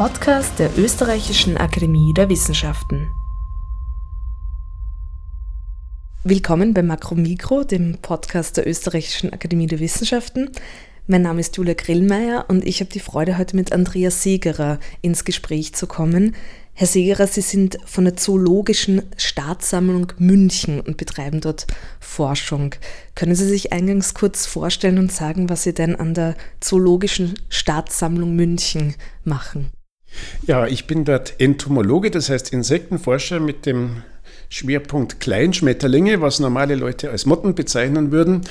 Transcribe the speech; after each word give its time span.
Podcast 0.00 0.58
der 0.58 0.78
Österreichischen 0.78 1.58
Akademie 1.58 2.14
der 2.14 2.30
Wissenschaften. 2.30 3.12
Willkommen 6.24 6.72
bei 6.72 6.82
Makromikro, 6.82 7.64
dem 7.64 7.98
Podcast 8.00 8.56
der 8.56 8.66
Österreichischen 8.66 9.30
Akademie 9.30 9.66
der 9.66 9.78
Wissenschaften. 9.78 10.52
Mein 11.06 11.20
Name 11.20 11.40
ist 11.40 11.58
Julia 11.58 11.74
Grillmeier 11.74 12.46
und 12.48 12.64
ich 12.64 12.80
habe 12.80 12.90
die 12.90 12.98
Freude, 12.98 13.36
heute 13.36 13.54
mit 13.54 13.72
Andreas 13.72 14.22
Segerer 14.22 14.78
ins 15.02 15.26
Gespräch 15.26 15.74
zu 15.74 15.86
kommen. 15.86 16.34
Herr 16.72 16.86
Segerer, 16.86 17.26
Sie 17.26 17.42
sind 17.42 17.76
von 17.84 18.04
der 18.04 18.16
Zoologischen 18.16 19.02
Staatssammlung 19.18 20.14
München 20.16 20.80
und 20.80 20.96
betreiben 20.96 21.42
dort 21.42 21.66
Forschung. 22.00 22.74
Können 23.14 23.34
Sie 23.34 23.46
sich 23.46 23.74
eingangs 23.74 24.14
kurz 24.14 24.46
vorstellen 24.46 24.96
und 24.96 25.12
sagen, 25.12 25.50
was 25.50 25.64
Sie 25.64 25.74
denn 25.74 25.94
an 25.94 26.14
der 26.14 26.36
Zoologischen 26.60 27.34
Staatssammlung 27.50 28.34
München 28.34 28.94
machen? 29.24 29.70
Ja, 30.46 30.66
ich 30.66 30.86
bin 30.86 31.04
dort 31.04 31.34
Entomologe, 31.38 32.10
das 32.10 32.30
heißt 32.30 32.52
Insektenforscher 32.52 33.40
mit 33.40 33.66
dem 33.66 34.02
Schwerpunkt 34.50 35.20
Kleinschmetterlinge, 35.20 36.20
was 36.20 36.40
normale 36.40 36.74
Leute 36.74 37.10
als 37.10 37.24
Motten 37.24 37.54
bezeichnen 37.54 38.10
würden. 38.10 38.42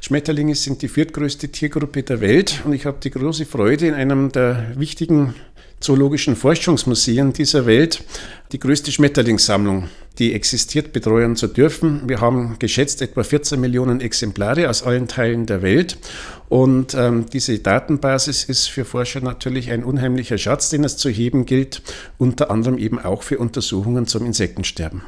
Schmetterlinge 0.00 0.54
sind 0.54 0.80
die 0.80 0.88
viertgrößte 0.88 1.48
Tiergruppe 1.48 2.04
der 2.04 2.20
Welt 2.20 2.62
und 2.64 2.72
ich 2.72 2.86
habe 2.86 2.98
die 3.02 3.10
große 3.10 3.46
Freude, 3.46 3.88
in 3.88 3.94
einem 3.94 4.30
der 4.30 4.72
wichtigen 4.76 5.34
zoologischen 5.80 6.36
Forschungsmuseen 6.36 7.32
dieser 7.32 7.66
Welt 7.66 8.04
die 8.52 8.60
größte 8.60 8.92
Schmetterlingssammlung, 8.92 9.88
die 10.18 10.34
existiert, 10.34 10.92
betreuen 10.92 11.34
zu 11.34 11.48
dürfen. 11.48 12.02
Wir 12.06 12.20
haben 12.20 12.56
geschätzt 12.60 13.02
etwa 13.02 13.24
14 13.24 13.60
Millionen 13.60 14.00
Exemplare 14.00 14.70
aus 14.70 14.84
allen 14.84 15.08
Teilen 15.08 15.46
der 15.46 15.62
Welt. 15.62 15.98
Und 16.48 16.94
ähm, 16.94 17.26
diese 17.32 17.58
Datenbasis 17.58 18.44
ist 18.44 18.68
für 18.68 18.84
Forscher 18.84 19.20
natürlich 19.20 19.70
ein 19.72 19.82
unheimlicher 19.82 20.38
Schatz, 20.38 20.68
den 20.70 20.84
es 20.84 20.96
zu 20.96 21.08
heben 21.08 21.44
gilt, 21.44 21.82
unter 22.18 22.50
anderem 22.50 22.78
eben 22.78 22.98
auch 23.00 23.22
für 23.22 23.38
Untersuchungen 23.38 24.06
zum 24.06 24.26
Insektensterben. 24.26 25.02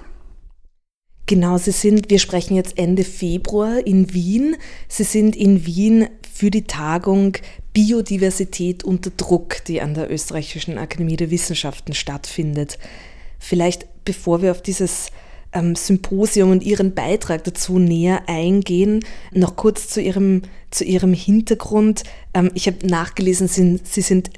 Genau, 1.32 1.56
Sie 1.56 1.70
sind, 1.70 2.10
wir 2.10 2.18
sprechen 2.18 2.56
jetzt 2.56 2.76
Ende 2.76 3.04
Februar 3.04 3.78
in 3.86 4.12
Wien. 4.12 4.54
Sie 4.86 5.04
sind 5.04 5.34
in 5.34 5.64
Wien 5.64 6.08
für 6.30 6.50
die 6.50 6.64
Tagung 6.64 7.38
Biodiversität 7.72 8.84
unter 8.84 9.08
Druck, 9.08 9.64
die 9.64 9.80
an 9.80 9.94
der 9.94 10.12
Österreichischen 10.12 10.76
Akademie 10.76 11.16
der 11.16 11.30
Wissenschaften 11.30 11.94
stattfindet. 11.94 12.78
Vielleicht 13.38 13.86
bevor 14.04 14.42
wir 14.42 14.50
auf 14.50 14.60
dieses 14.60 15.06
ähm, 15.54 15.74
Symposium 15.74 16.50
und 16.50 16.64
Ihren 16.64 16.92
Beitrag 16.92 17.44
dazu 17.44 17.78
näher 17.78 18.28
eingehen, 18.28 19.02
noch 19.32 19.56
kurz 19.56 19.88
zu 19.88 20.02
Ihrem, 20.02 20.42
zu 20.70 20.84
Ihrem 20.84 21.14
Hintergrund. 21.14 22.02
Ähm, 22.34 22.50
ich 22.52 22.66
habe 22.66 22.86
nachgelesen, 22.86 23.48
Sie, 23.48 23.80
sind 24.02 24.32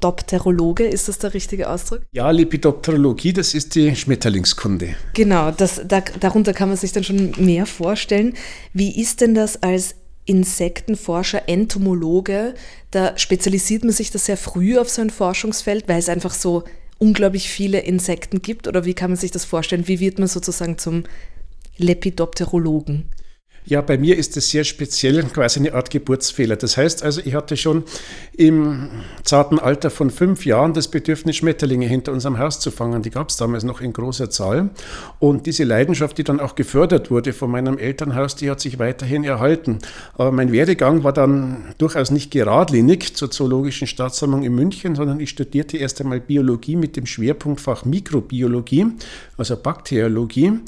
Lepidopterologe, 0.00 0.84
ist 0.84 1.08
das 1.08 1.18
der 1.18 1.34
richtige 1.34 1.68
Ausdruck? 1.68 2.00
Ja, 2.12 2.30
Lepidopterologie, 2.30 3.32
das 3.32 3.54
ist 3.54 3.74
die 3.74 3.94
Schmetterlingskunde. 3.94 4.94
Genau, 5.14 5.50
das, 5.50 5.82
da, 5.86 6.00
darunter 6.00 6.54
kann 6.54 6.68
man 6.68 6.78
sich 6.78 6.92
dann 6.92 7.04
schon 7.04 7.32
mehr 7.36 7.66
vorstellen. 7.66 8.34
Wie 8.72 8.98
ist 9.00 9.20
denn 9.20 9.34
das 9.34 9.62
als 9.62 9.94
Insektenforscher, 10.24 11.48
Entomologe, 11.48 12.54
da 12.90 13.16
spezialisiert 13.18 13.84
man 13.84 13.92
sich 13.92 14.10
da 14.10 14.18
sehr 14.18 14.36
früh 14.36 14.78
auf 14.78 14.88
so 14.88 15.02
ein 15.02 15.10
Forschungsfeld, 15.10 15.86
weil 15.88 15.98
es 15.98 16.08
einfach 16.08 16.32
so 16.32 16.64
unglaublich 16.98 17.50
viele 17.50 17.80
Insekten 17.80 18.40
gibt? 18.40 18.68
Oder 18.68 18.84
wie 18.84 18.94
kann 18.94 19.10
man 19.10 19.18
sich 19.18 19.30
das 19.30 19.44
vorstellen? 19.44 19.86
Wie 19.88 20.00
wird 20.00 20.18
man 20.18 20.28
sozusagen 20.28 20.78
zum 20.78 21.04
Lepidopterologen? 21.76 23.06
Ja, 23.66 23.82
bei 23.82 23.98
mir 23.98 24.16
ist 24.16 24.36
es 24.38 24.50
sehr 24.50 24.64
speziell, 24.64 25.22
quasi 25.24 25.60
eine 25.60 25.74
Art 25.74 25.90
Geburtsfehler. 25.90 26.56
Das 26.56 26.78
heißt 26.78 27.02
also, 27.02 27.20
ich 27.22 27.34
hatte 27.34 27.58
schon 27.58 27.84
im 28.34 28.88
zarten 29.22 29.58
Alter 29.58 29.90
von 29.90 30.10
fünf 30.10 30.46
Jahren 30.46 30.72
das 30.72 30.88
Bedürfnis, 30.88 31.36
Schmetterlinge 31.36 31.86
hinter 31.86 32.12
unserem 32.12 32.38
Haus 32.38 32.58
zu 32.58 32.70
fangen. 32.70 33.02
Die 33.02 33.10
gab 33.10 33.28
es 33.28 33.36
damals 33.36 33.62
noch 33.62 33.82
in 33.82 33.92
großer 33.92 34.30
Zahl. 34.30 34.70
Und 35.18 35.46
diese 35.46 35.64
Leidenschaft, 35.64 36.16
die 36.16 36.24
dann 36.24 36.40
auch 36.40 36.54
gefördert 36.54 37.10
wurde 37.10 37.34
von 37.34 37.50
meinem 37.50 37.76
Elternhaus, 37.76 38.34
die 38.34 38.50
hat 38.50 38.60
sich 38.60 38.78
weiterhin 38.78 39.24
erhalten. 39.24 39.78
Aber 40.14 40.32
mein 40.32 40.52
Werdegang 40.52 41.04
war 41.04 41.12
dann 41.12 41.74
durchaus 41.76 42.10
nicht 42.10 42.30
geradlinig 42.30 43.14
zur 43.14 43.30
Zoologischen 43.30 43.86
Staatssammlung 43.86 44.42
in 44.42 44.54
München, 44.54 44.94
sondern 44.94 45.20
ich 45.20 45.30
studierte 45.30 45.76
erst 45.76 46.00
einmal 46.00 46.20
Biologie 46.20 46.76
mit 46.76 46.96
dem 46.96 47.04
Schwerpunktfach 47.04 47.84
Mikrobiologie, 47.84 48.86
also 49.36 49.56
Bakteriologie 49.56 50.60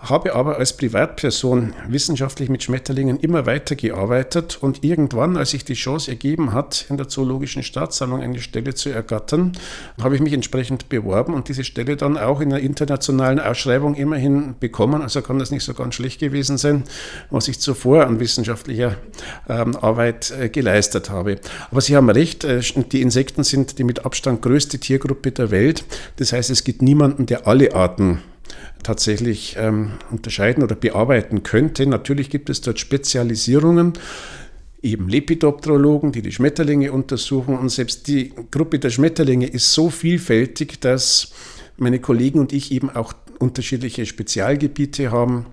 habe 0.00 0.34
aber 0.34 0.58
als 0.58 0.76
Privatperson 0.76 1.74
wissenschaftlich 1.88 2.48
mit 2.48 2.62
Schmetterlingen 2.62 3.18
immer 3.18 3.46
weitergearbeitet 3.46 4.58
und 4.60 4.84
irgendwann, 4.84 5.36
als 5.36 5.50
sich 5.50 5.64
die 5.64 5.74
Chance 5.74 6.10
ergeben 6.10 6.52
hat, 6.52 6.86
in 6.88 6.96
der 6.96 7.08
Zoologischen 7.08 7.64
Staatssammlung 7.64 8.22
eine 8.22 8.38
Stelle 8.38 8.74
zu 8.74 8.90
ergattern, 8.90 9.52
habe 10.00 10.14
ich 10.14 10.20
mich 10.20 10.32
entsprechend 10.32 10.88
beworben 10.88 11.34
und 11.34 11.48
diese 11.48 11.64
Stelle 11.64 11.96
dann 11.96 12.16
auch 12.16 12.40
in 12.40 12.52
einer 12.52 12.62
internationalen 12.62 13.40
Ausschreibung 13.40 13.96
immerhin 13.96 14.54
bekommen. 14.60 15.02
Also 15.02 15.20
kann 15.20 15.40
das 15.40 15.50
nicht 15.50 15.64
so 15.64 15.74
ganz 15.74 15.96
schlecht 15.96 16.20
gewesen 16.20 16.58
sein, 16.58 16.84
was 17.30 17.48
ich 17.48 17.58
zuvor 17.58 18.06
an 18.06 18.20
wissenschaftlicher 18.20 18.96
ähm, 19.48 19.74
Arbeit 19.76 20.30
äh, 20.30 20.48
geleistet 20.48 21.10
habe. 21.10 21.38
Aber 21.72 21.80
Sie 21.80 21.96
haben 21.96 22.08
recht, 22.08 22.44
äh, 22.44 22.60
die 22.92 23.02
Insekten 23.02 23.42
sind 23.42 23.78
die 23.78 23.84
mit 23.84 24.04
Abstand 24.04 24.42
größte 24.42 24.78
Tiergruppe 24.78 25.32
der 25.32 25.50
Welt. 25.50 25.84
Das 26.16 26.32
heißt, 26.32 26.50
es 26.50 26.62
gibt 26.62 26.82
niemanden, 26.82 27.26
der 27.26 27.48
alle 27.48 27.74
Arten 27.74 28.22
tatsächlich 28.82 29.56
ähm, 29.58 29.92
unterscheiden 30.10 30.62
oder 30.62 30.74
bearbeiten 30.74 31.42
könnte. 31.42 31.86
Natürlich 31.86 32.30
gibt 32.30 32.50
es 32.50 32.60
dort 32.60 32.78
Spezialisierungen, 32.78 33.94
eben 34.82 35.08
Lepidopterologen, 35.08 36.12
die 36.12 36.22
die 36.22 36.32
Schmetterlinge 36.32 36.92
untersuchen. 36.92 37.56
Und 37.56 37.68
selbst 37.70 38.06
die 38.06 38.32
Gruppe 38.50 38.78
der 38.78 38.90
Schmetterlinge 38.90 39.46
ist 39.46 39.72
so 39.72 39.90
vielfältig, 39.90 40.80
dass 40.80 41.32
meine 41.76 42.00
Kollegen 42.00 42.38
und 42.38 42.52
ich 42.52 42.72
eben 42.72 42.90
auch 42.90 43.12
unterschiedliche 43.38 44.06
Spezialgebiete 44.06 45.10
haben. 45.10 45.46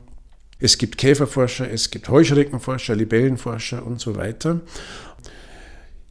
Es 0.60 0.78
gibt 0.78 0.98
Käferforscher, 0.98 1.70
es 1.70 1.92
gibt 1.92 2.10
Heuschreckenforscher, 2.10 2.96
Libellenforscher 2.96 3.86
und 3.86 4.00
so 4.00 4.16
weiter. 4.16 4.62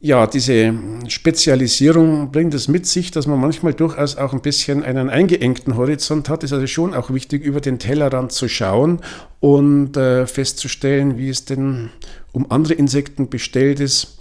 Ja, 0.05 0.27
diese 0.27 0.71
Spezialisierung 1.07 2.31
bringt 2.31 2.53
es 2.53 2.67
mit 2.67 2.85
sich, 2.85 3.09
dass 3.09 3.25
man 3.25 3.39
manchmal 3.39 3.73
durchaus 3.73 4.17
auch 4.17 4.33
ein 4.33 4.41
bisschen 4.41 4.83
einen 4.83 5.09
eingeengten 5.09 5.77
Horizont 5.77 6.29
hat. 6.29 6.43
Es 6.43 6.51
ist 6.51 6.53
also 6.53 6.67
schon 6.67 6.93
auch 6.93 7.09
wichtig, 7.09 7.43
über 7.43 7.59
den 7.59 7.79
Tellerrand 7.79 8.31
zu 8.31 8.47
schauen 8.47 8.99
und 9.39 9.97
äh, 9.97 10.27
festzustellen, 10.27 11.17
wie 11.17 11.29
es 11.29 11.45
denn 11.45 11.89
um 12.33 12.51
andere 12.51 12.75
Insekten 12.75 13.31
bestellt 13.31 13.79
ist 13.79 14.19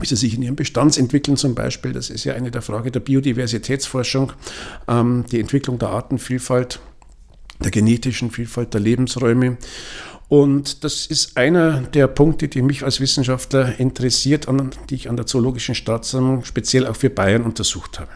wie 0.00 0.06
sie 0.06 0.16
sich 0.16 0.34
in 0.34 0.42
ihrem 0.42 0.56
Bestand 0.56 0.98
entwickeln 0.98 1.36
zum 1.36 1.54
Beispiel. 1.54 1.92
Das 1.92 2.10
ist 2.10 2.24
ja 2.24 2.34
eine 2.34 2.50
der 2.50 2.62
Fragen 2.62 2.90
der 2.90 2.98
Biodiversitätsforschung, 2.98 4.32
ähm, 4.88 5.24
die 5.30 5.38
Entwicklung 5.38 5.78
der 5.78 5.90
Artenvielfalt, 5.90 6.80
der 7.60 7.70
genetischen 7.70 8.32
Vielfalt 8.32 8.74
der 8.74 8.80
Lebensräume. 8.80 9.58
Und 10.28 10.84
das 10.84 11.06
ist 11.06 11.36
einer 11.36 11.82
der 11.82 12.06
Punkte, 12.06 12.48
die 12.48 12.62
mich 12.62 12.82
als 12.82 13.00
Wissenschaftler 13.00 13.78
interessiert 13.78 14.48
und 14.48 14.78
die 14.90 14.94
ich 14.94 15.08
an 15.08 15.16
der 15.16 15.26
Zoologischen 15.26 15.74
Staatssammlung 15.74 16.44
speziell 16.44 16.86
auch 16.86 16.96
für 16.96 17.10
Bayern 17.10 17.42
untersucht 17.42 18.00
habe. 18.00 18.10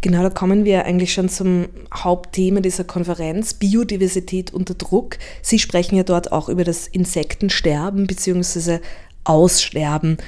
Genau, 0.00 0.22
da 0.22 0.30
kommen 0.30 0.64
wir 0.64 0.84
eigentlich 0.84 1.12
schon 1.12 1.28
zum 1.28 1.66
Hauptthema 1.92 2.60
dieser 2.60 2.84
Konferenz, 2.84 3.54
Biodiversität 3.54 4.54
unter 4.54 4.74
Druck. 4.74 5.18
Sie 5.42 5.58
sprechen 5.58 5.96
ja 5.96 6.04
dort 6.04 6.30
auch 6.30 6.48
über 6.48 6.62
das 6.62 6.86
Insektensterben 6.86 8.06
bzw. 8.06 8.78
Aussterben. 9.24 10.18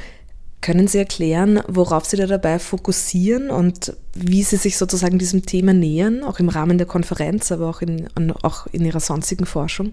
Können 0.60 0.88
Sie 0.88 0.98
erklären, 0.98 1.60
worauf 1.69 2.04
Sie 2.04 2.16
da 2.16 2.26
dabei 2.26 2.58
fokussieren 2.58 3.50
und 3.50 3.97
wie 4.14 4.43
Sie 4.43 4.56
sich 4.56 4.76
sozusagen 4.76 5.19
diesem 5.19 5.46
Thema 5.46 5.72
nähern, 5.72 6.25
auch 6.25 6.40
im 6.40 6.49
Rahmen 6.49 6.76
der 6.76 6.87
Konferenz, 6.87 7.52
aber 7.52 7.70
auch 7.70 7.81
in, 7.81 8.08
auch 8.43 8.67
in 8.72 8.84
Ihrer 8.84 9.00
sonstigen 9.00 9.46
Forschung? 9.46 9.93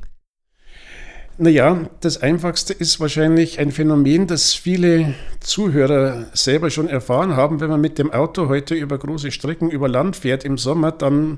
Naja, 1.39 1.87
das 1.99 2.19
Einfachste 2.19 2.73
ist 2.73 2.99
wahrscheinlich 2.99 3.59
ein 3.59 3.71
Phänomen, 3.71 4.25
das 4.25 4.55
viele 4.55 5.13
Zuhörer 5.39 6.25
selber 6.33 6.71
schon 6.71 6.89
erfahren 6.89 7.35
haben. 7.35 7.59
Wenn 7.59 7.69
man 7.69 7.79
mit 7.79 7.99
dem 7.99 8.11
Auto 8.11 8.49
heute 8.49 8.73
über 8.73 8.97
große 8.97 9.29
Strecken 9.29 9.69
über 9.69 9.87
Land 9.87 10.15
fährt 10.15 10.43
im 10.43 10.57
Sommer, 10.57 10.91
dann 10.91 11.37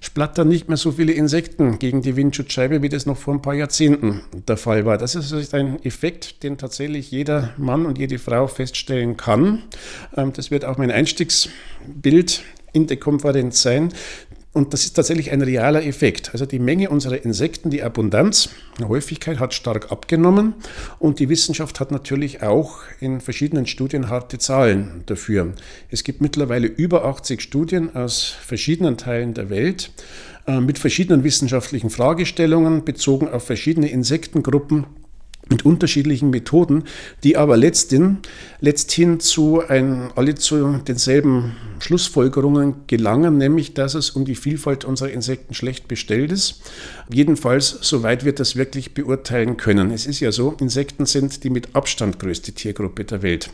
splattern 0.00 0.46
nicht 0.46 0.68
mehr 0.68 0.76
so 0.76 0.92
viele 0.92 1.12
Insekten 1.12 1.80
gegen 1.80 2.00
die 2.00 2.14
Windschutzscheibe, 2.14 2.80
wie 2.82 2.88
das 2.88 3.06
noch 3.06 3.16
vor 3.16 3.34
ein 3.34 3.42
paar 3.42 3.54
Jahrzehnten 3.54 4.20
der 4.46 4.56
Fall 4.56 4.84
war. 4.84 4.98
Das 4.98 5.16
ist 5.16 5.52
ein 5.52 5.84
Effekt, 5.84 6.44
den 6.44 6.56
tatsächlich 6.56 7.10
jeder 7.10 7.54
Mann 7.56 7.86
und 7.86 7.98
jede 7.98 8.20
Frau 8.20 8.46
feststellen 8.46 9.16
kann. 9.16 9.64
Ähm, 10.16 10.32
das 10.32 10.52
wird 10.52 10.64
auch 10.64 10.78
mein 10.78 10.92
Einstiegsbild 10.92 12.44
in 12.72 12.86
der 12.86 12.98
Konferenz 12.98 13.62
sein. 13.62 13.92
Und 14.54 14.72
das 14.72 14.84
ist 14.84 14.94
tatsächlich 14.94 15.32
ein 15.32 15.42
realer 15.42 15.84
Effekt. 15.84 16.30
Also 16.32 16.46
die 16.46 16.60
Menge 16.60 16.88
unserer 16.88 17.24
Insekten, 17.24 17.70
die 17.70 17.82
Abundanz, 17.82 18.50
die 18.78 18.84
Häufigkeit 18.84 19.40
hat 19.40 19.52
stark 19.52 19.90
abgenommen 19.90 20.54
und 21.00 21.18
die 21.18 21.28
Wissenschaft 21.28 21.80
hat 21.80 21.90
natürlich 21.90 22.40
auch 22.42 22.78
in 23.00 23.20
verschiedenen 23.20 23.66
Studien 23.66 24.08
harte 24.08 24.38
Zahlen 24.38 25.02
dafür. 25.06 25.54
Es 25.90 26.04
gibt 26.04 26.20
mittlerweile 26.20 26.68
über 26.68 27.04
80 27.04 27.40
Studien 27.40 27.96
aus 27.96 28.28
verschiedenen 28.28 28.96
Teilen 28.96 29.34
der 29.34 29.50
Welt 29.50 29.90
äh, 30.46 30.60
mit 30.60 30.78
verschiedenen 30.78 31.24
wissenschaftlichen 31.24 31.90
Fragestellungen 31.90 32.84
bezogen 32.84 33.28
auf 33.28 33.44
verschiedene 33.44 33.90
Insektengruppen 33.90 34.86
mit 35.48 35.64
unterschiedlichen 35.64 36.30
Methoden, 36.30 36.84
die 37.22 37.36
aber 37.36 37.56
letzthin, 37.56 38.18
letzthin 38.60 39.20
zu 39.20 39.62
ein, 39.66 40.10
alle 40.16 40.34
zu 40.34 40.78
denselben 40.78 41.56
Schlussfolgerungen 41.80 42.74
gelangen, 42.86 43.36
nämlich 43.36 43.74
dass 43.74 43.94
es 43.94 44.10
um 44.10 44.24
die 44.24 44.36
Vielfalt 44.36 44.84
unserer 44.84 45.10
Insekten 45.10 45.54
schlecht 45.54 45.86
bestellt 45.86 46.32
ist. 46.32 46.62
Jedenfalls, 47.12 47.78
soweit 47.82 48.24
wir 48.24 48.32
das 48.32 48.56
wirklich 48.56 48.94
beurteilen 48.94 49.56
können. 49.56 49.90
Es 49.90 50.06
ist 50.06 50.20
ja 50.20 50.32
so, 50.32 50.56
Insekten 50.60 51.06
sind 51.06 51.44
die 51.44 51.50
mit 51.50 51.74
Abstand 51.74 52.18
größte 52.18 52.52
Tiergruppe 52.52 53.04
der 53.04 53.22
Welt. 53.22 53.50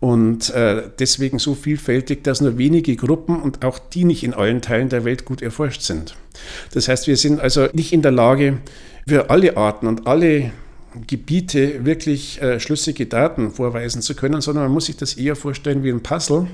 Und 0.00 0.50
äh, 0.50 0.90
deswegen 0.98 1.38
so 1.38 1.54
vielfältig, 1.54 2.24
dass 2.24 2.40
nur 2.40 2.58
wenige 2.58 2.96
Gruppen 2.96 3.40
und 3.40 3.64
auch 3.64 3.78
die 3.78 4.04
nicht 4.04 4.24
in 4.24 4.34
allen 4.34 4.60
Teilen 4.60 4.88
der 4.88 5.04
Welt 5.04 5.24
gut 5.24 5.42
erforscht 5.42 5.82
sind. 5.82 6.16
Das 6.74 6.88
heißt, 6.88 7.06
wir 7.06 7.16
sind 7.16 7.40
also 7.40 7.68
nicht 7.72 7.92
in 7.92 8.02
der 8.02 8.10
Lage, 8.10 8.58
für 9.06 9.30
alle 9.30 9.56
Arten 9.56 9.86
und 9.86 10.06
alle 10.06 10.52
Gebiete 11.06 11.84
wirklich 11.84 12.40
äh, 12.42 12.60
schlüssige 12.60 13.06
Daten 13.06 13.50
vorweisen 13.50 14.02
zu 14.02 14.14
können, 14.14 14.40
sondern 14.40 14.64
man 14.64 14.72
muss 14.72 14.86
sich 14.86 14.96
das 14.96 15.14
eher 15.14 15.36
vorstellen 15.36 15.82
wie 15.82 15.90
ein 15.90 16.02
Puzzle, 16.02 16.46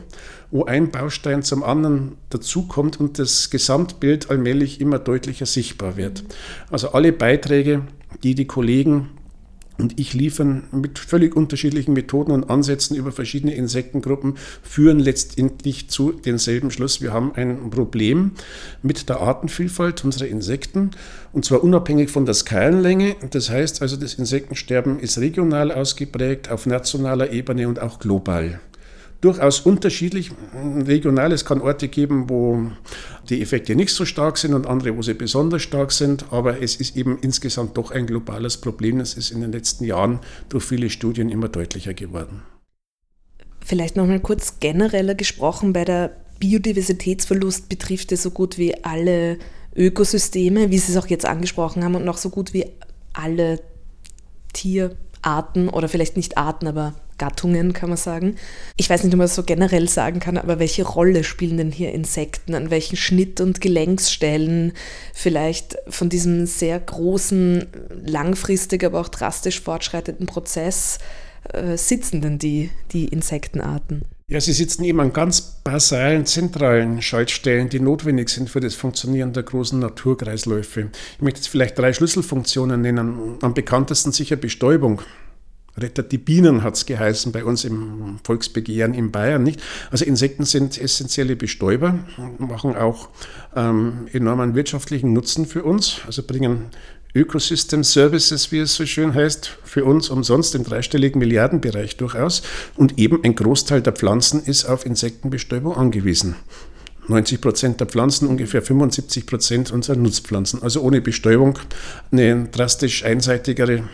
wo 0.50 0.64
ein 0.64 0.90
Baustein 0.90 1.42
zum 1.42 1.62
anderen 1.62 2.16
dazukommt 2.30 3.00
und 3.00 3.18
das 3.18 3.50
Gesamtbild 3.50 4.30
allmählich 4.30 4.80
immer 4.80 4.98
deutlicher 4.98 5.46
sichtbar 5.46 5.96
wird. 5.96 6.24
Also 6.70 6.92
alle 6.92 7.12
Beiträge, 7.12 7.82
die 8.22 8.34
die 8.34 8.46
Kollegen 8.46 9.10
und 9.78 9.98
ich 9.98 10.12
liefern 10.12 10.64
mit 10.72 10.98
völlig 10.98 11.36
unterschiedlichen 11.36 11.92
Methoden 11.92 12.32
und 12.32 12.50
Ansätzen 12.50 12.96
über 12.96 13.12
verschiedene 13.12 13.54
Insektengruppen, 13.54 14.34
führen 14.62 14.98
letztendlich 14.98 15.88
zu 15.88 16.12
denselben 16.12 16.70
Schluss. 16.70 17.00
Wir 17.00 17.12
haben 17.12 17.32
ein 17.34 17.70
Problem 17.70 18.32
mit 18.82 19.08
der 19.08 19.20
Artenvielfalt 19.20 20.04
unserer 20.04 20.26
Insekten 20.26 20.90
und 21.32 21.44
zwar 21.44 21.62
unabhängig 21.62 22.10
von 22.10 22.26
der 22.26 22.34
Skalenlänge. 22.34 23.16
Das 23.30 23.50
heißt 23.50 23.82
also, 23.82 23.96
das 23.96 24.14
Insektensterben 24.14 24.98
ist 24.98 25.18
regional 25.18 25.70
ausgeprägt, 25.70 26.50
auf 26.50 26.66
nationaler 26.66 27.30
Ebene 27.30 27.68
und 27.68 27.80
auch 27.80 27.98
global 28.00 28.60
durchaus 29.20 29.60
unterschiedlich. 29.60 30.30
Regional, 30.86 31.32
es 31.32 31.44
kann 31.44 31.60
Orte 31.60 31.88
geben, 31.88 32.28
wo 32.28 32.70
die 33.28 33.42
Effekte 33.42 33.74
nicht 33.74 33.92
so 33.92 34.04
stark 34.04 34.38
sind 34.38 34.54
und 34.54 34.66
andere, 34.66 34.96
wo 34.96 35.02
sie 35.02 35.14
besonders 35.14 35.62
stark 35.62 35.92
sind, 35.92 36.26
aber 36.30 36.62
es 36.62 36.76
ist 36.76 36.96
eben 36.96 37.18
insgesamt 37.20 37.76
doch 37.76 37.90
ein 37.90 38.06
globales 38.06 38.56
Problem. 38.56 38.98
Das 38.98 39.14
ist 39.14 39.30
in 39.30 39.40
den 39.40 39.52
letzten 39.52 39.84
Jahren 39.84 40.20
durch 40.48 40.64
viele 40.64 40.90
Studien 40.90 41.28
immer 41.28 41.48
deutlicher 41.48 41.94
geworden. 41.94 42.42
Vielleicht 43.64 43.96
nochmal 43.96 44.20
kurz 44.20 44.60
genereller 44.60 45.14
gesprochen, 45.14 45.72
bei 45.72 45.84
der 45.84 46.16
Biodiversitätsverlust 46.38 47.68
betrifft 47.68 48.12
es 48.12 48.22
so 48.22 48.30
gut 48.30 48.56
wie 48.56 48.82
alle 48.84 49.38
Ökosysteme, 49.76 50.70
wie 50.70 50.78
Sie 50.78 50.92
es 50.92 50.98
auch 50.98 51.08
jetzt 51.08 51.26
angesprochen 51.26 51.84
haben, 51.84 51.94
und 51.94 52.04
noch 52.04 52.16
so 52.16 52.30
gut 52.30 52.54
wie 52.54 52.66
alle 53.12 53.60
Tierarten 54.52 55.68
oder 55.68 55.88
vielleicht 55.88 56.16
nicht 56.16 56.38
Arten, 56.38 56.66
aber 56.66 56.94
Gattungen, 57.18 57.72
kann 57.72 57.90
man 57.90 57.98
sagen. 57.98 58.36
Ich 58.76 58.88
weiß 58.88 59.04
nicht, 59.04 59.12
ob 59.12 59.18
man 59.18 59.26
das 59.26 59.34
so 59.34 59.42
generell 59.42 59.88
sagen 59.88 60.20
kann, 60.20 60.38
aber 60.38 60.58
welche 60.58 60.84
Rolle 60.84 61.24
spielen 61.24 61.58
denn 61.58 61.72
hier 61.72 61.92
Insekten? 61.92 62.54
An 62.54 62.70
welchen 62.70 62.96
Schnitt- 62.96 63.40
und 63.40 63.60
Gelenksstellen 63.60 64.72
vielleicht 65.12 65.76
von 65.88 66.08
diesem 66.08 66.46
sehr 66.46 66.78
großen, 66.78 67.66
langfristig, 68.06 68.84
aber 68.84 69.00
auch 69.00 69.08
drastisch 69.08 69.60
fortschreitenden 69.60 70.26
Prozess 70.26 70.98
äh, 71.52 71.76
sitzen 71.76 72.20
denn 72.20 72.38
die, 72.38 72.70
die 72.92 73.06
Insektenarten? 73.06 74.02
Ja, 74.30 74.42
sie 74.42 74.52
sitzen 74.52 74.84
eben 74.84 75.00
an 75.00 75.14
ganz 75.14 75.40
basalen, 75.40 76.26
zentralen 76.26 77.00
Schaltstellen, 77.00 77.70
die 77.70 77.80
notwendig 77.80 78.28
sind 78.28 78.50
für 78.50 78.60
das 78.60 78.74
Funktionieren 78.74 79.32
der 79.32 79.42
großen 79.42 79.78
Naturkreisläufe. 79.78 80.90
Ich 81.16 81.22
möchte 81.22 81.38
jetzt 81.38 81.48
vielleicht 81.48 81.78
drei 81.78 81.94
Schlüsselfunktionen 81.94 82.82
nennen. 82.82 83.38
Am 83.40 83.54
bekanntesten 83.54 84.12
sicher 84.12 84.36
Bestäubung. 84.36 85.00
Rettet 85.78 86.12
die 86.12 86.18
Bienen 86.18 86.62
hat 86.62 86.74
es 86.74 86.86
geheißen 86.86 87.32
bei 87.32 87.44
uns 87.44 87.64
im 87.64 88.18
Volksbegehren 88.24 88.94
in 88.94 89.10
Bayern. 89.10 89.42
Nicht? 89.42 89.62
Also 89.90 90.04
Insekten 90.04 90.44
sind 90.44 90.80
essentielle 90.80 91.36
Bestäuber, 91.36 91.98
machen 92.38 92.76
auch 92.76 93.08
ähm, 93.54 94.08
enormen 94.12 94.54
wirtschaftlichen 94.54 95.12
Nutzen 95.12 95.46
für 95.46 95.62
uns, 95.62 96.00
also 96.06 96.22
bringen 96.22 96.66
Ökosystem 97.14 97.84
Services, 97.84 98.52
wie 98.52 98.58
es 98.58 98.74
so 98.74 98.84
schön 98.84 99.14
heißt, 99.14 99.58
für 99.64 99.84
uns 99.84 100.10
umsonst 100.10 100.54
im 100.54 100.62
dreistelligen 100.62 101.18
Milliardenbereich 101.18 101.96
durchaus. 101.96 102.42
Und 102.76 102.98
eben 102.98 103.24
ein 103.24 103.34
Großteil 103.34 103.80
der 103.80 103.94
Pflanzen 103.94 104.42
ist 104.44 104.66
auf 104.66 104.84
Insektenbestäubung 104.84 105.74
angewiesen. 105.74 106.36
90 107.08 107.40
Prozent 107.40 107.80
der 107.80 107.86
Pflanzen, 107.86 108.28
ungefähr 108.28 108.60
75 108.60 109.26
Prozent 109.26 109.72
unserer 109.72 109.96
Nutzpflanzen. 109.96 110.62
Also 110.62 110.82
ohne 110.82 111.00
Bestäubung 111.00 111.58
eine 112.12 112.44
drastisch 112.48 113.04
einseitigere 113.04 113.84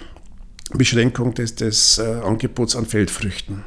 Beschränkung 0.72 1.34
des, 1.34 1.54
des 1.54 1.98
äh, 1.98 2.02
Angebots 2.02 2.76
an 2.76 2.86
Feldfrüchten. 2.86 3.64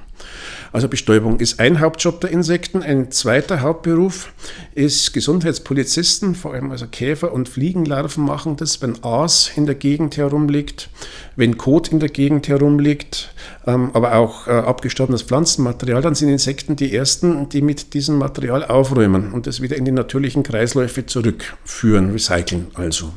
Also 0.72 0.90
Bestäubung 0.90 1.40
ist 1.40 1.60
ein 1.60 1.80
Hauptjob 1.80 2.22
der 2.22 2.32
Insekten. 2.32 2.82
Ein 2.82 3.12
zweiter 3.12 3.62
Hauptberuf 3.62 4.34
ist 4.76 5.14
Gesundheitspolizisten, 5.14 6.36
vor 6.36 6.54
allem 6.54 6.72
also 6.72 6.88
Käfer- 6.88 7.32
und 7.32 7.48
Fliegenlarven 7.48 8.24
machen 8.24 8.58
das, 8.58 8.82
wenn 8.82 9.02
Aas 9.04 9.52
in 9.56 9.66
der 9.66 9.76
Gegend 9.76 10.18
herumliegt, 10.18 10.90
wenn 11.36 11.58
Kot 11.58 11.88
in 11.90 12.00
der 12.00 12.10
Gegend 12.10 12.48
herumliegt, 12.48 13.34
ähm, 13.66 13.92
aber 13.94 14.16
auch 14.16 14.48
äh, 14.48 14.52
abgestorbenes 14.52 15.22
Pflanzenmaterial, 15.22 16.02
dann 16.02 16.16
sind 16.16 16.30
Insekten 16.30 16.76
die 16.76 16.94
ersten, 16.94 17.50
die 17.50 17.62
mit 17.62 17.94
diesem 17.94 18.18
Material 18.18 18.66
aufräumen 18.66 19.32
und 19.34 19.48
es 19.48 19.62
wieder 19.62 19.78
in 19.78 19.86
die 19.86 19.92
natürlichen 19.92 20.44
Kreisläufe 20.44 21.06
zurückführen, 21.06 22.12
recyceln 22.12 22.68
also. 22.74 23.14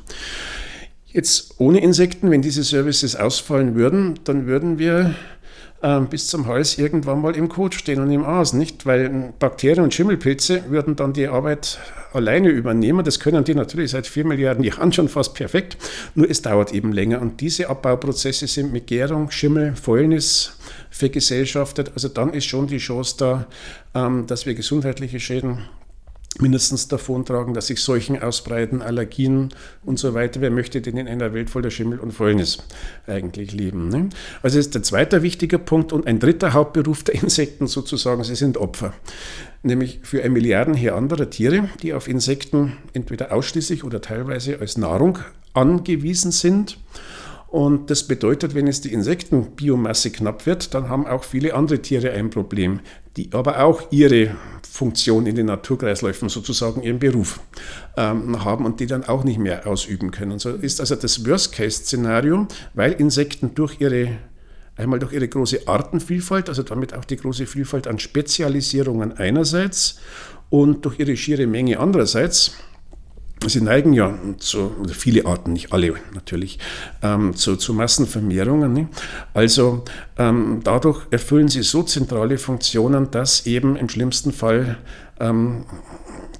Jetzt 1.13 1.57
ohne 1.59 1.81
Insekten, 1.81 2.31
wenn 2.31 2.43
diese 2.43 2.63
Services 2.63 3.17
ausfallen 3.17 3.75
würden, 3.75 4.21
dann 4.25 4.47
würden 4.47 4.79
wir 4.79 5.15
äh, 5.83 6.01
bis 6.03 6.29
zum 6.29 6.47
Hals 6.47 6.79
irgendwann 6.79 7.21
mal 7.21 7.35
im 7.35 7.49
Kot 7.49 7.75
stehen 7.75 8.01
und 8.01 8.11
im 8.13 8.25
Aas, 8.25 8.53
nicht? 8.53 8.87
Weil 8.87 9.33
Bakterien 9.39 9.83
und 9.83 9.93
Schimmelpilze 9.93 10.65
würden 10.69 10.95
dann 10.95 11.13
die 11.13 11.27
Arbeit 11.27 11.79
alleine 12.13 12.49
übernehmen. 12.51 13.05
Das 13.05 13.19
können 13.19 13.43
die 13.43 13.55
natürlich 13.55 13.91
seit 13.91 14.07
vier 14.07 14.25
Milliarden 14.25 14.63
Jahren 14.63 14.93
schon 14.93 15.09
fast 15.09 15.35
perfekt, 15.35 15.77
nur 16.15 16.31
es 16.31 16.43
dauert 16.43 16.73
eben 16.73 16.93
länger. 16.93 17.21
Und 17.21 17.41
diese 17.41 17.69
Abbauprozesse 17.69 18.47
sind 18.47 18.73
mit 18.73 18.87
Gärung, 18.87 19.33
Schimmel, 19.33 19.75
Fäulnis 19.75 20.59
vergesellschaftet. 20.91 21.91
Also 21.95 22.09
dann 22.09 22.33
ist 22.35 22.45
schon 22.45 22.69
die 22.69 22.79
Chance 22.79 23.17
da, 23.19 23.47
ähm, 23.95 24.27
dass 24.29 24.47
wir 24.47 24.55
gesundheitliche 24.55 25.19
Schäden 25.19 25.59
mindestens 26.39 26.89
davon 26.89 27.25
tragen, 27.25 27.55
dass 27.55 27.67
sich 27.67 27.81
Seuchen 27.81 28.23
ausbreiten, 28.23 28.83
Allergien 28.83 29.51
und 29.85 29.99
so 29.99 30.15
weiter. 30.15 30.41
Wer 30.41 30.51
möchte 30.51 30.81
denn 30.81 30.97
in 30.97 31.09
einer 31.09 31.35
Welt 31.35 31.51
voller 31.51 31.71
Schimmel 31.71 31.99
und 31.99 32.13
Fäulnis 32.13 32.59
eigentlich 33.07 33.53
leben? 33.53 33.89
Ne? 33.89 34.11
Also 34.43 34.59
ist 34.59 34.75
der 34.75 34.83
zweite 34.83 35.23
wichtige 35.23 35.59
Punkt. 35.59 35.93
Und 35.93 36.07
ein 36.07 36.21
dritter 36.21 36.53
Hauptberuf 36.53 37.03
der 37.03 37.17
Insekten 37.17 37.67
sozusagen, 37.67 38.23
sie 38.23 38.37
sind 38.37 38.59
Opfer. 38.59 38.95
Nämlich 39.63 40.01
für 40.03 40.23
ein 40.23 40.33
Milliardenheer 40.33 40.95
anderer 40.95 41.29
Tiere, 41.29 41.69
die 41.83 41.93
auf 41.93 42.09
Insekten 42.09 42.77
entweder 42.93 43.33
ausschließlich 43.33 43.85
oder 43.85 44.01
teilweise 44.01 44.61
als 44.61 44.79
Nahrung 44.79 45.19
angewiesen 45.53 46.31
sind. 46.31 46.79
Und 47.51 47.91
das 47.91 48.05
bedeutet, 48.05 48.55
wenn 48.55 48.69
es 48.69 48.81
die 48.81 48.93
Insektenbiomasse 48.93 50.13
knapp 50.13 50.47
wird, 50.47 50.73
dann 50.73 50.89
haben 50.89 51.05
auch 51.09 51.25
viele 51.25 51.55
andere 51.55 51.83
Tiere 51.83 52.13
ein 52.13 52.31
Problem, 52.31 52.79
die 53.17 53.31
aber 53.33 53.65
auch 53.65 53.83
ihre 53.91 54.37
Funktion 54.71 55.27
in 55.27 55.35
den 55.35 55.47
Naturkreisläufen, 55.47 56.29
sozusagen 56.29 56.83
ihren 56.83 56.99
Beruf 56.99 57.41
ähm, 57.97 58.45
haben 58.45 58.65
und 58.65 58.81
die 58.81 58.87
dann 58.87 59.05
auch 59.05 59.25
nicht 59.25 59.39
mehr 59.39 59.67
ausüben 59.67 60.11
können. 60.11 60.39
So 60.39 60.51
ist 60.51 60.81
also 60.81 60.95
das 60.95 61.27
Worst-Case-Szenario, 61.27 62.47
weil 62.75 62.93
Insekten 62.93 63.55
durch 63.55 63.81
ihre 63.81 64.19
einmal 64.77 64.99
durch 64.99 65.13
ihre 65.13 65.29
große 65.29 65.67
Artenvielfalt, 65.69 66.49
also 66.49 66.63
damit 66.63 66.95
auch 66.95 67.05
die 67.05 67.17
große 67.17 67.47
Vielfalt 67.47 67.87
an 67.87 67.99
Spezialisierungen 67.99 69.13
einerseits 69.13 70.01
und 70.49 70.85
durch 70.85 70.99
ihre 70.99 71.17
schiere 71.17 71.47
Menge 71.47 71.79
andererseits 71.79 72.53
Sie 73.47 73.63
neigen 73.63 73.95
ja 73.95 74.19
zu, 74.39 74.71
viele 74.93 75.25
Arten, 75.25 75.55
nicht 75.55 75.73
alle 75.73 75.95
natürlich, 76.13 76.59
ähm, 77.03 77.35
zu, 77.35 77.57
zu 77.57 77.73
Massenvermehrungen. 77.73 78.73
Ne? 78.73 78.89
Also 79.33 79.85
ähm, 80.19 80.61
dadurch 80.63 81.07
erfüllen 81.11 81.49
sie 81.49 81.63
so 81.63 81.83
zentrale 81.83 82.37
Funktionen, 82.37 83.11
dass 83.11 83.47
eben 83.47 83.77
im 83.77 83.89
schlimmsten 83.89 84.33
Fall 84.33 84.77
ähm, 85.21 85.65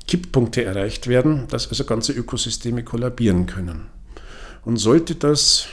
Kipppunkte 0.07 0.65
erreicht 0.65 1.07
werden, 1.07 1.47
dass 1.51 1.69
also 1.69 1.85
ganze 1.85 2.13
Ökosysteme 2.13 2.85
kollabieren 2.85 3.47
können. 3.47 3.87
Und 4.65 4.77
sollte 4.77 5.15
das 5.15 5.69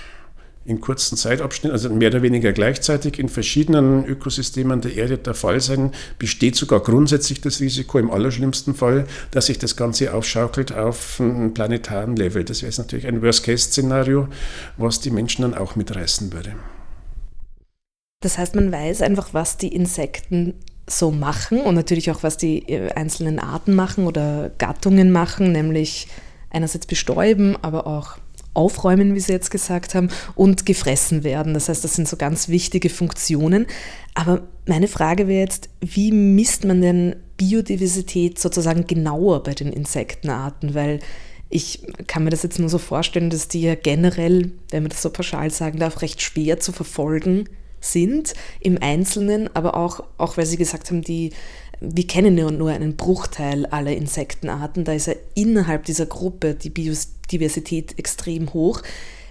in 0.67 0.81
kurzen 0.81 1.17
Zeitabschnitten, 1.17 1.71
also 1.71 1.89
mehr 1.89 2.09
oder 2.09 2.21
weniger 2.21 2.51
gleichzeitig 2.51 3.19
in 3.19 3.29
verschiedenen 3.29 4.05
Ökosystemen 4.05 4.81
der 4.81 4.95
Erde 4.95 5.17
der 5.17 5.33
Fall 5.33 5.61
sein, 5.61 5.91
besteht 6.19 6.57
sogar 6.57 6.81
grundsätzlich 6.81 7.39
das 7.39 7.61
Risiko 7.61 7.97
im 7.99 8.11
allerschlimmsten 8.11 8.75
Fall, 8.75 9.07
dass 9.31 9.45
sich 9.45 9.57
das 9.57 9.77
Ganze 9.77 10.13
aufschaukelt 10.13 10.73
auf 10.73 11.21
einem 11.21 11.53
planetaren 11.53 12.17
Level. 12.17 12.43
Das 12.43 12.63
wäre 12.63 12.73
natürlich 12.77 13.07
ein 13.07 13.21
Worst-Case-Szenario, 13.21 14.27
was 14.75 14.99
die 14.99 15.09
Menschen 15.09 15.43
dann 15.43 15.53
auch 15.53 15.77
mitreißen 15.77 16.33
würde. 16.33 16.55
Das 18.21 18.37
heißt, 18.37 18.53
man 18.55 18.69
weiß 18.69 19.03
einfach, 19.03 19.33
was 19.33 19.55
die 19.55 19.73
Insekten 19.73 20.55
so 20.85 21.11
machen 21.11 21.61
und 21.61 21.75
natürlich 21.75 22.11
auch, 22.11 22.23
was 22.23 22.35
die 22.35 22.67
äh, 22.67 22.91
einzelnen 22.91 23.39
Arten 23.39 23.73
machen 23.73 24.05
oder 24.05 24.51
Gattungen 24.57 25.11
machen, 25.11 25.53
nämlich 25.53 26.07
einerseits 26.49 26.87
bestäuben, 26.87 27.55
aber 27.61 27.87
auch 27.87 28.17
aufräumen, 28.57 29.15
wie 29.15 29.19
Sie 29.19 29.31
jetzt 29.31 29.51
gesagt 29.51 29.95
haben, 29.95 30.09
und 30.35 30.65
gefressen 30.65 31.23
werden. 31.23 31.53
Das 31.53 31.69
heißt, 31.69 31.83
das 31.83 31.95
sind 31.95 32.07
so 32.07 32.17
ganz 32.17 32.49
wichtige 32.49 32.89
Funktionen. 32.89 33.67
Aber 34.13 34.41
meine 34.65 34.87
Frage 34.87 35.27
wäre 35.27 35.41
jetzt, 35.41 35.69
wie 35.79 36.11
misst 36.11 36.65
man 36.65 36.81
denn 36.81 37.15
Biodiversität 37.37 38.39
sozusagen 38.39 38.87
genauer 38.87 39.43
bei 39.43 39.53
den 39.53 39.71
Insektenarten? 39.71 40.73
Weil 40.73 40.99
ich 41.49 41.81
kann 42.07 42.23
mir 42.23 42.31
das 42.31 42.43
jetzt 42.43 42.59
nur 42.59 42.69
so 42.69 42.77
vorstellen, 42.77 43.29
dass 43.29 43.47
die 43.47 43.61
ja 43.61 43.75
generell, 43.75 44.51
wenn 44.71 44.83
man 44.83 44.89
das 44.89 45.01
so 45.01 45.09
pauschal 45.09 45.51
sagen 45.51 45.79
darf, 45.79 46.01
recht 46.01 46.21
schwer 46.21 46.59
zu 46.59 46.71
verfolgen 46.71 47.47
sind 47.79 48.33
im 48.59 48.77
Einzelnen, 48.81 49.55
aber 49.55 49.77
auch, 49.77 50.03
auch 50.17 50.37
weil 50.37 50.45
Sie 50.45 50.57
gesagt 50.57 50.89
haben, 50.89 51.03
die, 51.03 51.31
wir 51.79 52.07
kennen 52.07 52.37
ja 52.37 52.49
nur 52.49 52.71
einen 52.71 52.95
Bruchteil 52.95 53.65
aller 53.67 53.95
Insektenarten, 53.95 54.83
da 54.83 54.93
ist 54.93 55.07
ja 55.07 55.13
innerhalb 55.35 55.85
dieser 55.85 56.05
Gruppe 56.05 56.55
die 56.55 56.69
Biodiversität 56.69 57.97
extrem 57.99 58.53
hoch. 58.53 58.81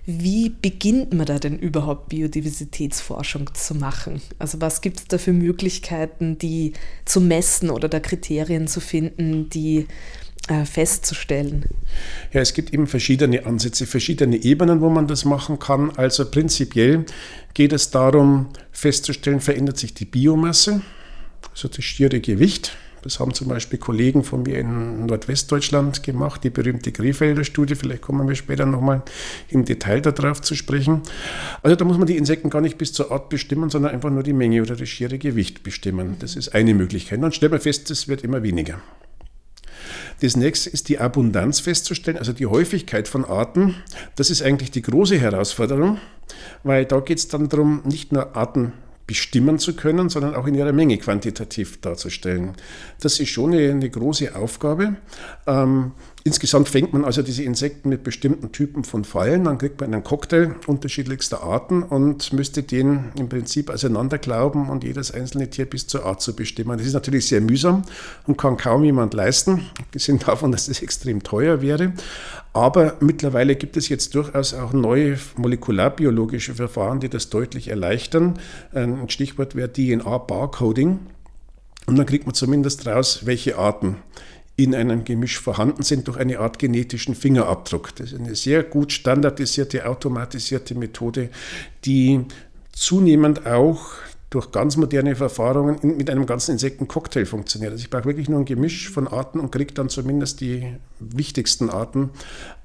Wie 0.09 0.51
beginnt 0.51 1.13
man 1.15 1.27
da 1.27 1.41
denn 1.41 1.59
überhaupt 1.59 2.11
Biodiversitätsforschung 2.11 3.53
zu 3.55 3.75
machen? 3.75 4.23
Also 4.39 4.61
was 4.61 4.81
gibt 4.81 4.99
es 4.99 5.09
da 5.09 5.19
für 5.19 5.33
Möglichkeiten, 5.33 6.39
die 6.39 6.75
zu 7.05 7.21
messen 7.21 7.71
oder 7.71 7.89
da 7.89 7.99
Kriterien 7.99 8.69
zu 8.69 8.81
finden, 8.81 9.51
die 9.51 9.89
äh, 10.47 10.65
festzustellen? 10.65 11.65
Ja, 12.33 12.41
es 12.41 12.55
gibt 12.55 12.73
eben 12.73 12.87
verschiedene 12.87 13.47
Ansätze, 13.47 13.85
verschiedene 13.85 14.37
Ebenen, 14.37 14.81
wo 14.81 14.91
man 14.91 15.09
das 15.09 15.25
machen 15.25 15.59
kann. 15.59 15.91
Also 15.97 16.31
prinzipiell 16.31 17.05
geht 17.55 17.73
es 17.73 17.91
darum, 17.91 18.51
festzustellen, 18.71 19.41
verändert 19.41 19.77
sich 19.77 19.93
die 19.93 20.05
Biomasse, 20.05 20.83
also 21.51 21.69
das 21.69 21.85
schiere 21.85 22.21
Gewicht. 22.21 22.77
Das 23.07 23.21
haben 23.21 23.33
zum 23.35 23.47
Beispiel 23.47 23.79
Kollegen 23.79 24.25
von 24.25 24.43
mir 24.43 24.59
in 24.59 25.07
Nordwestdeutschland 25.07 26.03
gemacht, 26.03 26.43
die 26.43 26.51
berühmte 26.51 26.91
Krefelder 26.91 27.45
Studie. 27.45 27.77
Vielleicht 27.77 28.03
kommen 28.03 28.27
wir 28.27 28.35
später 28.35 28.67
nochmal 28.67 29.03
im 29.49 29.65
Detail 29.65 30.01
darauf 30.01 30.43
zu 30.43 30.57
sprechen. 30.57 31.03
Also 31.63 31.77
da 31.77 31.85
muss 31.85 31.99
man 31.99 32.09
die 32.09 32.17
Insekten 32.17 32.51
gar 32.51 32.61
nicht 32.61 32.79
bis 32.79 32.93
zur 32.93 33.13
Art 33.13 33.29
bestimmen, 33.29 33.71
sondern 33.71 33.93
einfach 33.93 34.11
nur 34.11 34.25
die 34.25 34.33
Menge 34.33 34.61
oder 34.61 34.75
das 34.75 34.89
schiere 34.89 35.19
Gewicht 35.19 35.63
bestimmen. 35.63 36.17
Das 36.19 36.35
ist 36.35 36.53
eine 36.53 36.75
Möglichkeit. 36.75 37.23
Dann 37.23 37.31
stellt 37.31 37.53
man 37.53 37.61
fest, 37.61 37.89
es 37.93 38.09
wird 38.09 38.25
immer 38.25 38.43
weniger. 38.43 38.81
Das 40.21 40.37
nächste 40.37 40.71
ist 40.71 40.89
die 40.89 40.99
Abundanz 40.99 41.61
festzustellen, 41.61 42.19
also 42.19 42.33
die 42.33 42.47
Häufigkeit 42.47 43.07
von 43.07 43.25
Arten. 43.25 43.77
Das 44.17 44.31
ist 44.31 44.43
eigentlich 44.43 44.73
die 44.73 44.83
große 44.83 45.17
Herausforderung, 45.17 45.99
weil 46.65 46.87
da 46.87 46.99
geht 46.99 47.19
es 47.19 47.29
dann 47.29 47.49
darum, 47.49 47.83
nicht 47.85 48.11
nur 48.11 48.35
Arten 48.35 48.73
bestimmen 49.07 49.59
zu 49.59 49.77
können, 49.77 50.09
sondern 50.09 50.35
auch 50.35 50.47
in 50.47 50.55
ihrer 50.55 50.73
Menge 50.73 50.99
quantitativ 50.99 51.81
darzustellen. 51.81 52.55
Das 53.01 53.21
ist 53.21 53.29
schon 53.29 53.53
eine, 53.53 53.71
eine 53.71 53.89
große 53.89 54.35
Aufgabe. 54.35 54.97
Ähm, 55.47 55.93
insgesamt 56.27 56.69
fängt 56.69 56.93
man 56.93 57.05
also 57.05 57.23
diese 57.23 57.45
Insekten 57.45 57.89
mit 57.89 58.03
bestimmten 58.03 58.51
Typen 58.51 58.83
von 58.83 59.05
Fallen, 59.05 59.45
dann 59.45 59.59
kriegt 59.59 59.81
man 59.81 59.95
einen 59.95 60.03
Cocktail 60.03 60.57
unterschiedlichster 60.67 61.45
Arten 61.45 61.85
und 61.85 62.33
müsste 62.33 62.65
den 62.65 63.13
im 63.17 63.29
Prinzip 63.29 63.71
auseinanderglauben 63.71 64.69
und 64.69 64.83
jedes 64.83 65.13
einzelne 65.13 65.49
Tier 65.49 65.67
bis 65.67 65.87
zur 65.87 66.05
Art 66.05 66.21
zu 66.21 66.35
bestimmen. 66.35 66.77
Das 66.77 66.87
ist 66.87 66.95
natürlich 66.95 67.29
sehr 67.29 67.41
mühsam 67.41 67.83
und 68.27 68.37
kann 68.37 68.57
kaum 68.57 68.83
jemand 68.83 69.15
leisten, 69.15 69.71
abgesehen 69.79 70.19
davon, 70.19 70.51
dass 70.51 70.67
es 70.67 70.83
extrem 70.83 71.23
teuer 71.23 71.63
wäre. 71.63 71.93
Aber 72.53 72.97
mittlerweile 72.99 73.55
gibt 73.55 73.77
es 73.77 73.89
jetzt 73.89 74.15
durchaus 74.17 74.53
auch 74.53 74.73
neue 74.73 75.19
molekularbiologische 75.37 76.57
Verfahren, 76.57 76.99
die 76.99 77.09
das 77.09 77.31
deutlich 77.31 77.69
erleichtern. 77.69 78.41
Ein 78.73 79.09
Stichwort 79.09 79.55
wäre 79.55 79.73
DNA-Barcoding. 79.73 80.99
Und 81.87 81.97
dann 81.97 82.07
kriegt 82.07 82.27
man 82.27 82.35
zumindest 82.35 82.85
raus, 82.89 83.21
welche 83.27 83.59
Arten 83.59 83.99
in 84.57 84.75
einem 84.75 85.05
Gemisch 85.05 85.39
vorhanden 85.39 85.83
sind 85.83 86.09
durch 86.09 86.17
eine 86.17 86.39
Art 86.39 86.59
genetischen 86.59 87.15
Fingerabdruck. 87.15 87.95
Das 87.97 88.13
ist 88.13 88.19
eine 88.19 88.35
sehr 88.35 88.63
gut 88.63 88.93
standardisierte, 88.93 89.87
automatisierte 89.87 90.75
Methode, 90.75 91.29
die 91.85 92.21
zunehmend 92.73 93.47
auch 93.47 93.91
durch 94.31 94.51
ganz 94.51 94.77
moderne 94.77 95.15
Verfahren 95.15 95.79
mit 95.83 96.11
einem 96.11 96.27
ganzen 96.27 96.53
Insektencocktail 96.53 97.27
funktioniert. 97.27 97.71
Also 97.71 97.83
ich 97.83 97.91
brauche 97.91 98.07
wirklich 98.07 98.29
nur 98.29 98.41
ein 98.41 98.45
Gemisch 98.45 98.91
von 98.91 99.07
Arten 99.07 99.39
und 99.39 99.53
kriege 99.53 99.73
dann 99.73 99.89
zumindest 99.89 100.41
die 100.41 100.75
wichtigsten 100.99 101.71
Arten 101.71 102.11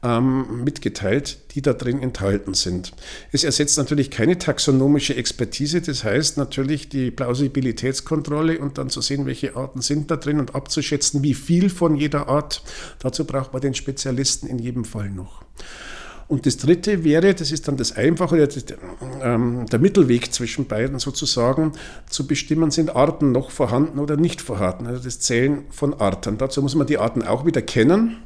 ähm, 0.02 0.64
mitgeteilt, 0.64 1.38
die 1.54 1.62
da 1.62 1.74
drin 1.74 2.02
enthalten 2.02 2.56
sind. 2.56 2.94
Es 3.32 3.44
ersetzt 3.44 3.78
natürlich 3.78 4.10
keine 4.10 4.40
taxonomische 4.40 5.16
Expertise, 5.16 5.82
das 5.82 6.04
heißt 6.04 6.38
natürlich 6.38 6.90
die 6.90 7.12
Plausibilitätskontrolle 7.12 8.58
und 8.58 8.80
dann 8.80 8.90
zu 8.90 9.02
sehen, 9.02 9.28
welche 9.28 9.56
Arten 9.56 9.82
sind 9.82 10.10
da 10.10 10.16
drin 10.16 10.40
und 10.40 10.56
abzuschätzen, 10.56 11.22
wie 11.22 11.36
viel 11.36 11.70
von 11.70 11.96
jeder 11.96 12.28
Art. 12.28 12.64
Dazu 13.00 13.24
braucht 13.26 13.54
man 13.54 13.62
den 13.62 13.76
Spezialisten 13.76 14.48
in 14.48 14.58
jedem 14.58 14.84
Fall 14.84 15.12
noch. 15.12 15.44
Und 16.32 16.46
das 16.46 16.56
Dritte 16.56 17.04
wäre, 17.04 17.34
das 17.36 17.52
ist 17.52 17.68
dann 17.68 17.76
das 17.76 17.98
Einfache, 17.98 18.48
ähm, 19.22 19.66
der 19.70 19.80
Mittelweg 19.80 20.34
zwischen 20.34 20.66
beiden 20.66 20.98
sozusagen, 20.98 21.74
zu 22.10 22.26
bestimmen, 22.26 22.72
sind 22.72 22.96
Arten 22.96 23.34
noch 23.34 23.52
vorhanden 23.52 24.00
oder 24.00 24.16
nicht 24.16 24.42
vorhanden. 24.42 24.88
Also 24.88 25.04
das 25.04 25.20
Zählen 25.20 25.66
von 25.72 25.94
Arten. 25.94 26.38
Dazu 26.38 26.62
muss 26.62 26.74
man 26.74 26.88
die 26.88 26.98
Arten 26.98 27.24
auch 27.24 27.46
wieder 27.46 27.62
kennen. 27.62 28.20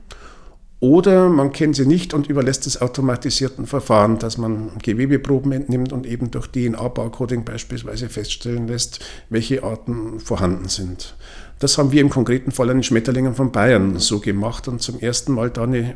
Oder 0.80 1.30
man 1.30 1.52
kennt 1.52 1.78
sie 1.78 1.88
nicht 1.88 2.14
und 2.14 2.28
überlässt 2.28 2.68
das 2.68 2.80
automatisierten 2.80 3.66
Verfahren, 3.66 4.20
dass 4.20 4.38
man 4.38 4.74
Gewebeproben 4.84 5.52
entnimmt 5.52 5.92
und 5.92 6.06
eben 6.06 6.30
durch 6.30 6.46
DNA-Barcoding 6.46 7.44
beispielsweise 7.44 8.10
feststellen 8.10 8.68
lässt, 8.68 9.00
welche 9.32 9.64
Arten 9.64 10.20
vorhanden 10.20 10.68
sind. 10.68 11.16
Das 11.58 11.80
haben 11.80 11.92
wir 11.92 12.02
im 12.02 12.12
konkreten 12.12 12.52
Fall 12.52 12.70
an 12.70 12.78
den 12.78 12.84
Schmetterlingen 12.84 13.34
von 13.34 13.52
Bayern 13.52 13.98
so 13.98 14.20
gemacht 14.20 14.68
und 14.68 14.80
zum 14.80 15.00
ersten 15.00 15.34
Mal 15.34 15.50
da 15.50 15.64
eine 15.64 15.96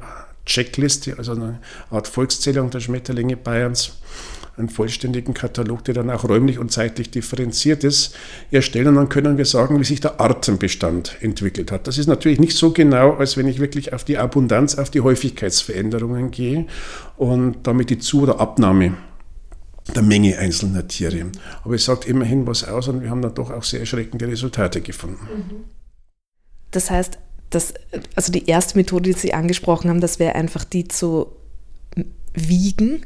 Checkliste, 0.50 1.18
also 1.18 1.34
eine 1.34 1.60
Art 1.92 2.08
Volkszählung 2.08 2.70
der 2.72 2.80
Schmetterlinge 2.80 3.38
Bayerns, 3.38 4.00
einen 4.58 4.68
vollständigen 4.68 5.34
Katalog, 5.34 5.86
der 5.86 5.94
dann 5.94 6.10
auch 6.10 6.28
räumlich 6.28 6.60
und 6.60 6.72
zeitlich 6.72 7.12
differenziert 7.12 7.84
ist, 7.84 8.16
erstellen. 8.52 8.88
Und 8.88 8.96
dann 8.96 9.10
können 9.10 9.38
wir 9.38 9.46
sagen, 9.46 9.80
wie 9.80 9.86
sich 9.86 10.02
der 10.02 10.20
Artenbestand 10.20 11.16
entwickelt 11.22 11.72
hat. 11.72 11.88
Das 11.88 11.98
ist 11.98 12.08
natürlich 12.08 12.40
nicht 12.40 12.58
so 12.58 12.72
genau, 12.72 13.14
als 13.14 13.38
wenn 13.38 13.48
ich 13.48 13.60
wirklich 13.60 13.94
auf 13.94 14.04
die 14.04 14.18
Abundanz, 14.18 14.76
auf 14.76 14.90
die 14.90 15.02
Häufigkeitsveränderungen 15.02 16.32
gehe 16.32 16.66
und 17.16 17.60
damit 17.64 17.90
die 17.90 18.00
Zu- 18.00 18.24
oder 18.24 18.42
Abnahme 18.42 18.98
der 19.96 20.04
Menge 20.04 20.38
einzelner 20.38 20.88
Tiere. 20.88 21.32
Aber 21.64 21.76
es 21.76 21.86
sagt 21.86 22.06
immerhin 22.06 22.46
was 22.46 22.64
aus 22.64 22.88
und 22.90 23.02
wir 23.02 23.10
haben 23.10 23.22
dann 23.22 23.34
doch 23.34 23.52
auch 23.52 23.64
sehr 23.64 23.80
erschreckende 23.80 24.28
Resultate 24.28 24.82
gefunden. 24.82 25.66
Das 26.72 26.92
heißt, 26.92 27.18
das, 27.50 27.74
also 28.16 28.32
die 28.32 28.48
erste 28.48 28.78
Methode, 28.78 29.12
die 29.12 29.20
Sie 29.20 29.34
angesprochen 29.34 29.90
haben, 29.90 30.02
das 30.02 30.20
wäre 30.20 30.36
einfach 30.36 30.64
die 30.64 30.88
zu 30.88 31.28
wiegen. 32.34 33.06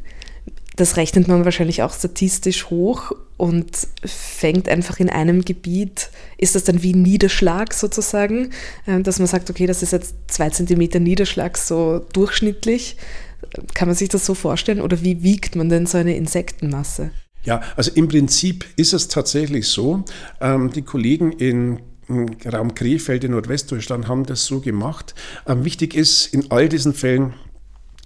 Das 0.75 0.97
rechnet 0.97 1.27
man 1.27 1.45
wahrscheinlich 1.45 1.83
auch 1.83 1.93
statistisch 1.93 2.69
hoch 2.69 3.11
und 3.37 3.87
fängt 4.03 4.67
einfach 4.67 4.99
in 4.99 5.09
einem 5.09 5.45
Gebiet, 5.45 6.09
ist 6.37 6.55
das 6.55 6.63
dann 6.63 6.81
wie 6.81 6.93
ein 6.93 7.03
Niederschlag 7.03 7.73
sozusagen, 7.73 8.49
äh, 8.87 9.01
dass 9.01 9.19
man 9.19 9.27
sagt, 9.27 9.49
okay, 9.49 9.67
das 9.67 9.83
ist 9.83 9.91
jetzt 9.91 10.15
zwei 10.27 10.49
Zentimeter 10.49 10.99
Niederschlag 10.99 11.57
so 11.57 12.03
durchschnittlich. 12.13 12.97
Kann 13.75 13.87
man 13.87 13.95
sich 13.95 14.09
das 14.09 14.25
so 14.25 14.33
vorstellen 14.33 14.81
oder 14.81 15.01
wie 15.03 15.21
wiegt 15.21 15.55
man 15.55 15.69
denn 15.69 15.85
so 15.85 15.97
eine 15.97 16.15
Insektenmasse? 16.15 17.11
Ja, 17.43 17.61
also 17.75 17.91
im 17.93 18.07
Prinzip 18.07 18.65
ist 18.77 18.93
es 18.93 19.09
tatsächlich 19.09 19.67
so. 19.67 20.05
Ähm, 20.39 20.71
die 20.71 20.81
Kollegen 20.81 21.33
in 21.33 21.81
Raum 22.51 22.75
Krefeld 22.75 23.23
in 23.23 23.31
Nordwestdeutschland 23.31 24.07
haben 24.07 24.25
das 24.25 24.45
so 24.45 24.59
gemacht. 24.59 25.15
Ähm, 25.47 25.65
wichtig 25.65 25.95
ist 25.95 26.33
in 26.33 26.51
all 26.51 26.69
diesen 26.69 26.93
Fällen, 26.93 27.33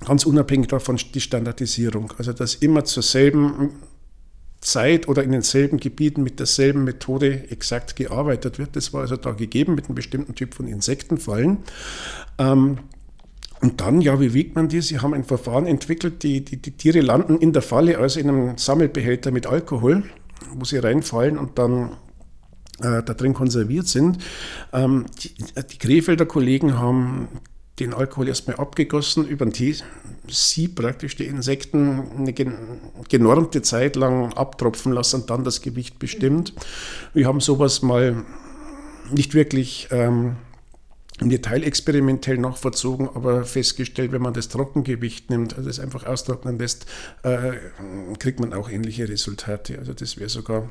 ganz 0.05 0.25
unabhängig 0.25 0.67
davon, 0.67 0.99
die 1.13 1.21
Standardisierung. 1.21 2.13
Also, 2.17 2.33
dass 2.33 2.55
immer 2.55 2.85
zur 2.85 3.03
selben 3.03 3.71
Zeit 4.61 5.07
oder 5.07 5.23
in 5.23 5.31
denselben 5.31 5.77
Gebieten 5.77 6.23
mit 6.23 6.39
derselben 6.39 6.83
Methode 6.83 7.49
exakt 7.49 7.95
gearbeitet 7.95 8.59
wird. 8.59 8.75
Das 8.75 8.93
war 8.93 9.01
also 9.01 9.15
da 9.15 9.31
gegeben 9.31 9.75
mit 9.75 9.85
einem 9.85 9.95
bestimmten 9.95 10.35
Typ 10.35 10.53
von 10.53 10.67
Insektenfallen. 10.67 11.59
Ähm, 12.37 12.79
und 13.61 13.81
dann, 13.81 14.01
ja, 14.01 14.19
wie 14.19 14.33
wiegt 14.33 14.55
man 14.55 14.67
die? 14.67 14.81
Sie 14.81 14.99
haben 14.99 15.13
ein 15.13 15.23
Verfahren 15.23 15.65
entwickelt, 15.65 16.21
die, 16.23 16.45
die, 16.45 16.57
die 16.57 16.71
Tiere 16.71 17.01
landen 17.01 17.37
in 17.37 17.53
der 17.53 17.61
Falle, 17.61 17.97
also 17.97 18.19
in 18.19 18.29
einem 18.29 18.57
Sammelbehälter 18.57 19.31
mit 19.31 19.47
Alkohol, 19.47 20.03
wo 20.53 20.63
sie 20.63 20.77
reinfallen 20.77 21.37
und 21.37 21.57
dann 21.57 21.91
da 22.79 23.01
drin 23.01 23.33
konserviert 23.33 23.87
sind. 23.87 24.19
Ähm, 24.73 25.05
die, 25.21 25.33
die 25.71 25.77
Krefelder 25.77 26.25
Kollegen 26.25 26.77
haben 26.77 27.27
den 27.79 27.93
Alkohol 27.93 28.27
erstmal 28.27 28.57
abgegossen, 28.57 29.27
über 29.27 29.45
den 29.45 29.75
Sieb 30.27 30.75
praktisch 30.75 31.15
die 31.15 31.25
Insekten 31.25 32.03
eine 32.17 32.33
genormte 33.07 33.61
Zeit 33.61 33.95
lang 33.95 34.33
abtropfen 34.33 34.91
lassen 34.91 35.21
und 35.21 35.29
dann 35.29 35.43
das 35.43 35.61
Gewicht 35.61 35.99
bestimmt. 35.99 36.53
Wir 37.13 37.27
haben 37.27 37.39
sowas 37.39 37.81
mal 37.81 38.25
nicht 39.11 39.35
wirklich 39.35 39.87
ähm, 39.91 40.37
im 41.19 41.29
Detail 41.29 41.63
experimentell 41.63 42.37
nachvollzogen, 42.37 43.09
aber 43.13 43.45
festgestellt, 43.45 44.11
wenn 44.11 44.21
man 44.21 44.33
das 44.33 44.49
Trockengewicht 44.49 45.29
nimmt, 45.29 45.55
also 45.55 45.69
das 45.69 45.79
einfach 45.79 46.05
austrocknen 46.05 46.57
lässt, 46.57 46.87
äh, 47.23 47.53
kriegt 48.19 48.39
man 48.39 48.53
auch 48.53 48.69
ähnliche 48.69 49.07
Resultate. 49.07 49.77
Also 49.79 49.93
das 49.93 50.17
wäre 50.17 50.29
sogar 50.29 50.69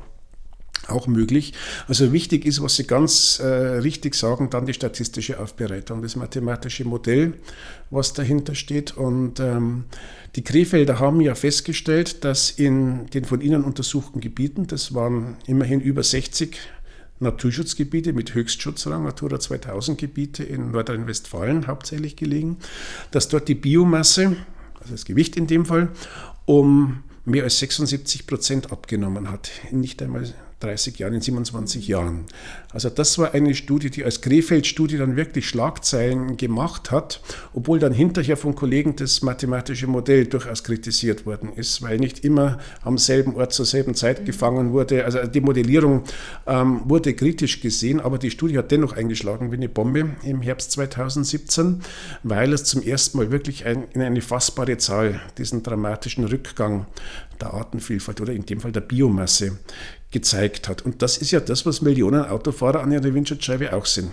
auch 0.87 1.07
möglich. 1.07 1.53
Also 1.87 2.13
wichtig 2.13 2.45
ist, 2.45 2.61
was 2.61 2.75
Sie 2.75 2.85
ganz 2.85 3.39
äh, 3.39 3.45
richtig 3.45 4.15
sagen, 4.15 4.49
dann 4.49 4.65
die 4.65 4.73
statistische 4.73 5.39
Aufbereitung, 5.39 6.01
das 6.01 6.15
mathematische 6.15 6.85
Modell, 6.85 7.33
was 7.89 8.13
dahinter 8.13 8.55
steht. 8.55 8.95
Und 8.95 9.39
ähm, 9.39 9.85
die 10.35 10.43
Krefelder 10.43 10.99
haben 10.99 11.21
ja 11.21 11.35
festgestellt, 11.35 12.23
dass 12.23 12.51
in 12.51 13.07
den 13.07 13.25
von 13.25 13.41
Ihnen 13.41 13.63
untersuchten 13.63 14.21
Gebieten, 14.21 14.67
das 14.67 14.93
waren 14.93 15.35
immerhin 15.45 15.81
über 15.81 16.03
60 16.03 16.57
Naturschutzgebiete 17.19 18.13
mit 18.13 18.35
Höchstschutzrang, 18.35 19.03
Natura 19.03 19.39
2000 19.39 19.97
Gebiete 19.97 20.43
in 20.43 20.71
Nordrhein-Westfalen 20.71 21.65
hauptsächlich 21.65 22.15
gelegen, 22.15 22.57
dass 23.11 23.27
dort 23.27 23.47
die 23.47 23.55
Biomasse, 23.55 24.35
also 24.79 24.91
das 24.91 25.05
Gewicht 25.05 25.35
in 25.35 25.47
dem 25.47 25.65
Fall, 25.65 25.89
um 26.45 27.03
mehr 27.25 27.43
als 27.43 27.59
76 27.59 28.27
Prozent 28.27 28.71
abgenommen 28.71 29.31
hat. 29.31 29.49
Nicht 29.71 30.01
einmal 30.01 30.33
30 30.59 30.97
Jahren, 30.97 31.13
in 31.13 31.21
27 31.21 31.87
Jahren. 31.87 32.25
Also 32.71 32.89
das 32.89 33.19
war 33.19 33.33
eine 33.33 33.53
Studie, 33.53 33.91
die 33.91 34.03
als 34.03 34.21
Krefeld-Studie 34.21 34.97
dann 34.97 35.15
wirklich 35.15 35.47
Schlagzeilen 35.47 36.35
gemacht 36.35 36.89
hat, 36.89 37.21
obwohl 37.53 37.77
dann 37.77 37.93
hinterher 37.93 38.37
von 38.37 38.55
Kollegen 38.55 38.95
das 38.95 39.21
mathematische 39.21 39.85
Modell 39.85 40.25
durchaus 40.25 40.63
kritisiert 40.63 41.27
worden 41.27 41.53
ist, 41.55 41.83
weil 41.83 41.97
nicht 41.97 42.25
immer 42.25 42.57
am 42.81 42.97
selben 42.97 43.35
Ort 43.35 43.53
zur 43.53 43.67
selben 43.67 43.93
Zeit 43.93 44.25
gefangen 44.25 44.71
wurde. 44.73 45.05
Also 45.05 45.27
die 45.27 45.41
Modellierung 45.41 46.03
ähm, 46.47 46.81
wurde 46.85 47.13
kritisch 47.13 47.61
gesehen, 47.61 47.99
aber 47.99 48.17
die 48.17 48.31
Studie 48.31 48.57
hat 48.57 48.71
dennoch 48.71 48.93
eingeschlagen 48.93 49.51
wie 49.51 49.57
eine 49.57 49.69
Bombe 49.69 50.09
im 50.23 50.41
Herbst 50.41 50.71
2017, 50.71 51.81
weil 52.23 52.51
es 52.51 52.63
zum 52.63 52.81
ersten 52.81 53.19
Mal 53.19 53.31
wirklich 53.31 53.65
ein, 53.67 53.83
in 53.93 54.01
eine 54.01 54.21
fassbare 54.21 54.77
Zahl 54.77 55.21
diesen 55.37 55.61
dramatischen 55.61 56.25
Rückgang 56.25 56.87
der 57.39 57.53
Artenvielfalt 57.53 58.21
oder 58.21 58.33
in 58.33 58.45
dem 58.45 58.59
Fall 58.59 58.71
der 58.71 58.81
Biomasse 58.81 59.59
gezeigt 60.11 60.69
hat. 60.69 60.81
Und 60.83 61.01
das 61.01 61.17
ist 61.17 61.31
ja 61.31 61.39
das, 61.39 61.65
was 61.65 61.81
Millionen 61.81 62.25
Autofahrer 62.25 62.81
an 62.81 62.91
ihrer 62.91 63.13
Windschutzscheibe 63.13 63.73
auch 63.73 63.85
sind. 63.85 64.11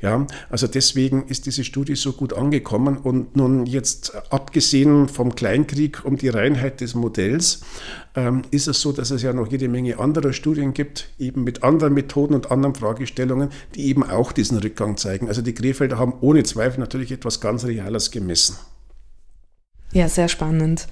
Ja, 0.00 0.26
also 0.50 0.66
deswegen 0.66 1.26
ist 1.28 1.46
diese 1.46 1.64
Studie 1.64 1.94
so 1.94 2.12
gut 2.12 2.32
angekommen 2.32 2.96
und 2.96 3.36
nun 3.36 3.66
jetzt 3.66 4.14
abgesehen 4.30 5.08
vom 5.08 5.34
Kleinkrieg 5.34 6.04
um 6.04 6.16
die 6.16 6.28
Reinheit 6.28 6.80
des 6.80 6.94
Modells 6.94 7.62
ähm, 8.14 8.42
ist 8.50 8.68
es 8.68 8.80
so, 8.80 8.92
dass 8.92 9.10
es 9.10 9.22
ja 9.22 9.32
noch 9.32 9.50
jede 9.50 9.68
Menge 9.68 9.98
anderer 9.98 10.32
Studien 10.32 10.74
gibt, 10.74 11.08
eben 11.18 11.44
mit 11.44 11.62
anderen 11.62 11.94
Methoden 11.94 12.34
und 12.34 12.50
anderen 12.50 12.74
Fragestellungen, 12.74 13.50
die 13.74 13.86
eben 13.86 14.02
auch 14.02 14.32
diesen 14.32 14.58
Rückgang 14.58 14.96
zeigen. 14.96 15.28
Also 15.28 15.42
die 15.42 15.54
Krefelder 15.54 15.98
haben 15.98 16.14
ohne 16.20 16.42
Zweifel 16.42 16.80
natürlich 16.80 17.12
etwas 17.12 17.40
ganz 17.40 17.64
Reales 17.64 18.10
gemessen. 18.10 18.56
Ja, 19.92 20.08
sehr 20.08 20.28
spannend. 20.28 20.88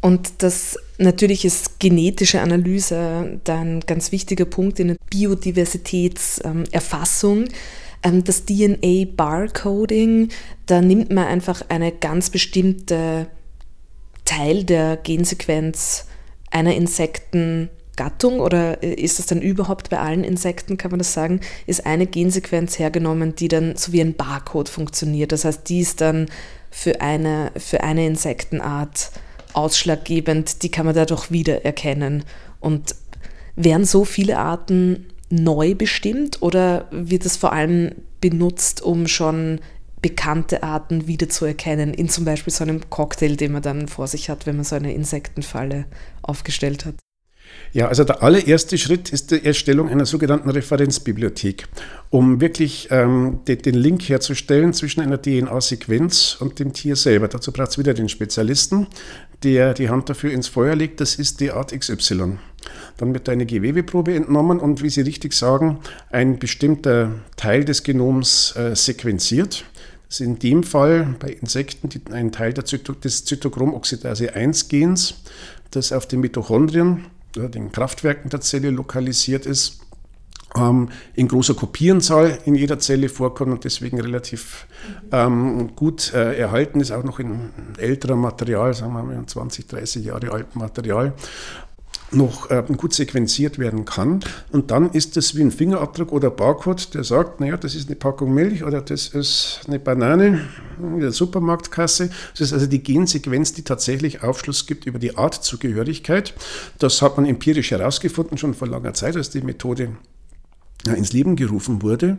Und 0.00 0.42
das 0.42 0.76
natürlich 0.98 1.44
ist 1.44 1.78
genetische 1.78 2.40
Analyse 2.40 3.38
da 3.44 3.60
ein 3.60 3.78
ganz 3.80 4.10
wichtiger 4.12 4.46
Punkt 4.46 4.80
in 4.80 4.88
der 4.88 4.96
Biodiversitätserfassung. 5.10 7.44
Ähm, 8.02 8.24
das 8.24 8.46
DNA-Barcoding, 8.46 10.30
da 10.66 10.80
nimmt 10.80 11.12
man 11.12 11.26
einfach 11.26 11.62
eine 11.68 11.92
ganz 11.92 12.30
bestimmte 12.30 13.26
Teil 14.24 14.64
der 14.64 14.96
Gensequenz 14.96 16.06
einer 16.50 16.74
Insektengattung 16.74 18.40
oder 18.40 18.82
ist 18.82 19.18
das 19.18 19.26
dann 19.26 19.42
überhaupt 19.42 19.90
bei 19.90 19.98
allen 19.98 20.24
Insekten, 20.24 20.78
kann 20.78 20.92
man 20.92 20.98
das 20.98 21.12
sagen, 21.12 21.40
ist 21.66 21.84
eine 21.84 22.06
Gensequenz 22.06 22.78
hergenommen, 22.78 23.34
die 23.34 23.48
dann 23.48 23.76
so 23.76 23.92
wie 23.92 24.00
ein 24.00 24.14
Barcode 24.14 24.70
funktioniert. 24.70 25.32
Das 25.32 25.44
heißt, 25.44 25.68
die 25.68 25.80
ist 25.80 26.00
dann 26.00 26.30
für 26.70 27.02
eine, 27.02 27.52
für 27.56 27.82
eine 27.82 28.06
Insektenart 28.06 29.10
ausschlaggebend, 29.54 30.62
die 30.62 30.70
kann 30.70 30.86
man 30.86 30.94
dadurch 30.94 31.30
wiedererkennen. 31.30 32.24
Und 32.60 32.94
werden 33.56 33.84
so 33.84 34.04
viele 34.04 34.38
Arten 34.38 35.06
neu 35.30 35.74
bestimmt 35.74 36.42
oder 36.42 36.88
wird 36.90 37.24
es 37.24 37.36
vor 37.36 37.52
allem 37.52 37.92
benutzt, 38.20 38.82
um 38.82 39.06
schon 39.06 39.60
bekannte 40.02 40.62
Arten 40.62 41.06
wiederzuerkennen, 41.06 41.92
in 41.94 42.08
zum 42.08 42.24
Beispiel 42.24 42.52
so 42.52 42.64
einem 42.64 42.88
Cocktail, 42.90 43.36
den 43.36 43.52
man 43.52 43.62
dann 43.62 43.88
vor 43.88 44.06
sich 44.06 44.30
hat, 44.30 44.46
wenn 44.46 44.56
man 44.56 44.64
so 44.64 44.76
eine 44.76 44.94
Insektenfalle 44.94 45.84
aufgestellt 46.22 46.86
hat? 46.86 46.94
Ja, 47.72 47.88
also 47.88 48.04
der 48.04 48.22
allererste 48.22 48.78
Schritt 48.78 49.10
ist 49.10 49.30
die 49.30 49.44
Erstellung 49.44 49.88
einer 49.88 50.06
sogenannten 50.06 50.50
Referenzbibliothek, 50.50 51.68
um 52.10 52.40
wirklich 52.40 52.88
ähm, 52.90 53.40
den, 53.46 53.58
den, 53.58 53.74
Link 53.74 54.08
herzustellen 54.08 54.72
zwischen 54.72 55.00
einer 55.00 55.20
DNA-Sequenz 55.20 56.36
und 56.40 56.58
dem 56.58 56.72
Tier 56.72 56.96
selber. 56.96 57.28
Dazu 57.28 57.52
braucht 57.52 57.70
es 57.70 57.78
wieder 57.78 57.94
den 57.94 58.08
Spezialisten, 58.08 58.88
der 59.42 59.74
die 59.74 59.88
Hand 59.88 60.08
dafür 60.08 60.32
ins 60.32 60.48
Feuer 60.48 60.74
legt. 60.74 61.00
Das 61.00 61.16
ist 61.16 61.40
die 61.40 61.50
Art 61.50 61.78
XY. 61.78 62.38
Dann 62.98 63.14
wird 63.14 63.28
eine 63.28 63.46
Gewebeprobe 63.46 64.14
entnommen 64.14 64.60
und, 64.60 64.82
wie 64.82 64.90
Sie 64.90 65.00
richtig 65.00 65.32
sagen, 65.32 65.78
ein 66.10 66.38
bestimmter 66.38 67.12
Teil 67.36 67.64
des 67.64 67.82
Genoms 67.82 68.54
äh, 68.56 68.76
sequenziert. 68.76 69.64
Das 70.08 70.20
ist 70.20 70.26
in 70.26 70.38
dem 70.38 70.62
Fall 70.62 71.14
bei 71.18 71.28
Insekten 71.28 71.88
ein 72.12 72.32
Teil 72.32 72.52
Zyto 72.52 72.92
des 72.92 73.24
Zytochromoxidase-1-Gens, 73.24 75.14
das 75.70 75.92
auf 75.92 76.06
den 76.06 76.20
Mitochondrien 76.20 77.06
den 77.36 77.70
Kraftwerken 77.70 78.28
der 78.28 78.40
Zelle 78.40 78.70
lokalisiert 78.70 79.46
ist, 79.46 79.80
in 81.14 81.28
großer 81.28 81.54
Kopierenzahl 81.54 82.38
in 82.44 82.56
jeder 82.56 82.80
Zelle 82.80 83.08
vorkommt 83.08 83.52
und 83.52 83.64
deswegen 83.64 84.00
relativ 84.00 84.66
ähm, 85.12 85.76
gut 85.76 86.12
äh, 86.12 86.36
erhalten 86.36 86.80
ist, 86.80 86.90
auch 86.90 87.04
noch 87.04 87.20
in 87.20 87.50
älterem 87.78 88.20
Material, 88.20 88.74
sagen 88.74 88.92
wir 88.94 89.02
mal 89.04 89.24
20, 89.24 89.68
30 89.68 90.04
Jahre 90.04 90.32
altem 90.32 90.60
Material 90.60 91.14
noch 92.12 92.50
äh, 92.50 92.62
gut 92.76 92.92
sequenziert 92.92 93.58
werden 93.58 93.84
kann. 93.84 94.20
Und 94.50 94.70
dann 94.70 94.90
ist 94.90 95.16
das 95.16 95.36
wie 95.36 95.42
ein 95.42 95.50
Fingerabdruck 95.50 96.12
oder 96.12 96.30
Barcode, 96.30 96.94
der 96.94 97.04
sagt, 97.04 97.40
naja, 97.40 97.56
das 97.56 97.74
ist 97.74 97.88
eine 97.88 97.96
Packung 97.96 98.34
Milch 98.34 98.64
oder 98.64 98.80
das 98.80 99.08
ist 99.08 99.60
eine 99.66 99.78
Banane 99.78 100.40
in 100.78 101.00
der 101.00 101.12
Supermarktkasse. 101.12 102.10
Das 102.32 102.40
ist 102.40 102.52
also 102.52 102.66
die 102.66 102.82
Gensequenz, 102.82 103.52
die 103.52 103.62
tatsächlich 103.62 104.22
Aufschluss 104.22 104.66
gibt 104.66 104.86
über 104.86 104.98
die 104.98 105.16
Artzugehörigkeit. 105.16 106.34
Das 106.78 107.02
hat 107.02 107.16
man 107.16 107.26
empirisch 107.26 107.70
herausgefunden, 107.70 108.38
schon 108.38 108.54
vor 108.54 108.68
langer 108.68 108.94
Zeit, 108.94 109.16
als 109.16 109.30
die 109.30 109.42
Methode 109.42 109.90
ins 110.86 111.12
Leben 111.12 111.36
gerufen 111.36 111.82
wurde. 111.82 112.18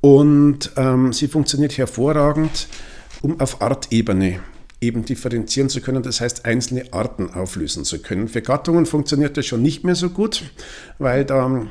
Und 0.00 0.72
ähm, 0.76 1.12
sie 1.12 1.28
funktioniert 1.28 1.76
hervorragend, 1.76 2.68
um 3.22 3.38
auf 3.40 3.60
Artebene 3.60 4.40
eben 4.80 5.04
differenzieren 5.04 5.68
zu 5.68 5.80
können, 5.80 6.02
das 6.02 6.20
heißt 6.20 6.46
einzelne 6.46 6.92
Arten 6.92 7.30
auflösen 7.30 7.84
zu 7.84 8.00
können. 8.00 8.28
Für 8.28 8.40
Gattungen 8.40 8.86
funktioniert 8.86 9.36
das 9.36 9.44
schon 9.44 9.62
nicht 9.62 9.84
mehr 9.84 9.94
so 9.94 10.08
gut, 10.08 10.42
weil 10.98 11.24
da 11.24 11.66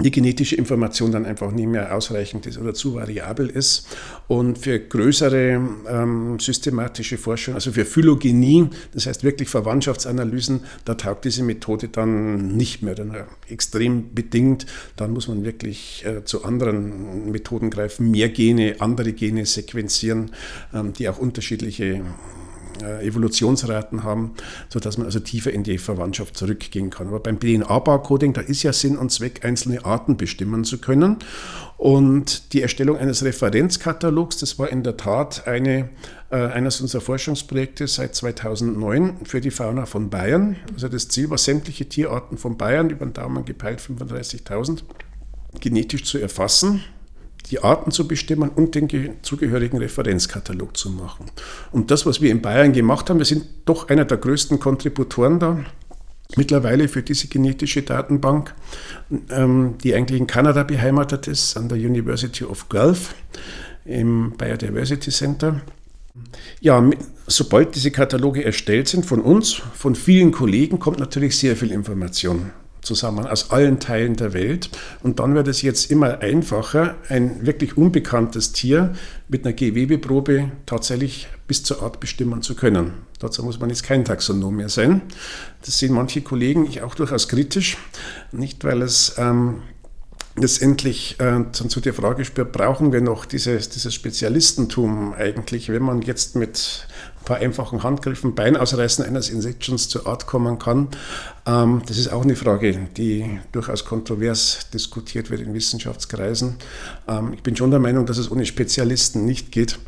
die 0.00 0.10
genetische 0.10 0.56
Information 0.56 1.12
dann 1.12 1.26
einfach 1.26 1.52
nicht 1.52 1.68
mehr 1.68 1.94
ausreichend 1.94 2.46
ist 2.46 2.58
oder 2.58 2.74
zu 2.74 2.94
variabel 2.94 3.48
ist. 3.48 3.86
Und 4.26 4.58
für 4.58 4.78
größere 4.78 5.60
ähm, 5.88 6.38
systematische 6.40 7.18
Forschung, 7.18 7.54
also 7.54 7.72
für 7.72 7.84
Phylogenie, 7.84 8.68
das 8.92 9.06
heißt 9.06 9.22
wirklich 9.22 9.48
Verwandtschaftsanalysen, 9.48 10.60
da 10.84 10.94
taugt 10.94 11.24
diese 11.24 11.42
Methode 11.42 11.88
dann 11.88 12.56
nicht 12.56 12.82
mehr, 12.82 12.94
dann 12.94 13.14
extrem 13.48 14.14
bedingt. 14.14 14.66
Dann 14.96 15.12
muss 15.12 15.28
man 15.28 15.44
wirklich 15.44 16.04
äh, 16.04 16.24
zu 16.24 16.44
anderen 16.44 17.30
Methoden 17.30 17.70
greifen, 17.70 18.10
mehr 18.10 18.30
Gene, 18.30 18.76
andere 18.78 19.12
Gene 19.12 19.46
sequenzieren, 19.46 20.32
ähm, 20.74 20.92
die 20.94 21.08
auch 21.08 21.18
unterschiedliche 21.18 22.02
äh, 22.82 23.06
Evolutionsraten 23.06 24.02
haben, 24.02 24.32
sodass 24.68 24.98
man 24.98 25.06
also 25.06 25.20
tiefer 25.20 25.52
in 25.52 25.62
die 25.62 25.78
Verwandtschaft 25.78 26.36
zurückgehen 26.36 26.90
kann. 26.90 27.08
Aber 27.08 27.20
beim 27.20 27.38
DNA-Barcoding, 27.38 28.32
da 28.32 28.40
ist 28.40 28.62
ja 28.62 28.72
Sinn 28.72 28.98
und 28.98 29.10
Zweck, 29.10 29.44
einzelne 29.44 29.84
Arten 29.84 30.16
bestimmen 30.16 30.64
zu 30.64 30.78
können. 30.78 31.18
Und 31.76 32.52
die 32.52 32.62
Erstellung 32.62 32.96
eines 32.96 33.24
Referenzkatalogs, 33.24 34.36
das 34.36 34.58
war 34.58 34.68
in 34.68 34.82
der 34.82 34.96
Tat 34.96 35.48
eine, 35.48 35.88
äh, 36.30 36.36
eines 36.36 36.80
unserer 36.80 37.00
Forschungsprojekte 37.00 37.88
seit 37.88 38.14
2009 38.14 39.24
für 39.24 39.40
die 39.40 39.50
Fauna 39.50 39.86
von 39.86 40.10
Bayern. 40.10 40.56
Also 40.74 40.88
das 40.88 41.08
Ziel 41.08 41.30
war, 41.30 41.38
sämtliche 41.38 41.88
Tierarten 41.88 42.38
von 42.38 42.56
Bayern, 42.56 42.90
über 42.90 43.04
den 43.04 43.14
Daumen 43.14 43.44
gepeilt 43.44 43.80
35.000, 43.80 44.84
genetisch 45.60 46.04
zu 46.04 46.18
erfassen 46.18 46.82
die 47.50 47.62
Arten 47.62 47.90
zu 47.90 48.08
bestimmen 48.08 48.48
und 48.48 48.74
den 48.74 48.88
zugehörigen 49.22 49.78
Referenzkatalog 49.78 50.76
zu 50.76 50.90
machen. 50.90 51.26
Und 51.70 51.90
das, 51.90 52.06
was 52.06 52.20
wir 52.20 52.30
in 52.30 52.42
Bayern 52.42 52.72
gemacht 52.72 53.10
haben, 53.10 53.18
wir 53.18 53.26
sind 53.26 53.44
doch 53.64 53.88
einer 53.88 54.04
der 54.04 54.18
größten 54.18 54.60
Kontributoren 54.60 55.38
da 55.38 55.64
mittlerweile 56.36 56.88
für 56.88 57.02
diese 57.02 57.28
genetische 57.28 57.82
Datenbank, 57.82 58.54
ähm, 59.30 59.74
die 59.82 59.94
eigentlich 59.94 60.20
in 60.20 60.26
Kanada 60.26 60.62
beheimatet 60.62 61.28
ist, 61.28 61.56
an 61.56 61.68
der 61.68 61.78
University 61.78 62.44
of 62.44 62.68
Guelph 62.68 63.14
im 63.84 64.32
Biodiversity 64.38 65.10
Center. 65.10 65.60
Ja, 66.60 66.88
sobald 67.26 67.74
diese 67.74 67.90
Kataloge 67.90 68.44
erstellt 68.44 68.88
sind 68.88 69.06
von 69.06 69.20
uns, 69.20 69.54
von 69.74 69.94
vielen 69.94 70.30
Kollegen, 70.32 70.78
kommt 70.78 70.98
natürlich 70.98 71.36
sehr 71.36 71.56
viel 71.56 71.72
Information 71.72 72.50
zusammen 72.82 73.26
aus 73.26 73.50
allen 73.50 73.80
Teilen 73.80 74.16
der 74.16 74.32
Welt. 74.34 74.70
Und 75.02 75.20
dann 75.20 75.34
wird 75.34 75.48
es 75.48 75.62
jetzt 75.62 75.90
immer 75.90 76.20
einfacher, 76.20 76.96
ein 77.08 77.46
wirklich 77.46 77.76
unbekanntes 77.76 78.52
Tier 78.52 78.94
mit 79.28 79.44
einer 79.44 79.54
Gewebeprobe 79.54 80.50
tatsächlich 80.66 81.28
bis 81.46 81.62
zur 81.62 81.82
Art 81.82 82.00
bestimmen 82.00 82.42
zu 82.42 82.54
können. 82.54 82.92
Dazu 83.18 83.42
muss 83.44 83.60
man 83.60 83.70
jetzt 83.70 83.84
kein 83.84 84.04
Taxonom 84.04 84.56
mehr 84.56 84.68
sein. 84.68 85.02
Das 85.64 85.78
sehen 85.78 85.94
manche 85.94 86.22
Kollegen, 86.22 86.66
ich 86.66 86.82
auch 86.82 86.94
durchaus 86.94 87.28
kritisch. 87.28 87.76
Nicht, 88.32 88.64
weil 88.64 88.82
es 88.82 89.14
ähm, 89.16 89.62
letztendlich 90.36 91.20
äh, 91.20 91.44
zu 91.52 91.80
der 91.80 91.94
Frage 91.94 92.24
spürt, 92.24 92.52
brauchen 92.52 92.92
wir 92.92 93.00
noch 93.00 93.24
dieses, 93.24 93.68
dieses 93.68 93.94
Spezialistentum 93.94 95.14
eigentlich, 95.14 95.68
wenn 95.68 95.82
man 95.82 96.02
jetzt 96.02 96.36
mit 96.36 96.88
paar 97.24 97.38
einfachen 97.38 97.82
Handgriffen 97.82 98.34
Bein 98.34 98.56
ausreißen 98.56 99.04
eines 99.04 99.30
Insektions 99.30 99.88
zur 99.88 100.06
Art 100.06 100.26
kommen 100.26 100.58
kann. 100.58 100.88
Ähm, 101.46 101.82
das 101.86 101.98
ist 101.98 102.12
auch 102.12 102.22
eine 102.22 102.36
Frage, 102.36 102.88
die 102.96 103.40
durchaus 103.52 103.84
kontrovers 103.84 104.70
diskutiert 104.72 105.30
wird 105.30 105.40
in 105.40 105.54
Wissenschaftskreisen. 105.54 106.56
Ähm, 107.08 107.32
ich 107.34 107.42
bin 107.42 107.56
schon 107.56 107.70
der 107.70 107.80
Meinung, 107.80 108.06
dass 108.06 108.18
es 108.18 108.30
ohne 108.30 108.46
Spezialisten 108.46 109.24
nicht 109.24 109.52
geht, 109.52 109.78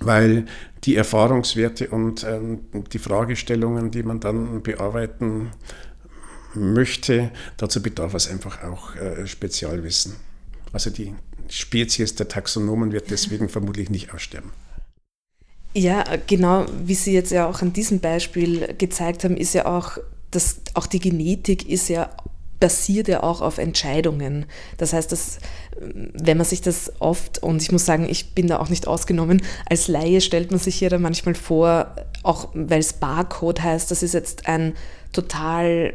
weil 0.00 0.46
die 0.84 0.96
Erfahrungswerte 0.96 1.88
und 1.88 2.24
ähm, 2.24 2.60
die 2.92 2.98
Fragestellungen, 2.98 3.90
die 3.90 4.02
man 4.02 4.20
dann 4.20 4.62
bearbeiten 4.62 5.50
möchte, 6.54 7.30
dazu 7.56 7.82
bedarf 7.82 8.14
es 8.14 8.28
einfach 8.28 8.62
auch 8.62 8.94
äh, 8.96 9.26
Spezialwissen. 9.26 10.16
Also 10.72 10.90
die 10.90 11.14
Spezies 11.48 12.14
der 12.14 12.28
Taxonomen 12.28 12.92
wird 12.92 13.10
deswegen 13.10 13.48
vermutlich 13.48 13.90
nicht 13.90 14.12
aussterben. 14.12 14.50
Ja, 15.76 16.04
genau, 16.26 16.64
wie 16.86 16.94
Sie 16.94 17.12
jetzt 17.12 17.30
ja 17.30 17.46
auch 17.46 17.60
an 17.60 17.74
diesem 17.74 18.00
Beispiel 18.00 18.74
gezeigt 18.78 19.24
haben, 19.24 19.36
ist 19.36 19.52
ja 19.52 19.66
auch, 19.66 19.98
dass 20.30 20.62
auch 20.72 20.86
die 20.86 21.00
Genetik 21.00 21.68
ist 21.68 21.90
ja 21.90 22.08
basiert 22.58 23.08
ja 23.08 23.22
auch 23.22 23.42
auf 23.42 23.58
Entscheidungen. 23.58 24.46
Das 24.78 24.94
heißt, 24.94 25.12
dass, 25.12 25.38
wenn 25.78 26.38
man 26.38 26.46
sich 26.46 26.62
das 26.62 26.90
oft, 26.98 27.42
und 27.42 27.60
ich 27.60 27.70
muss 27.70 27.84
sagen, 27.84 28.08
ich 28.08 28.32
bin 28.32 28.46
da 28.46 28.58
auch 28.58 28.70
nicht 28.70 28.86
ausgenommen, 28.86 29.42
als 29.68 29.88
Laie 29.88 30.22
stellt 30.22 30.50
man 30.50 30.60
sich 30.60 30.76
hier 30.76 30.88
da 30.88 30.98
manchmal 30.98 31.34
vor, 31.34 31.94
auch 32.22 32.48
weil 32.54 32.80
es 32.80 32.94
Barcode 32.94 33.62
heißt, 33.62 33.90
das 33.90 34.02
ist 34.02 34.14
jetzt 34.14 34.48
ein 34.48 34.72
total 35.12 35.92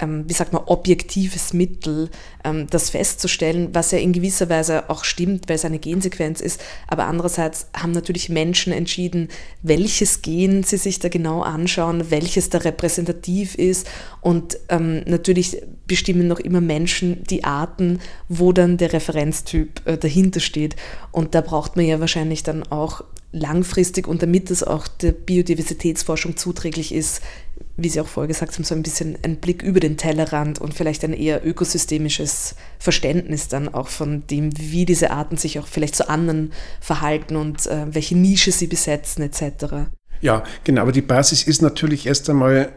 wie 0.00 0.32
sagt 0.32 0.52
man, 0.52 0.62
objektives 0.66 1.52
Mittel, 1.52 2.08
ähm, 2.44 2.66
das 2.70 2.90
festzustellen, 2.90 3.70
was 3.72 3.90
ja 3.90 3.98
in 3.98 4.12
gewisser 4.12 4.48
Weise 4.48 4.88
auch 4.90 5.04
stimmt, 5.04 5.48
weil 5.48 5.56
es 5.56 5.64
eine 5.64 5.78
Gensequenz 5.78 6.40
ist. 6.40 6.60
Aber 6.86 7.06
andererseits 7.06 7.66
haben 7.74 7.92
natürlich 7.92 8.28
Menschen 8.28 8.72
entschieden, 8.72 9.28
welches 9.62 10.22
Gen 10.22 10.62
sie 10.62 10.76
sich 10.76 11.00
da 11.00 11.08
genau 11.08 11.42
anschauen, 11.42 12.10
welches 12.10 12.50
da 12.50 12.58
repräsentativ 12.58 13.56
ist. 13.56 13.88
Und 14.20 14.58
ähm, 14.68 15.02
natürlich 15.06 15.62
bestimmen 15.86 16.28
noch 16.28 16.38
immer 16.38 16.60
Menschen 16.60 17.24
die 17.24 17.44
Arten, 17.44 18.00
wo 18.28 18.52
dann 18.52 18.76
der 18.76 18.92
Referenztyp 18.92 19.82
äh, 19.86 19.98
dahinter 19.98 20.40
steht. 20.40 20.76
Und 21.10 21.34
da 21.34 21.40
braucht 21.40 21.76
man 21.76 21.86
ja 21.86 21.98
wahrscheinlich 21.98 22.42
dann 22.42 22.62
auch 22.64 23.02
langfristig 23.32 24.08
und 24.08 24.22
damit 24.22 24.50
es 24.50 24.62
auch 24.62 24.88
der 24.88 25.12
Biodiversitätsforschung 25.12 26.36
zuträglich 26.36 26.94
ist, 26.94 27.20
wie 27.78 27.88
Sie 27.88 28.00
auch 28.00 28.08
vorher 28.08 28.28
gesagt 28.28 28.54
haben, 28.54 28.64
so 28.64 28.74
ein 28.74 28.82
bisschen 28.82 29.16
ein 29.22 29.36
Blick 29.36 29.62
über 29.62 29.78
den 29.78 29.96
Tellerrand 29.96 30.60
und 30.60 30.74
vielleicht 30.74 31.04
ein 31.04 31.12
eher 31.12 31.46
ökosystemisches 31.46 32.56
Verständnis 32.78 33.48
dann 33.48 33.72
auch 33.72 33.88
von 33.88 34.26
dem, 34.26 34.50
wie 34.58 34.84
diese 34.84 35.12
Arten 35.12 35.36
sich 35.36 35.58
auch 35.60 35.68
vielleicht 35.68 35.94
zu 35.94 36.08
anderen 36.08 36.52
verhalten 36.80 37.36
und 37.36 37.66
äh, 37.66 37.86
welche 37.94 38.16
Nische 38.16 38.50
sie 38.50 38.66
besetzen 38.66 39.22
etc. 39.22 39.90
Ja, 40.20 40.42
genau, 40.64 40.82
aber 40.82 40.92
die 40.92 41.02
Basis 41.02 41.44
ist 41.44 41.62
natürlich 41.62 42.06
erst 42.06 42.28
einmal 42.28 42.72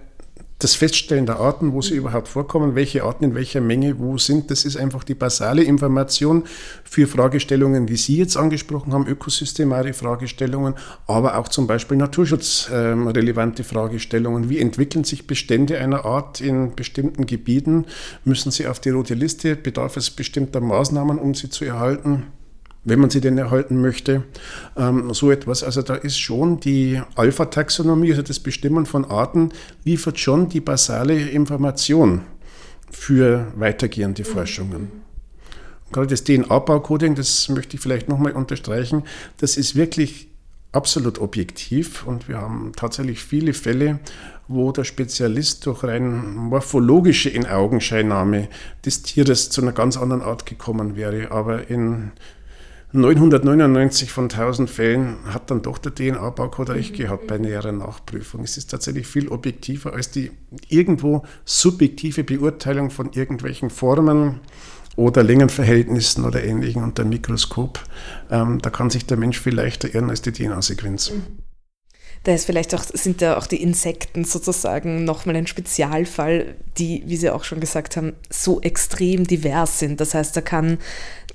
das 0.64 0.76
Feststellen 0.76 1.26
der 1.26 1.40
Arten, 1.40 1.74
wo 1.74 1.82
sie 1.82 1.96
überhaupt 1.96 2.28
vorkommen, 2.28 2.76
welche 2.76 3.04
Arten 3.04 3.24
in 3.24 3.36
welcher 3.36 3.62
Menge 3.62 4.00
wo 4.00 4.18
sind, 4.18 4.52
das 4.52 4.66
ist 4.66 4.78
einfach 4.78 5.04
die 5.04 5.16
basale 5.16 5.64
Information 5.64 6.44
für 6.84 7.08
Fragestellungen, 7.08 7.90
wie 7.90 7.98
Sie 7.98 8.18
jetzt 8.18 8.38
angesprochen 8.38 8.94
haben, 8.94 9.08
ökosystemare 9.08 9.94
Fragestellungen, 9.94 10.76
aber 11.08 11.38
auch 11.38 11.48
zum 11.48 11.68
Beispiel 11.68 11.98
naturschutzrelevante 11.98 13.64
Fragestellungen. 13.64 14.50
Wie 14.50 14.60
entwickeln 14.60 15.04
sich 15.04 15.28
Bestände 15.28 15.80
einer 15.80 16.06
Art 16.06 16.42
in 16.42 16.76
bestimmten 16.76 17.26
Gebieten? 17.26 17.86
Müssen 18.24 18.52
sie 18.52 18.68
auf 18.68 18.80
die 18.80 18.90
rote 18.90 19.14
Liste? 19.14 19.56
Bedarf 19.56 19.98
es 19.98 20.10
bestimmter 20.10 20.62
Maßnahmen, 20.62 21.18
um 21.18 21.34
sie 21.34 21.50
zu 21.50 21.66
erhalten? 21.66 22.28
Wenn 22.84 23.00
man 23.00 23.10
sie 23.10 23.22
denn 23.22 23.38
erhalten 23.38 23.82
möchte. 23.82 24.24
Ähm, 24.76 25.14
so 25.14 25.32
etwas. 25.32 25.64
Also 25.64 25.82
da 25.82 25.96
ist 25.96 26.20
schon 26.20 26.60
die 26.60 27.02
Alpha-Taxonomie, 27.16 28.12
also 28.12 28.24
das 28.24 28.40
Bestimmen 28.40 28.86
von 28.86 29.06
Arten, 29.06 29.50
liefert 29.84 30.20
schon 30.20 30.50
die 30.50 30.62
basale 30.62 31.30
Information 31.30 32.22
für 32.90 33.48
weitergehende 33.56 34.24
Forschungen. 34.24 34.92
Gerade 35.92 36.08
das 36.08 36.24
DNA-Baucoding, 36.24 37.16
das 37.16 37.50
möchte 37.50 37.76
ich 37.76 37.82
vielleicht 37.82 38.08
nochmal 38.08 38.32
unterstreichen, 38.32 39.04
das 39.38 39.58
ist 39.58 39.76
wirklich 39.76 40.30
absolut 40.72 41.20
objektiv 41.20 42.08
und 42.08 42.30
wir 42.30 42.38
haben 42.38 42.72
tatsächlich 42.76 43.22
viele 43.22 43.54
Fälle, 43.54 44.00
wo 44.48 44.72
der 44.72 44.86
Spezialist 44.86 45.66
durch 45.66 45.84
rein 45.84 46.34
morphologische 46.34 47.30
Inaugenscheinnahme 47.30 48.48
des 48.86 49.04
Tieres 49.04 49.50
zu 49.50 49.62
einer 49.62 49.74
ganz 49.74 49.98
anderen 49.98 50.22
Art 50.22 50.46
gekommen 50.46 50.96
wäre. 50.96 51.32
Aber 51.32 51.70
in 51.70 52.12
999 52.94 54.12
von 54.12 54.26
1000 54.26 54.70
Fällen 54.70 55.16
hat 55.26 55.50
dann 55.50 55.62
doch 55.62 55.78
der 55.78 55.96
DNA-Barcode 55.96 56.72
recht 56.72 56.96
gehabt 56.96 57.28
bei 57.28 57.38
näherer 57.38 57.72
Nachprüfung. 57.72 58.44
Es 58.44 58.58
ist 58.58 58.70
tatsächlich 58.70 59.08
viel 59.08 59.30
objektiver 59.30 59.94
als 59.94 60.12
die 60.12 60.32
irgendwo 60.68 61.24
subjektive 61.46 62.24
Beurteilung 62.24 62.90
von 62.90 63.14
irgendwelchen 63.14 63.70
Formen 63.70 64.42
oder 64.98 65.24
Längenverhältnissen 65.24 66.26
oder 66.26 66.44
Ähnlichem 66.44 66.84
unter 66.84 67.06
Mikroskop. 67.06 67.80
Ähm, 68.30 68.60
da 68.62 68.70
kann 68.70 68.90
sich 68.90 69.06
der 69.06 69.18
Mensch 69.18 69.40
viel 69.40 69.56
leichter 69.56 69.94
irren 69.94 70.10
als 70.10 70.22
die 70.22 70.34
DNA-Sequenz. 70.34 71.12
Mhm. 71.12 71.24
Da 72.24 72.36
ist 72.36 72.46
vielleicht 72.46 72.76
auch, 72.76 72.84
sind 72.84 73.24
da 73.24 73.36
auch 73.36 73.48
die 73.48 73.64
Insekten 73.64 74.26
sozusagen 74.26 75.06
nochmal 75.06 75.36
ein 75.36 75.48
Spezialfall, 75.48 76.54
die, 76.78 77.02
wie 77.08 77.18
Sie 77.18 77.32
auch 77.32 77.44
schon 77.44 77.60
gesagt 77.60 77.98
haben, 77.98 78.14
so 78.30 78.62
extrem 78.62 79.26
divers 79.26 79.80
sind. 79.80 80.00
Das 80.00 80.14
heißt, 80.14 80.38
da 80.38 80.42
kann, 80.42 80.78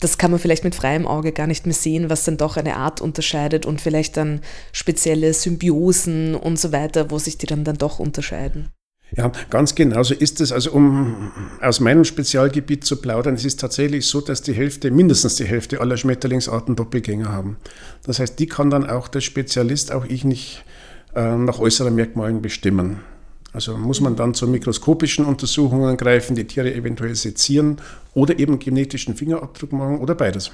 das 0.01 0.19
kann 0.19 0.31
man 0.31 0.41
vielleicht 0.41 0.65
mit 0.65 0.75
freiem 0.75 1.07
Auge 1.07 1.33
gar 1.33 1.47
nicht 1.47 1.67
mehr 1.67 1.75
sehen, 1.75 2.11
was 2.11 2.25
dann 2.25 2.37
doch 2.37 2.57
eine 2.57 2.77
Art 2.77 3.01
unterscheidet 3.01 3.67
und 3.67 3.81
vielleicht 3.81 4.17
dann 4.17 4.41
spezielle 4.73 5.33
Symbiosen 5.33 6.35
und 6.35 6.59
so 6.59 6.73
weiter, 6.73 7.11
wo 7.11 7.19
sich 7.19 7.39
die 7.39 7.47
dann, 7.47 7.65
dann 7.65 7.79
doch 7.79 7.99
unterscheiden. 7.99 8.69
Ja, 9.17 9.31
ganz 9.51 9.75
genau 9.75 10.03
so 10.03 10.15
ist 10.15 10.41
es. 10.41 10.51
Also 10.51 10.73
um 10.73 11.31
aus 11.61 11.81
meinem 11.81 12.05
Spezialgebiet 12.05 12.85
zu 12.85 12.97
plaudern, 12.97 13.35
es 13.35 13.45
ist 13.45 13.61
tatsächlich 13.61 14.07
so, 14.07 14.21
dass 14.21 14.43
die 14.43 14.53
Hälfte, 14.53 14.91
mindestens 14.91 15.37
die 15.37 15.45
Hälfte 15.45 15.81
aller 15.81 15.97
Schmetterlingsarten 15.97 16.75
Doppelgänger 16.75 17.31
haben. 17.31 17.57
Das 18.05 18.19
heißt, 18.19 18.39
die 18.39 18.47
kann 18.47 18.69
dann 18.69 18.89
auch 18.89 19.09
der 19.09 19.21
Spezialist, 19.21 19.93
auch 19.93 20.05
ich 20.05 20.25
nicht 20.25 20.65
äh, 21.15 21.37
nach 21.37 21.61
äußeren 21.61 21.95
Merkmalen 21.95 22.43
bestimmen. 22.43 23.01
Also 23.57 23.75
muss 23.79 24.03
man 24.03 24.17
dann 24.17 24.35
zu 24.35 24.47
mikroskopischen 24.47 25.25
Untersuchungen 25.25 25.97
greifen, 25.97 26.37
die 26.37 26.45
Tiere 26.45 26.75
eventuell 26.75 27.15
sezieren 27.15 27.81
oder 28.13 28.39
eben 28.39 28.59
genetischen 28.59 29.17
Fingerabdruck 29.17 29.73
machen 29.73 29.99
oder 29.99 30.15
beides. 30.15 30.51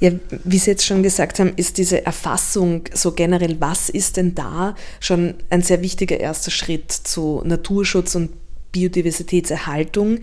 Ja, 0.00 0.10
wie 0.44 0.56
Sie 0.56 0.70
jetzt 0.70 0.86
schon 0.86 1.02
gesagt 1.02 1.38
haben, 1.38 1.52
ist 1.56 1.76
diese 1.76 2.06
Erfassung 2.06 2.84
so 2.94 3.12
generell, 3.12 3.60
was 3.60 3.90
ist 3.90 4.16
denn 4.16 4.34
da, 4.34 4.74
schon 5.00 5.34
ein 5.50 5.60
sehr 5.60 5.82
wichtiger 5.82 6.18
erster 6.18 6.50
Schritt 6.50 6.90
zu 6.92 7.42
Naturschutz 7.44 8.14
und 8.14 8.30
Biodiversitätserhaltung. 8.72 10.20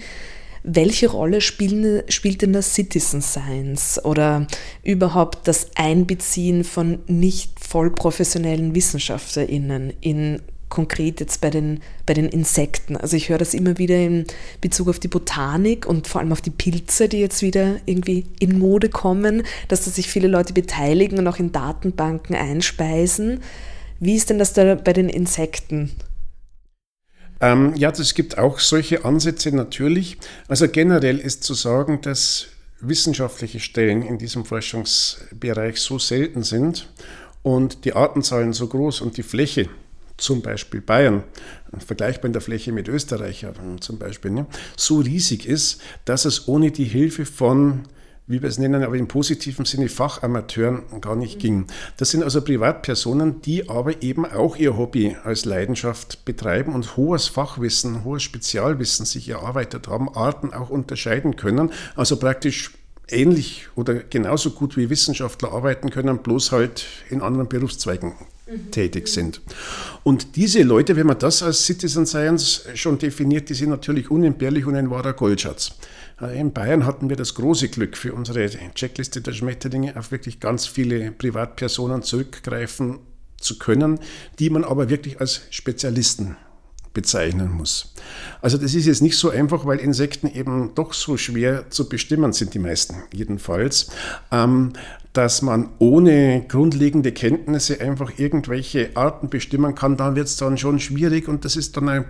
Welche 0.64 1.12
Rolle 1.12 1.42
spielen, 1.42 2.02
spielt 2.10 2.42
denn 2.42 2.54
das 2.54 2.74
Citizen 2.74 3.22
Science 3.22 4.04
oder 4.04 4.48
überhaupt 4.82 5.48
das 5.48 5.70
Einbeziehen 5.76 6.64
von 6.64 7.04
nicht 7.06 7.60
voll 7.60 7.92
professionellen 7.92 8.74
WissenschaftlerInnen 8.74 9.94
in 10.02 10.42
konkret 10.76 11.22
jetzt 11.22 11.40
bei 11.40 11.50
den, 11.50 11.80
bei 12.06 12.14
den 12.14 12.28
Insekten. 12.28 12.98
Also 12.98 13.16
ich 13.16 13.30
höre 13.30 13.38
das 13.38 13.54
immer 13.54 13.78
wieder 13.78 13.96
in 13.96 14.26
Bezug 14.60 14.90
auf 14.90 15.00
die 15.00 15.08
Botanik 15.08 15.86
und 15.86 16.08
vor 16.08 16.20
allem 16.20 16.34
auf 16.34 16.42
die 16.42 16.50
Pilze, 16.50 17.08
die 17.08 17.20
jetzt 17.20 17.42
wieder 17.42 17.78
irgendwie 17.86 18.26
in 18.40 18.60
Mode 18.60 18.90
kommen, 18.90 19.44
dass 19.70 19.86
da 19.86 19.92
sich 19.92 20.10
viele 20.10 20.28
Leute 20.28 20.52
beteiligen 20.52 21.18
und 21.18 21.28
auch 21.30 21.40
in 21.40 21.54
Datenbanken 21.54 22.36
einspeisen. 22.36 23.40
Wie 24.02 24.16
ist 24.16 24.30
denn 24.30 24.38
das 24.38 24.52
da 24.52 24.76
bei 24.76 24.92
den 24.92 25.08
Insekten? 25.08 25.92
Ähm, 27.40 27.74
ja, 27.78 27.90
es 27.92 28.14
gibt 28.14 28.38
auch 28.38 28.60
solche 28.60 29.06
Ansätze 29.06 29.56
natürlich. 29.56 30.18
Also 30.50 30.68
generell 30.68 31.20
ist 31.20 31.46
zu 31.46 31.54
sagen, 31.54 32.02
dass 32.02 32.48
wissenschaftliche 32.82 33.62
Stellen 33.62 34.02
in 34.02 34.18
diesem 34.18 34.44
Forschungsbereich 34.44 35.80
so 35.80 36.00
selten 36.00 36.44
sind 36.44 36.90
und 37.44 37.86
die 37.86 37.94
Artenzahlen 37.94 38.52
so 38.52 38.68
groß 38.68 39.00
und 39.00 39.16
die 39.16 39.24
Fläche, 39.24 39.70
zum 40.18 40.42
Beispiel 40.42 40.82
Bayern, 40.82 41.24
vergleichbar 41.80 42.28
in 42.28 42.34
der 42.34 42.42
Fläche 42.42 42.72
mit 42.72 42.88
Österreich 42.88 43.46
zum 43.80 44.00
Beispiel, 44.00 44.32
ne, 44.32 44.46
so 44.78 45.00
riesig 45.00 45.46
ist, 45.46 45.82
dass 46.06 46.26
es 46.26 46.48
ohne 46.48 46.72
die 46.72 46.86
Hilfe 46.86 47.26
von 47.26 47.84
wie 48.28 48.42
wir 48.42 48.50
es 48.50 48.58
nennen, 48.58 48.84
aber 48.84 48.96
im 48.96 49.08
positiven 49.08 49.66
Sinne 49.66 49.88
Fachamateuren 49.88 50.84
gar 51.00 51.16
nicht 51.16 51.40
ging. 51.40 51.68
Das 51.98 52.10
sind 52.10 52.24
also 52.24 52.42
Privatpersonen, 52.42 53.42
die 53.42 53.70
aber 53.70 54.02
eben 54.02 54.26
auch 54.26 54.56
ihr 54.56 54.78
Hobby 54.78 55.16
als 55.24 55.46
Leidenschaft 55.46 56.26
betreiben 56.26 56.74
und 56.74 56.98
hohes 56.98 57.28
Fachwissen, 57.28 58.04
hohes 58.04 58.24
Spezialwissen 58.24 59.06
sich 59.06 59.30
erarbeitet 59.30 59.88
haben, 59.88 60.10
Arten 60.10 60.54
auch 60.54 60.70
unterscheiden 60.70 61.36
können, 61.36 61.72
also 61.96 62.18
praktisch 62.18 62.72
ähnlich 63.08 63.68
oder 63.76 63.94
genauso 63.94 64.50
gut 64.50 64.76
wie 64.76 64.90
Wissenschaftler 64.90 65.52
arbeiten 65.52 65.92
können, 65.92 66.18
bloß 66.18 66.52
halt 66.52 66.88
in 67.10 67.22
anderen 67.22 67.48
Berufszweigen 67.48 68.14
tätig 68.72 69.08
sind. 69.08 69.42
Und 70.04 70.36
diese 70.36 70.62
Leute, 70.62 70.96
wenn 70.96 71.08
man 71.08 71.18
das 71.18 71.42
als 71.42 71.66
Citizen 71.66 72.06
Science 72.06 72.66
schon 72.76 72.98
definiert, 72.98 73.50
die 73.50 73.54
sind 73.54 73.70
natürlich 73.70 74.12
unentbehrlich 74.12 74.66
und 74.66 74.76
ein 74.76 74.90
wahrer 74.90 75.14
Goldschatz. 75.14 75.74
Äh, 76.22 76.40
in 76.40 76.54
Bayern 76.54 76.86
hatten 76.86 77.10
wir 77.10 77.16
das 77.16 77.34
große 77.34 77.70
Glück, 77.70 77.98
für 77.98 78.14
unsere 78.14 78.50
Checkliste 78.76 79.22
der 79.22 79.34
Schmetterlinge 79.34 79.98
auf 79.98 80.12
wirklich 80.12 80.40
ganz 80.40 80.68
viele 80.68 81.12
Privatpersonen 81.12 82.04
zurückgreifen 82.04 83.00
zu 83.40 83.58
können, 83.58 84.00
die 84.40 84.50
man 84.50 84.64
aber 84.64 84.90
wirklich 84.90 85.20
als 85.20 85.42
Spezialisten 85.50 86.38
bezeichnen 86.96 87.52
muss. 87.52 87.94
Also 88.42 88.58
das 88.58 88.74
ist 88.74 88.88
jetzt 88.88 89.04
nicht 89.04 89.18
so 89.18 89.30
einfach, 89.30 89.68
weil 89.68 89.78
Insekten 89.78 90.28
eben 90.28 90.74
doch 90.74 90.94
so 90.94 91.18
schwer 91.18 91.70
zu 91.70 91.88
bestimmen 91.88 92.34
sind, 92.34 92.56
die 92.56 92.60
meisten 92.60 92.96
jedenfalls, 93.14 93.92
ähm, 94.32 94.74
dass 95.14 95.44
man 95.44 95.70
ohne 95.78 96.46
grundlegende 96.48 97.12
Kenntnisse 97.12 97.80
einfach 97.80 98.18
irgendwelche 98.18 98.90
Arten 98.96 99.30
bestimmen 99.30 99.76
kann, 99.76 99.98
dann 99.98 100.16
wird 100.16 100.28
es 100.28 100.38
dann 100.38 100.58
schon 100.58 100.80
schwierig 100.80 101.28
und 101.28 101.46
das 101.46 101.56
ist 101.56 101.78
dann 101.78 101.88
ein, 101.88 102.06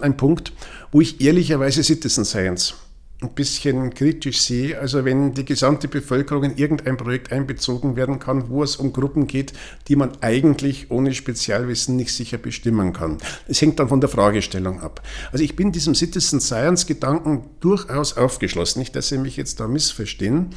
ein 0.00 0.16
Punkt, 0.16 0.52
wo 0.90 1.00
ich 1.00 1.20
ehrlicherweise 1.20 1.84
Citizen 1.84 2.24
Science 2.24 2.74
ein 3.22 3.30
bisschen 3.34 3.92
kritisch 3.92 4.40
sehe. 4.40 4.78
Also 4.78 5.04
wenn 5.04 5.34
die 5.34 5.44
gesamte 5.44 5.88
Bevölkerung 5.88 6.44
in 6.44 6.56
irgendein 6.56 6.96
Projekt 6.96 7.32
einbezogen 7.32 7.96
werden 7.96 8.18
kann, 8.18 8.48
wo 8.48 8.62
es 8.62 8.76
um 8.76 8.92
Gruppen 8.92 9.26
geht, 9.26 9.52
die 9.88 9.96
man 9.96 10.12
eigentlich 10.22 10.90
ohne 10.90 11.12
Spezialwissen 11.12 11.96
nicht 11.96 12.14
sicher 12.14 12.38
bestimmen 12.38 12.92
kann. 12.92 13.18
Das 13.46 13.60
hängt 13.60 13.78
dann 13.78 13.88
von 13.88 14.00
der 14.00 14.08
Fragestellung 14.08 14.80
ab. 14.80 15.02
Also 15.32 15.44
ich 15.44 15.54
bin 15.54 15.72
diesem 15.72 15.94
Citizen 15.94 16.40
Science 16.40 16.86
Gedanken 16.86 17.44
durchaus 17.60 18.16
aufgeschlossen, 18.16 18.80
nicht, 18.80 18.96
dass 18.96 19.08
Sie 19.08 19.18
mich 19.18 19.36
jetzt 19.36 19.60
da 19.60 19.68
missverstehen. 19.68 20.50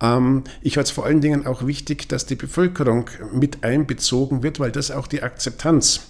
Ähm, 0.00 0.44
ich 0.60 0.76
halte 0.76 0.88
es 0.88 0.90
vor 0.90 1.06
allen 1.06 1.20
Dingen 1.22 1.46
auch 1.46 1.66
wichtig, 1.66 2.08
dass 2.08 2.26
die 2.26 2.34
Bevölkerung 2.34 3.08
mit 3.32 3.64
einbezogen 3.64 4.42
wird, 4.42 4.60
weil 4.60 4.72
das 4.72 4.90
auch 4.90 5.06
die 5.06 5.22
Akzeptanz 5.22 6.00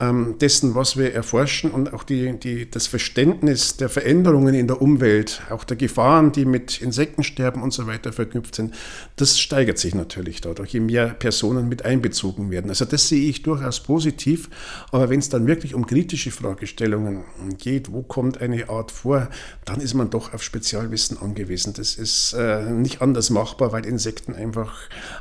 dessen, 0.00 0.74
was 0.74 0.96
wir 0.96 1.14
erforschen 1.14 1.70
und 1.70 1.94
auch 1.94 2.02
die, 2.02 2.38
die, 2.38 2.68
das 2.68 2.88
Verständnis 2.88 3.76
der 3.76 3.88
Veränderungen 3.88 4.54
in 4.54 4.66
der 4.66 4.82
Umwelt, 4.82 5.42
auch 5.50 5.62
der 5.62 5.76
Gefahren, 5.76 6.32
die 6.32 6.44
mit 6.44 6.82
Insektensterben 6.82 7.62
und 7.62 7.72
so 7.72 7.86
weiter 7.86 8.12
verknüpft 8.12 8.56
sind, 8.56 8.74
das 9.16 9.38
steigert 9.38 9.78
sich 9.78 9.94
natürlich 9.94 10.40
dadurch, 10.40 10.72
je 10.72 10.80
mehr 10.80 11.08
Personen 11.08 11.68
mit 11.68 11.84
einbezogen 11.84 12.50
werden. 12.50 12.70
Also 12.70 12.84
das 12.84 13.08
sehe 13.08 13.28
ich 13.28 13.42
durchaus 13.42 13.80
positiv, 13.80 14.50
aber 14.90 15.10
wenn 15.10 15.20
es 15.20 15.28
dann 15.28 15.46
wirklich 15.46 15.74
um 15.74 15.86
kritische 15.86 16.32
Fragestellungen 16.32 17.24
geht, 17.58 17.92
wo 17.92 18.02
kommt 18.02 18.40
eine 18.40 18.68
Art 18.68 18.90
vor, 18.90 19.28
dann 19.64 19.80
ist 19.80 19.94
man 19.94 20.10
doch 20.10 20.34
auf 20.34 20.42
Spezialwissen 20.42 21.18
angewiesen. 21.18 21.72
Das 21.72 21.94
ist 21.94 22.32
äh, 22.32 22.70
nicht 22.70 23.00
anders 23.00 23.30
machbar, 23.30 23.72
weil 23.72 23.86
Insekten 23.86 24.34
einfach 24.34 24.74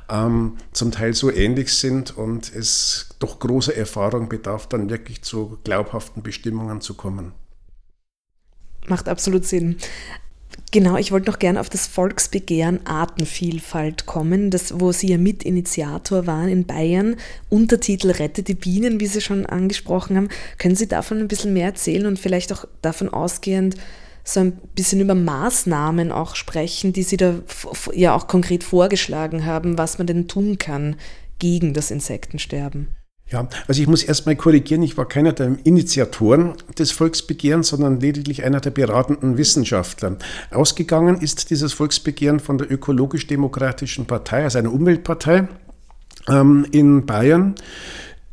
ähm, 0.10 0.58
zum 0.72 0.92
Teil 0.92 1.14
so 1.14 1.32
ähnlich 1.32 1.74
sind 1.74 2.18
und 2.18 2.54
es 2.54 3.10
doch 3.20 3.40
große 3.40 3.76
Erfahrung 3.76 4.28
bedarf, 4.28 4.63
dann 4.68 4.90
wirklich 4.90 5.22
zu 5.22 5.58
glaubhaften 5.64 6.24
Bestimmungen 6.24 6.82
zu 6.82 6.96
kommen. 6.96 7.34
Macht 8.88 9.08
absolut 9.08 9.46
Sinn. 9.46 9.78
Genau, 10.72 10.98
ich 10.98 11.12
wollte 11.12 11.30
noch 11.30 11.38
gerne 11.38 11.60
auf 11.60 11.70
das 11.70 11.86
Volksbegehren 11.86 12.86
Artenvielfalt 12.86 14.08
kommen, 14.08 14.50
das, 14.50 14.80
wo 14.80 14.92
Sie 14.92 15.08
ja 15.08 15.20
Mitinitiator 15.20 16.26
waren 16.26 16.50
in 16.50 16.66
Bayern. 16.66 17.16
Untertitel 17.50 18.10
Rette 18.10 18.42
die 18.42 18.56
Bienen, 18.56 19.00
wie 19.00 19.06
Sie 19.06 19.22
schon 19.22 19.46
angesprochen 19.46 20.18
haben. 20.18 20.30
Können 20.58 20.76
Sie 20.76 20.88
davon 20.88 21.20
ein 21.20 21.28
bisschen 21.28 21.54
mehr 21.54 21.68
erzählen 21.68 22.08
und 22.08 22.18
vielleicht 22.18 22.52
auch 22.52 22.66
davon 22.82 23.10
ausgehend 23.10 23.76
so 24.24 24.40
ein 24.40 24.54
bisschen 24.74 25.02
über 25.02 25.16
Maßnahmen 25.16 26.12
auch 26.12 26.36
sprechen, 26.36 26.92
die 26.92 27.04
Sie 27.04 27.18
da 27.18 27.36
ja 27.94 28.16
auch 28.16 28.28
konkret 28.28 28.64
vorgeschlagen 28.64 29.46
haben, 29.46 29.78
was 29.78 30.00
man 30.00 30.08
denn 30.08 30.28
tun 30.28 30.58
kann 30.58 30.96
gegen 31.38 31.74
das 31.74 31.92
Insektensterben? 31.92 32.88
Ja, 33.30 33.48
also 33.68 33.82
ich 33.82 33.88
muss 33.88 34.04
erstmal 34.04 34.36
korrigieren, 34.36 34.84
ich 34.84 34.98
war 34.98 35.08
keiner 35.08 35.34
der 35.34 35.58
Initiatoren 35.64 36.54
des 36.78 36.92
Volksbegehrens, 36.92 37.70
sondern 37.70 38.00
lediglich 38.00 38.44
einer 38.44 38.60
der 38.60 38.72
beratenden 38.72 39.38
Wissenschaftler. 39.38 40.18
Ausgegangen 40.52 41.20
ist 41.20 41.50
dieses 41.50 41.74
Volksbegehren 41.74 42.40
von 42.40 42.58
der 42.58 42.72
Ökologisch-Demokratischen 42.72 44.06
Partei, 44.06 44.44
also 44.44 44.60
einer 44.60 44.74
Umweltpartei 44.74 45.48
ähm, 46.30 46.68
in 46.72 47.06
Bayern, 47.06 47.56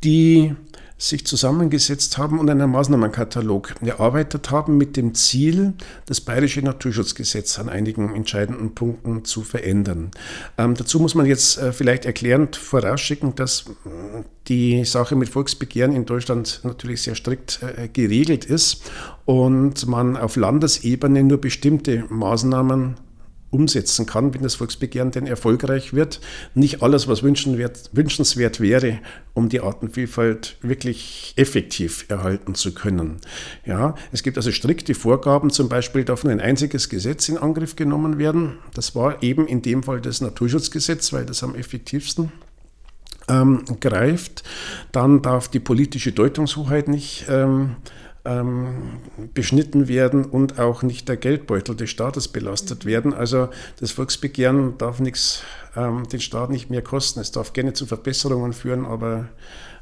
die 0.04 0.54
sich 1.00 1.26
zusammengesetzt 1.26 2.18
haben 2.18 2.38
und 2.38 2.50
einen 2.50 2.70
Maßnahmenkatalog 2.70 3.74
erarbeitet 3.80 4.50
haben 4.50 4.76
mit 4.76 4.98
dem 4.98 5.14
Ziel, 5.14 5.72
das 6.04 6.20
bayerische 6.20 6.60
Naturschutzgesetz 6.60 7.58
an 7.58 7.70
einigen 7.70 8.14
entscheidenden 8.14 8.74
Punkten 8.74 9.24
zu 9.24 9.40
verändern. 9.40 10.10
Ähm, 10.58 10.74
dazu 10.74 11.00
muss 11.00 11.14
man 11.14 11.24
jetzt 11.24 11.56
äh, 11.56 11.72
vielleicht 11.72 12.04
erklärend 12.04 12.56
vorausschicken, 12.56 13.34
dass 13.34 13.64
äh, 13.86 14.22
die 14.48 14.84
Sache 14.84 15.16
mit 15.16 15.30
Volksbegehren 15.30 15.94
in 15.94 16.04
Deutschland 16.04 16.60
natürlich 16.64 17.00
sehr 17.02 17.14
strikt 17.14 17.60
äh, 17.62 17.88
geregelt 17.88 18.44
ist 18.44 18.82
und 19.24 19.86
man 19.86 20.18
auf 20.18 20.36
Landesebene 20.36 21.22
nur 21.22 21.40
bestimmte 21.40 22.04
Maßnahmen 22.10 22.96
umsetzen 23.50 24.06
kann, 24.06 24.32
wenn 24.32 24.42
das 24.42 24.54
Volksbegehren 24.54 25.10
denn 25.10 25.26
erfolgreich 25.26 25.92
wird. 25.92 26.20
Nicht 26.54 26.82
alles, 26.82 27.08
was 27.08 27.22
wünschenswert 27.22 28.60
wäre, 28.60 28.98
um 29.34 29.48
die 29.48 29.60
Artenvielfalt 29.60 30.56
wirklich 30.62 31.34
effektiv 31.36 32.06
erhalten 32.08 32.54
zu 32.54 32.72
können. 32.72 33.16
Ja, 33.64 33.94
es 34.12 34.22
gibt 34.22 34.36
also 34.36 34.52
strikte 34.52 34.94
Vorgaben, 34.94 35.50
zum 35.50 35.68
Beispiel 35.68 36.04
darf 36.04 36.24
nur 36.24 36.32
ein 36.32 36.40
einziges 36.40 36.88
Gesetz 36.88 37.28
in 37.28 37.38
Angriff 37.38 37.76
genommen 37.76 38.18
werden. 38.18 38.58
Das 38.74 38.94
war 38.94 39.22
eben 39.22 39.46
in 39.46 39.62
dem 39.62 39.82
Fall 39.82 40.00
das 40.00 40.20
Naturschutzgesetz, 40.20 41.12
weil 41.12 41.26
das 41.26 41.42
am 41.42 41.54
effektivsten 41.54 42.30
ähm, 43.28 43.64
greift. 43.80 44.42
Dann 44.92 45.22
darf 45.22 45.48
die 45.48 45.60
politische 45.60 46.12
Deutungshoheit 46.12 46.88
nicht 46.88 47.26
ähm, 47.28 47.76
ähm, 48.24 49.00
beschnitten 49.34 49.88
werden 49.88 50.24
und 50.24 50.58
auch 50.58 50.82
nicht 50.82 51.08
der 51.08 51.16
Geldbeutel 51.16 51.74
des 51.74 51.90
Staates 51.90 52.28
belastet 52.28 52.84
werden. 52.84 53.14
Also 53.14 53.48
das 53.78 53.92
Volksbegehren 53.92 54.76
darf 54.78 55.00
nichts 55.00 55.42
ähm, 55.76 56.08
den 56.08 56.20
Staat 56.20 56.50
nicht 56.50 56.70
mehr 56.70 56.82
kosten. 56.82 57.20
Es 57.20 57.32
darf 57.32 57.52
gerne 57.52 57.72
zu 57.72 57.86
Verbesserungen 57.86 58.52
führen, 58.52 58.84
aber 58.84 59.28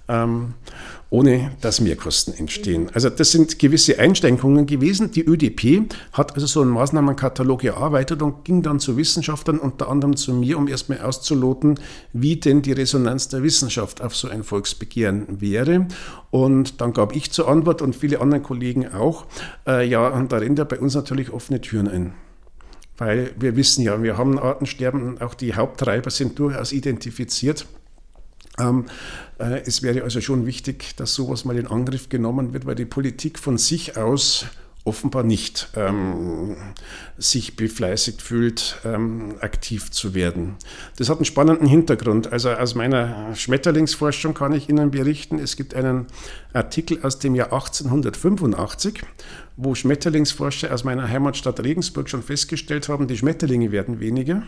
ähm, 0.09 0.55
ohne 1.11 1.53
dass 1.63 1.81
Mehrkosten 1.81 2.35
entstehen. 2.35 2.91
Also 2.93 3.09
das 3.09 3.33
sind 3.33 3.59
gewisse 3.59 3.99
Einschränkungen 3.99 4.67
gewesen. 4.67 5.11
Die 5.11 5.25
ÖDP 5.25 5.91
hat 6.13 6.35
also 6.35 6.47
so 6.47 6.61
einen 6.61 6.71
Maßnahmenkatalog 6.71 7.65
erarbeitet 7.65 8.21
und 8.21 8.45
ging 8.45 8.63
dann 8.63 8.79
zu 8.79 8.97
Wissenschaftlern, 8.97 9.59
unter 9.59 9.89
anderem 9.89 10.17
zu 10.17 10.35
mir, 10.35 10.59
um 10.59 10.69
erstmal 10.69 11.01
auszuloten, 11.01 11.81
wie 12.13 12.37
denn 12.37 12.61
die 12.61 12.73
Resonanz 12.73 13.29
der 13.29 13.43
Wissenschaft 13.43 14.03
auf 14.03 14.15
so 14.15 14.29
ein 14.29 14.45
Volksbegehren 14.45 15.41
wäre. 15.41 15.87
Und 16.31 16.81
dann 16.81 16.93
gab 16.93 17.17
ich 17.17 17.31
zur 17.31 17.49
Antwort 17.49 17.81
und 17.81 17.97
viele 17.97 18.21
andere 18.21 18.41
Kollegen 18.41 18.93
auch, 18.93 19.27
äh, 19.67 19.89
ja, 19.89 20.09
und 20.09 20.31
da 20.31 20.39
rennt 20.39 20.59
ja 20.59 20.65
bei 20.65 20.79
uns 20.79 20.95
natürlich 20.95 21.31
offene 21.33 21.61
Türen 21.61 21.89
ein. 21.89 22.13
Weil 22.99 23.31
wir 23.39 23.57
wissen 23.57 23.83
ja, 23.83 24.03
wir 24.03 24.19
haben 24.19 24.39
Artensterben, 24.39 25.21
auch 25.23 25.35
die 25.35 25.55
Haupttreiber 25.55 26.11
sind 26.11 26.39
durchaus 26.39 26.73
identifiziert. 26.73 27.67
Ähm, 28.59 28.87
äh, 29.39 29.63
es 29.65 29.83
wäre 29.83 30.03
also 30.03 30.21
schon 30.21 30.47
wichtig, 30.47 30.97
dass 30.97 31.15
sowas 31.15 31.45
mal 31.45 31.57
in 31.57 31.67
Angriff 31.67 32.09
genommen 32.09 32.53
wird, 32.53 32.67
weil 32.67 32.75
die 32.75 32.85
Politik 32.85 33.39
von 33.39 33.59
sich 33.59 33.97
aus 33.97 34.47
offenbar 34.89 35.23
nicht 35.23 35.69
ähm, 35.77 36.57
sich 37.19 37.57
befleißigt 37.57 38.23
fühlt, 38.23 38.81
ähm, 38.85 39.35
aktiv 39.41 39.91
zu 39.91 40.15
werden. 40.15 40.57
Das 40.97 41.11
hat 41.11 41.19
einen 41.19 41.27
spannenden 41.27 41.67
Hintergrund. 41.67 42.33
Also 42.33 42.51
aus 42.51 42.75
meiner 42.75 43.35
Schmetterlingsforschung 43.35 44.35
kann 44.35 44.53
ich 44.53 44.69
Ihnen 44.69 44.91
berichten, 44.91 45.39
es 45.39 45.57
gibt 45.57 45.75
einen 45.75 46.07
Artikel 46.55 47.05
aus 47.05 47.19
dem 47.19 47.35
Jahr 47.35 47.53
1885, 47.53 49.03
wo 49.61 49.75
Schmetterlingsforscher 49.75 50.73
aus 50.73 50.85
meiner 50.85 51.09
Heimatstadt 51.09 51.59
Regensburg 51.59 52.09
schon 52.09 52.23
festgestellt 52.23 52.89
haben, 52.89 53.09
die 53.09 53.17
Schmetterlinge 53.17 53.73
werden 53.73 53.99
weniger. 53.99 54.45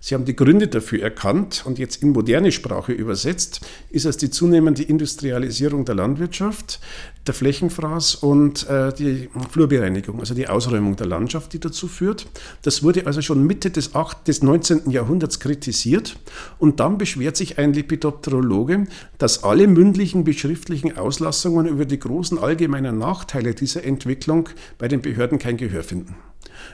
Sie 0.00 0.14
haben 0.14 0.24
die 0.24 0.34
Gründe 0.34 0.66
dafür 0.66 1.02
erkannt 1.02 1.62
und 1.66 1.78
jetzt 1.78 2.02
in 2.02 2.10
moderne 2.10 2.50
Sprache 2.50 2.92
übersetzt, 2.92 3.60
ist 3.90 4.06
es 4.06 4.16
die 4.16 4.28
zunehmende 4.28 4.82
Industrialisierung 4.82 5.84
der 5.84 5.94
Landwirtschaft, 5.94 6.80
der 7.26 7.34
Flächenfraß 7.34 8.16
und 8.16 8.68
äh, 8.68 8.92
die 8.92 9.28
Flurbereinigung, 9.50 10.18
also 10.20 10.34
die 10.34 10.48
Ausräumung 10.48 10.96
der 10.96 11.06
Landschaft, 11.06 11.52
die 11.52 11.60
dazu 11.60 11.86
führt. 11.86 12.26
Das 12.62 12.82
wurde 12.82 13.06
also 13.06 13.22
schon 13.22 13.46
Mitte 13.46 13.70
des, 13.70 13.94
8, 13.94 14.26
des 14.26 14.42
19. 14.42 14.90
Jahrhunderts 14.90 15.38
kritisiert 15.38 16.16
und 16.58 16.80
dann 16.80 16.98
beschwert 16.98 17.36
sich 17.36 17.58
ein 17.58 17.72
Lepidopterologe, 17.72 18.86
dass 19.18 19.44
alle 19.44 19.68
mündlichen 19.68 20.24
beschriftlichen 20.24 20.96
Auslassungen 20.96 21.66
über 21.66 21.84
die 21.84 21.98
großen 21.98 22.38
allgemeinen 22.38 22.98
Nachteile 22.98 23.54
dieser 23.54 23.84
Entwicklung 23.84 24.39
Meinung 24.40 24.48
bei 24.78 24.88
den 24.88 25.02
Behörden 25.02 25.38
kein 25.38 25.56
Gehör 25.56 25.82
finden. 25.82 26.14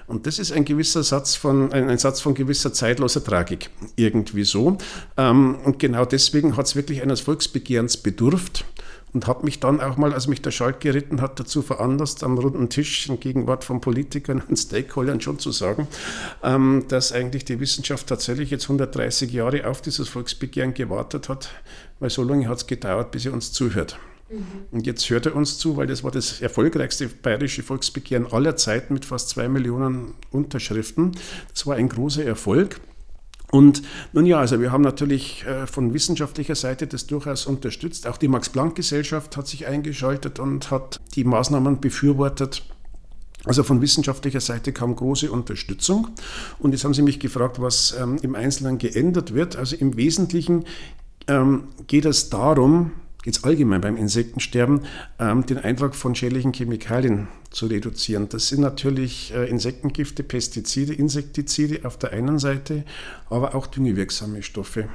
Und 0.06 0.26
das 0.26 0.38
ist 0.38 0.52
ein 0.52 0.64
gewisser 0.64 1.02
Satz 1.02 1.34
von, 1.34 1.72
ein, 1.72 1.88
ein 1.88 1.98
Satz 1.98 2.20
von 2.20 2.34
gewisser 2.34 2.72
zeitloser 2.72 3.22
Tragik, 3.22 3.70
irgendwie 3.96 4.44
so. 4.44 4.78
Ähm, 5.16 5.56
und 5.64 5.78
genau 5.78 6.04
deswegen 6.04 6.56
hat 6.56 6.66
es 6.66 6.76
wirklich 6.76 7.02
eines 7.02 7.20
Volksbegehrens 7.20 7.96
bedurft 7.96 8.64
und 9.12 9.26
habe 9.26 9.44
mich 9.44 9.60
dann 9.60 9.80
auch 9.80 9.96
mal, 9.96 10.12
als 10.12 10.26
mich 10.28 10.42
der 10.42 10.50
Schalk 10.50 10.80
geritten 10.80 11.20
hat, 11.20 11.38
dazu 11.38 11.62
veranlasst, 11.62 12.24
am 12.24 12.38
runden 12.38 12.68
Tisch 12.68 13.08
in 13.08 13.20
Gegenwart 13.20 13.64
von 13.64 13.80
Politikern 13.80 14.42
und 14.48 14.56
Stakeholdern 14.56 15.20
schon 15.20 15.38
zu 15.38 15.52
sagen, 15.52 15.88
ähm, 16.42 16.84
dass 16.88 17.12
eigentlich 17.12 17.44
die 17.44 17.60
Wissenschaft 17.60 18.06
tatsächlich 18.06 18.50
jetzt 18.50 18.64
130 18.64 19.32
Jahre 19.32 19.68
auf 19.68 19.82
dieses 19.82 20.08
Volksbegehren 20.08 20.74
gewartet 20.74 21.28
hat, 21.28 21.50
weil 22.00 22.10
so 22.10 22.22
lange 22.22 22.48
hat 22.48 22.58
es 22.58 22.66
gedauert, 22.66 23.10
bis 23.10 23.26
er 23.26 23.32
uns 23.32 23.52
zuhört. 23.52 23.98
Mhm. 24.28 24.44
Und 24.72 24.86
jetzt 24.86 25.08
hört 25.10 25.26
er 25.26 25.36
uns 25.36 25.58
zu, 25.58 25.76
weil 25.76 25.86
das 25.86 26.02
war 26.02 26.10
das 26.10 26.40
erfolgreichste 26.40 27.08
bayerische 27.08 27.62
Volksbegehren 27.62 28.26
aller 28.32 28.56
Zeiten 28.56 28.94
mit 28.94 29.04
fast 29.04 29.28
zwei 29.28 29.48
Millionen 29.48 30.14
Unterschriften. 30.30 31.12
Das 31.52 31.66
war 31.66 31.76
ein 31.76 31.88
großer 31.88 32.24
Erfolg. 32.24 32.80
Und 33.52 33.82
nun 34.12 34.26
ja, 34.26 34.40
also 34.40 34.60
wir 34.60 34.72
haben 34.72 34.82
natürlich 34.82 35.44
äh, 35.46 35.66
von 35.66 35.94
wissenschaftlicher 35.94 36.56
Seite 36.56 36.86
das 36.86 37.06
durchaus 37.06 37.46
unterstützt. 37.46 38.06
Auch 38.06 38.16
die 38.16 38.28
Max-Planck-Gesellschaft 38.28 39.36
hat 39.36 39.46
sich 39.46 39.66
eingeschaltet 39.66 40.40
und 40.40 40.70
hat 40.70 41.00
die 41.14 41.24
Maßnahmen 41.24 41.80
befürwortet. 41.80 42.64
Also 43.44 43.62
von 43.62 43.80
wissenschaftlicher 43.80 44.40
Seite 44.40 44.72
kam 44.72 44.96
große 44.96 45.30
Unterstützung. 45.30 46.08
Und 46.58 46.72
jetzt 46.72 46.84
haben 46.84 46.94
Sie 46.94 47.02
mich 47.02 47.20
gefragt, 47.20 47.60
was 47.60 47.94
ähm, 47.98 48.18
im 48.22 48.34
Einzelnen 48.34 48.78
geändert 48.78 49.34
wird. 49.34 49.54
Also 49.54 49.76
im 49.76 49.96
Wesentlichen 49.96 50.64
ähm, 51.28 51.68
geht 51.86 52.04
es 52.04 52.28
darum, 52.28 52.90
jetzt 53.26 53.44
allgemein 53.44 53.82
beim 53.82 53.96
Insektensterben, 53.96 54.82
ähm, 55.18 55.44
den 55.44 55.58
Eintrag 55.58 55.94
von 55.94 56.14
schädlichen 56.14 56.54
Chemikalien 56.54 57.28
zu 57.50 57.66
reduzieren. 57.66 58.28
Das 58.30 58.48
sind 58.48 58.60
natürlich 58.60 59.34
äh, 59.34 59.50
Insektengifte, 59.50 60.22
Pestizide, 60.22 60.94
Insektizide 60.94 61.84
auf 61.84 61.98
der 61.98 62.12
einen 62.12 62.38
Seite, 62.38 62.84
aber 63.28 63.54
auch 63.54 63.66
düngewirksame 63.66 64.42
Stoffe 64.42 64.88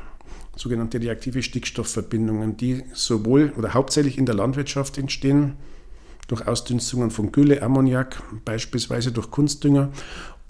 sogenannte 0.56 1.00
reaktive 1.00 1.44
Stickstoffverbindungen, 1.44 2.58
die 2.58 2.84
sowohl 2.94 3.54
oder 3.58 3.74
hauptsächlich 3.74 4.18
in 4.18 4.26
der 4.26 4.36
Landwirtschaft 4.36 4.98
entstehen, 4.98 5.54
durch 6.28 6.48
Ausdünstungen 6.48 7.10
von 7.12 7.32
Gülle, 7.32 7.62
Ammoniak, 7.62 8.22
beispielsweise 8.46 9.12
durch 9.12 9.32
Kunstdünger 9.32 9.92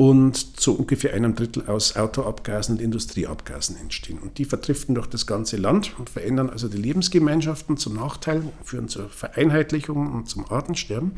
und 0.02 0.60
zu 0.60 0.80
ungefähr 0.80 1.14
einem 1.14 1.36
Drittel 1.36 1.68
aus 1.68 1.96
Autoabgasen 1.96 2.78
und 2.78 2.82
Industrieabgasen 2.82 3.78
entstehen. 3.78 4.18
Und 4.18 4.40
die 4.40 4.46
vertriften 4.46 4.96
durch 4.96 5.06
das 5.06 5.28
ganze 5.28 5.58
Land 5.58 5.94
und 6.00 6.10
verändern 6.10 6.50
also 6.50 6.68
die 6.68 6.80
Lebensgemeinschaften 6.80 7.78
zum 7.78 7.98
Nachteil, 7.98 8.42
führen 8.64 8.88
zur 8.88 9.10
Vereinheitlichung 9.10 10.12
und 10.12 10.28
zum 10.28 10.52
Artensterben. 10.52 11.12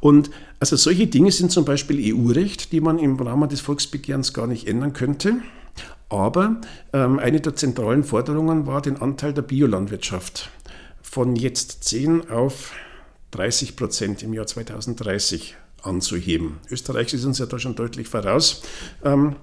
Und 0.00 0.30
also 0.58 0.76
solche 0.76 1.06
Dinge 1.06 1.32
sind 1.32 1.50
zum 1.50 1.64
Beispiel 1.64 2.14
EU-Recht, 2.14 2.72
die 2.72 2.82
man 2.82 2.98
im 2.98 3.18
Rahmen 3.18 3.48
des 3.48 3.62
Volksbegehrens 3.62 4.34
gar 4.34 4.46
nicht 4.46 4.68
ändern 4.68 4.92
könnte. 4.92 5.36
Aber 6.10 6.60
ähm, 6.92 7.18
eine 7.20 7.40
der 7.40 7.56
zentralen 7.56 8.04
Forderungen 8.04 8.66
war, 8.66 8.82
den 8.82 9.00
Anteil 9.00 9.32
der 9.32 9.40
Biolandwirtschaft 9.40 10.50
von 11.00 11.36
jetzt 11.36 11.84
10 11.84 12.28
auf 12.28 12.72
30 13.30 13.76
Prozent 13.76 14.22
im 14.22 14.34
Jahr 14.34 14.46
2030 14.46 15.56
anzuheben. 15.82 16.58
Österreich 16.70 17.12
ist 17.14 17.24
uns 17.24 17.38
ja 17.38 17.46
da 17.46 17.58
schon 17.58 17.74
deutlich 17.74 18.08
voraus. 18.08 18.62
Ähm, 19.04 19.36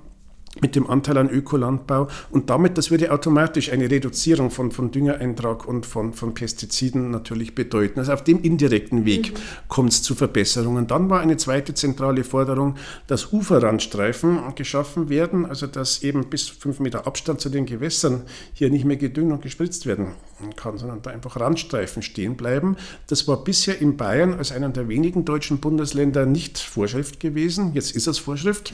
mit 0.62 0.76
dem 0.76 0.90
Anteil 0.90 1.18
an 1.18 1.30
Ökolandbau 1.30 2.08
und 2.30 2.50
damit, 2.50 2.78
das 2.78 2.92
würde 2.92 3.12
automatisch 3.12 3.72
eine 3.72 3.90
Reduzierung 3.90 4.52
von, 4.52 4.72
von 4.72 4.92
Düngereintrag 4.92 5.68
und 5.68 5.86
von, 5.86 6.14
von 6.14 6.34
Pestiziden 6.34 7.12
natürlich 7.12 7.56
bedeuten. 7.56 8.00
Also 8.00 8.14
auf 8.14 8.24
dem 8.24 8.42
indirekten 8.42 9.06
Weg 9.06 9.34
mhm. 9.34 9.38
kommt 9.68 9.92
es 9.92 10.04
zu 10.04 10.16
Verbesserungen. 10.16 10.88
Dann 10.88 11.10
war 11.10 11.22
eine 11.22 11.38
zweite 11.38 11.74
zentrale 11.74 12.24
Forderung, 12.24 12.76
dass 13.08 13.34
Uferrandstreifen 13.34 14.40
geschaffen 14.56 15.10
werden, 15.10 15.46
also 15.46 15.68
dass 15.68 16.04
eben 16.04 16.30
bis 16.30 16.48
fünf 16.48 16.80
Meter 16.80 17.08
Abstand 17.08 17.42
zu 17.42 17.50
den 17.50 17.66
Gewässern 17.66 18.24
hier 18.54 18.70
nicht 18.70 18.86
mehr 18.86 18.98
gedüngt 18.98 19.32
und 19.32 19.42
gespritzt 19.42 19.86
werden 19.86 20.14
kann, 20.56 20.78
sondern 20.78 21.02
da 21.02 21.12
einfach 21.12 21.40
Randstreifen 21.40 22.02
stehen 22.02 22.36
bleiben. 22.36 22.78
Das 23.08 23.28
war 23.28 23.44
bisher 23.44 23.80
in 23.82 23.98
Bayern 23.98 24.34
als 24.34 24.52
einer 24.52 24.70
der 24.70 24.88
wenigen 24.88 25.26
deutschen 25.26 25.60
Bundesländer 25.60 26.26
nicht 26.26 26.58
Vorschrift 26.60 27.20
gewesen. 27.20 27.72
Jetzt 27.74 27.96
ist 27.96 28.08
es 28.08 28.18
Vorschrift 28.20 28.74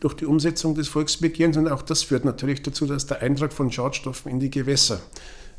durch 0.00 0.14
die 0.14 0.26
Umsetzung 0.26 0.74
des 0.74 0.88
Volksbegehrens. 0.88 1.56
Und 1.56 1.68
auch 1.68 1.82
das 1.82 2.02
führt 2.02 2.24
natürlich 2.24 2.62
dazu, 2.62 2.86
dass 2.86 3.06
der 3.06 3.22
Eintrag 3.22 3.52
von 3.52 3.70
Schadstoffen 3.70 4.30
in 4.30 4.40
die 4.40 4.50
Gewässer 4.50 5.00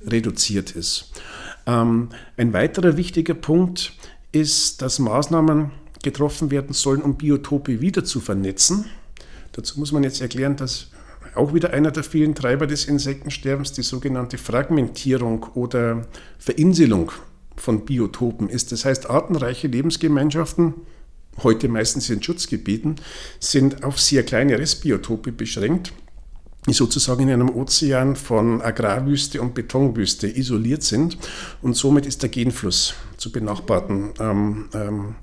reduziert 0.06 0.72
ist. 0.72 1.12
Ähm, 1.66 2.10
ein 2.38 2.54
weiterer 2.54 2.98
wichtiger 2.98 3.34
Punkt 3.34 3.94
ist, 4.32 4.82
dass 4.82 5.00
Maßnahmen 5.00 5.72
getroffen 6.04 6.52
werden 6.52 6.74
sollen, 6.74 7.02
um 7.02 7.16
Biotope 7.16 7.82
wieder 7.82 8.04
zu 8.04 8.20
vernetzen. 8.20 8.86
Dazu 9.54 9.80
muss 9.80 9.92
man 9.92 10.04
jetzt 10.04 10.22
erklären, 10.22 10.56
dass 10.56 10.88
auch 11.36 11.54
wieder 11.54 11.72
einer 11.72 11.92
der 11.92 12.04
vielen 12.04 12.36
Treiber 12.36 12.68
des 12.68 12.86
Insektensterbens 12.86 13.72
die 13.72 13.84
sogenannte 13.84 14.38
Fragmentierung 14.38 15.44
oder 15.54 16.06
Verinselung 16.38 17.12
von 17.56 17.86
Biotopen 17.86 18.50
ist. 18.50 18.72
Das 18.72 18.86
heißt, 18.86 19.10
artenreiche 19.10 19.68
Lebensgemeinschaften 19.68 20.76
heute 21.44 21.68
meistens 21.68 22.10
in 22.10 22.22
Schutzgebieten, 22.22 22.96
sind 23.40 23.84
auf 23.84 24.00
sehr 24.00 24.24
kleine 24.24 24.58
Restbiotope 24.58 25.32
beschränkt, 25.32 25.94
die 26.68 26.74
sozusagen 26.74 27.24
in 27.24 27.30
einem 27.32 27.50
Ozean 27.50 28.16
von 28.16 28.62
Agrarwüste 28.62 29.42
und 29.42 29.54
Betonwüste 29.54 30.28
isoliert 30.28 30.84
sind. 30.84 31.18
Und 31.62 31.76
somit 31.76 32.06
ist 32.06 32.22
der 32.24 32.30
Genfluss 32.30 32.94
zu 33.16 33.32
benachbarten 33.32 34.12
ähm, 34.20 34.70
ähm, 34.74 35.16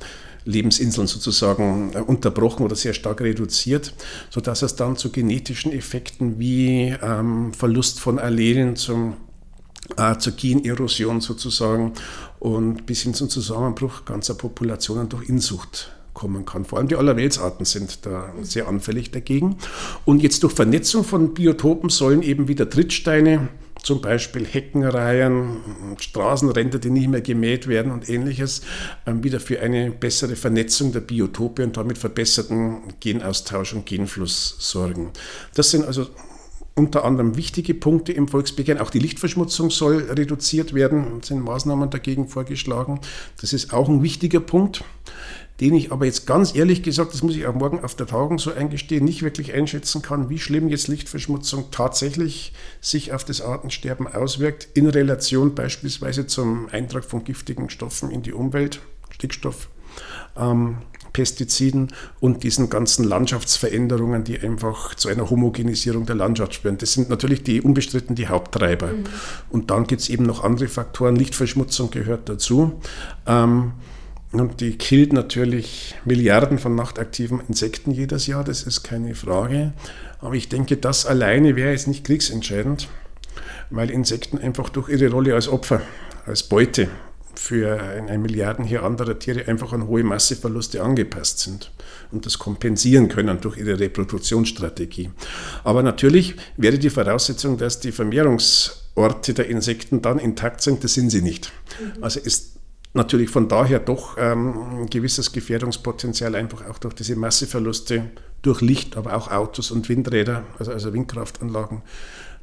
Lebensinseln 0.47 1.07
sozusagen 1.07 1.93
äh, 1.95 1.99
unterbrochen 1.99 2.65
oder 2.65 2.77
sehr 2.77 2.95
stark 2.95 3.21
reduziert, 3.21 3.95
sodass 4.31 4.63
es 4.63 4.77
dann 4.77 4.97
zu 4.97 5.11
genetischen 5.11 5.73
Effekten 5.73 6.39
wie 6.39 6.95
ähm, 7.03 7.53
Verlust 7.53 8.01
von 8.01 8.19
Allelen 8.19 8.77
zum 8.77 9.15
äh, 9.97 10.17
zur 10.17 10.33
Generosion 10.33 11.21
sozusagen 11.21 11.93
und 12.39 12.87
bis 12.87 13.03
hin 13.03 13.13
zum 13.13 13.29
Zusammenbruch 13.29 14.07
ganzer 14.07 14.35
Populationen 14.35 15.11
durch 15.11 15.29
Inzucht 15.29 15.93
kommen 16.15 16.47
kann. 16.47 16.65
Vor 16.65 16.79
allem 16.79 16.89
die 16.89 16.97
Allerweltsarten 16.97 17.67
sind 17.67 18.07
da 18.07 18.33
sehr 18.43 18.69
anfällig 18.69 19.11
dagegen. 19.11 19.57
Und 20.05 20.23
jetzt 20.23 20.43
durch 20.43 20.55
Vernetzung 20.55 21.05
von 21.05 21.35
Biotopen 21.35 21.91
sollen 21.91 22.23
eben 22.23 22.49
wieder 22.49 22.71
Trittsteine, 22.71 23.49
zum 23.83 24.01
Beispiel 24.01 24.47
Heckenreihen, 24.47 25.59
Straßenränder, 25.99 26.79
die 26.79 26.91
nicht 26.91 27.09
mehr 27.09 27.21
gemäht 27.21 27.67
werden 27.67 27.93
und 27.93 28.09
ähnliches, 28.09 28.63
ähm, 29.07 29.23
wieder 29.23 29.41
für 29.41 29.61
eine 29.61 29.91
bessere 29.91 30.37
Vernetzung 30.37 30.93
der 30.93 31.01
Biotope 31.01 31.63
und 31.63 31.77
damit 31.77 31.99
verbesserten 31.99 32.79
Genaustausch 33.01 33.75
und 33.75 33.85
Genfluss 33.85 34.57
sorgen. 34.59 35.11
Das 35.55 35.71
sind 35.71 35.85
also 35.85 36.07
unter 36.77 37.05
anderem 37.05 37.37
wichtige 37.37 37.75
Punkte 37.75 38.13
im 38.13 38.27
Volksbegehren. 38.27 38.81
Auch 38.81 38.91
die 38.91 38.99
Lichtverschmutzung 38.99 39.71
soll 39.71 40.11
reduziert 40.11 40.75
werden, 40.75 41.23
sind 41.23 41.45
Maßnahmen 41.45 41.91
dagegen 41.91 42.27
vorgeschlagen. 42.27 43.01
Das 43.41 43.53
ist 43.53 43.73
auch 43.73 43.89
ein 43.89 44.03
wichtiger 44.03 44.41
Punkt 44.41 44.83
den 45.61 45.75
ich 45.75 45.93
aber 45.93 46.05
jetzt 46.05 46.27
ganz 46.27 46.55
ehrlich 46.55 46.83
gesagt, 46.83 47.15
das 47.15 47.23
muss 47.23 47.37
ich 47.37 47.47
auch 47.47 47.55
morgen 47.55 47.81
auf 47.85 47.95
der 47.95 48.07
Tagung 48.07 48.39
so 48.39 48.53
eingestehen, 48.53 49.05
nicht 49.05 49.23
wirklich 49.23 49.53
einschätzen 49.53 50.03
kann, 50.03 50.29
wie 50.29 50.39
schlimm 50.39 50.69
jetzt 50.69 50.89
Lichtverschmutzung 50.89 51.71
tatsächlich 51.71 52.53
sich 52.81 53.13
auf 53.13 53.25
das 53.25 53.41
Artensterben 53.41 54.07
auswirkt, 54.07 54.69
in 54.75 54.89
Relation 54.89 55.55
beispielsweise 55.55 56.27
zum 56.27 56.69
Eintrag 56.71 57.05
von 57.05 57.23
giftigen 57.23 57.71
Stoffen 57.71 58.11
in 58.11 58.23
die 58.23 58.33
Umwelt, 58.33 58.81
Stickstoff. 59.11 59.69
Ähm, 60.37 60.79
Pestiziden 61.15 61.93
und 62.21 62.43
diesen 62.43 62.69
ganzen 62.69 63.05
Landschaftsveränderungen, 63.05 64.25
die 64.25 64.39
einfach 64.39 64.97
zu 64.97 65.09
einer 65.09 65.31
Homogenisierung 65.31 66.05
der 66.05 66.17
Landschaft 66.17 66.57
führen. 66.57 66.77
Das 66.77 66.93
sind 66.93 67.09
natürlich 67.09 67.45
die 67.45 67.63
unbestritten 67.63 68.17
die 68.17 68.29
Haupttreiber. 68.29 68.89
Mhm. 68.89 69.05
Und 69.49 69.71
dann 69.71 69.87
gibt 69.87 70.03
es 70.03 70.11
eben 70.11 70.25
noch 70.27 70.45
andere 70.45 70.67
Faktoren. 70.67 71.17
Lichtverschmutzung 71.17 71.91
gehört 71.91 72.29
dazu. 72.29 72.81
Ähm, 73.27 73.73
und 74.41 74.61
die 74.61 74.77
killt 74.77 75.13
natürlich 75.13 75.95
Milliarden 76.05 76.59
von 76.59 76.75
nachtaktiven 76.75 77.41
Insekten 77.49 77.91
jedes 77.91 78.27
Jahr, 78.27 78.45
das 78.45 78.65
ist 78.65 78.83
keine 78.83 79.15
Frage. 79.15 79.73
Aber 80.21 80.35
ich 80.35 80.49
denke, 80.49 80.77
das 80.77 81.07
alleine 81.07 81.57
wäre 81.57 81.71
jetzt 81.71 81.87
nicht 81.87 82.05
kriegsentscheidend, 82.05 82.89
weil 83.71 83.91
Insekten 83.91 84.39
einfach 84.39 84.69
durch 84.71 84.89
ihre 84.89 85.11
Rolle 85.11 85.35
als 85.35 85.49
Opfer, 85.49 85.83
als 86.27 86.43
Beute 86.45 86.89
für 87.37 87.81
ein 87.81 88.23
Milliarden 88.23 88.65
hier 88.65 88.83
anderer 88.85 89.19
Tiere 89.19 89.49
einfach 89.49 89.73
an 89.73 89.87
hohe 89.87 90.03
Masseverluste 90.03 90.83
angepasst 90.83 91.41
sind 91.41 91.73
und 92.11 92.27
das 92.27 92.39
kompensieren 92.39 93.09
können 93.09 93.41
durch 93.41 93.57
ihre 93.57 93.79
Reproduktionsstrategie. 93.79 95.11
Aber 95.65 95.83
natürlich 95.83 96.37
wäre 96.57 96.79
die 96.79 96.91
Voraussetzung, 96.91 97.59
dass 97.59 97.81
die 97.81 97.93
Vermehrungsorte 97.93 99.35
der 99.35 99.49
Insekten 99.49 100.01
dann 100.01 100.19
intakt 100.19 100.63
sind, 100.63 100.85
das 100.85 100.95
sind 100.95 101.11
sie 101.11 101.23
nicht. 101.23 101.53
Mhm. 101.81 102.05
Also 102.05 102.21
ist 102.21 102.54
natürlich 102.95 103.31
von 103.31 103.49
daher 103.49 103.81
doch 103.81 104.17
ähm, 104.19 104.83
ein 104.83 104.87
gewisses 104.87 105.33
Gefährdungspotenzial 105.33 106.35
einfach 106.35 106.67
auch 106.69 106.79
durch 106.79 106.95
diese 106.95 107.17
Masseverluste 107.17 108.11
durch 108.43 108.61
Licht, 108.61 108.97
aber 108.97 109.17
auch 109.17 109.31
Autos 109.31 109.71
und 109.71 109.89
Windräder, 109.89 110.45
also, 110.59 110.73
also 110.73 110.93
Windkraftanlagen, 110.93 111.83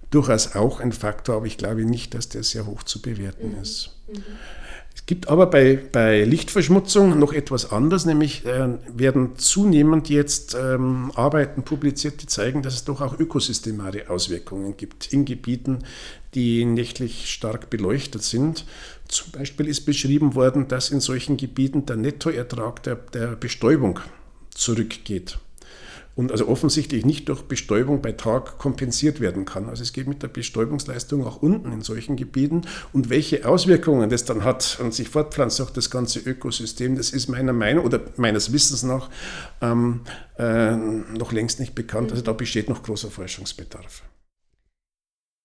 durchaus 0.09 0.55
auch 0.55 0.79
ein 0.79 0.91
Faktor, 0.91 1.37
aber 1.37 1.45
ich 1.45 1.57
glaube 1.57 1.85
nicht, 1.85 2.13
dass 2.13 2.27
der 2.29 2.43
sehr 2.43 2.65
hoch 2.65 2.83
zu 2.83 3.01
bewerten 3.01 3.53
mhm. 3.53 3.61
ist. 3.61 3.91
Mhm. 4.07 4.23
Es 4.93 5.05
gibt 5.05 5.29
aber 5.29 5.47
bei, 5.47 5.79
bei 5.91 6.23
Lichtverschmutzung 6.25 7.17
noch 7.17 7.31
etwas 7.33 7.71
anderes, 7.71 8.05
nämlich 8.05 8.45
äh, 8.45 8.77
werden 8.93 9.37
zunehmend 9.37 10.09
jetzt 10.09 10.53
ähm, 10.53 11.11
Arbeiten 11.15 11.63
publiziert, 11.63 12.21
die 12.21 12.27
zeigen, 12.27 12.61
dass 12.61 12.73
es 12.73 12.83
doch 12.83 12.99
auch 13.01 13.17
ökosystemare 13.17 14.09
Auswirkungen 14.09 14.75
gibt 14.75 15.11
in 15.13 15.23
Gebieten, 15.25 15.79
die 16.33 16.65
nächtlich 16.65 17.31
stark 17.31 17.69
beleuchtet 17.69 18.23
sind. 18.23 18.65
Zum 19.11 19.31
Beispiel 19.31 19.67
ist 19.67 19.85
beschrieben 19.85 20.35
worden, 20.35 20.69
dass 20.69 20.89
in 20.89 21.01
solchen 21.01 21.35
Gebieten 21.35 21.85
der 21.85 21.97
Nettoertrag 21.97 22.81
der, 22.83 22.95
der 22.95 23.35
Bestäubung 23.35 23.99
zurückgeht 24.53 25.37
und 26.15 26.31
also 26.31 26.47
offensichtlich 26.47 27.05
nicht 27.05 27.27
durch 27.29 27.43
Bestäubung 27.43 28.01
bei 28.01 28.13
Tag 28.13 28.57
kompensiert 28.57 29.19
werden 29.19 29.43
kann. 29.45 29.69
Also 29.69 29.83
es 29.83 29.91
geht 29.91 30.07
mit 30.07 30.23
der 30.23 30.27
Bestäubungsleistung 30.29 31.25
auch 31.25 31.41
unten 31.41 31.71
in 31.73 31.81
solchen 31.81 32.15
Gebieten 32.15 32.61
und 32.93 33.09
welche 33.09 33.45
Auswirkungen 33.45 34.09
das 34.09 34.23
dann 34.23 34.45
hat 34.45 34.79
und 34.81 34.93
sich 34.93 35.09
fortpflanzt 35.09 35.59
auch 35.59 35.71
das 35.71 35.89
ganze 35.89 36.19
Ökosystem, 36.19 36.95
das 36.95 37.11
ist 37.11 37.27
meiner 37.27 37.53
Meinung 37.53 37.85
oder 37.85 38.01
meines 38.15 38.53
Wissens 38.53 38.83
nach 38.83 39.09
ähm, 39.61 40.01
äh, 40.37 40.75
noch 40.75 41.33
längst 41.33 41.59
nicht 41.59 41.75
bekannt. 41.75 42.11
Also 42.11 42.23
da 42.23 42.33
besteht 42.33 42.69
noch 42.69 42.83
großer 42.83 43.09
Forschungsbedarf. 43.09 44.03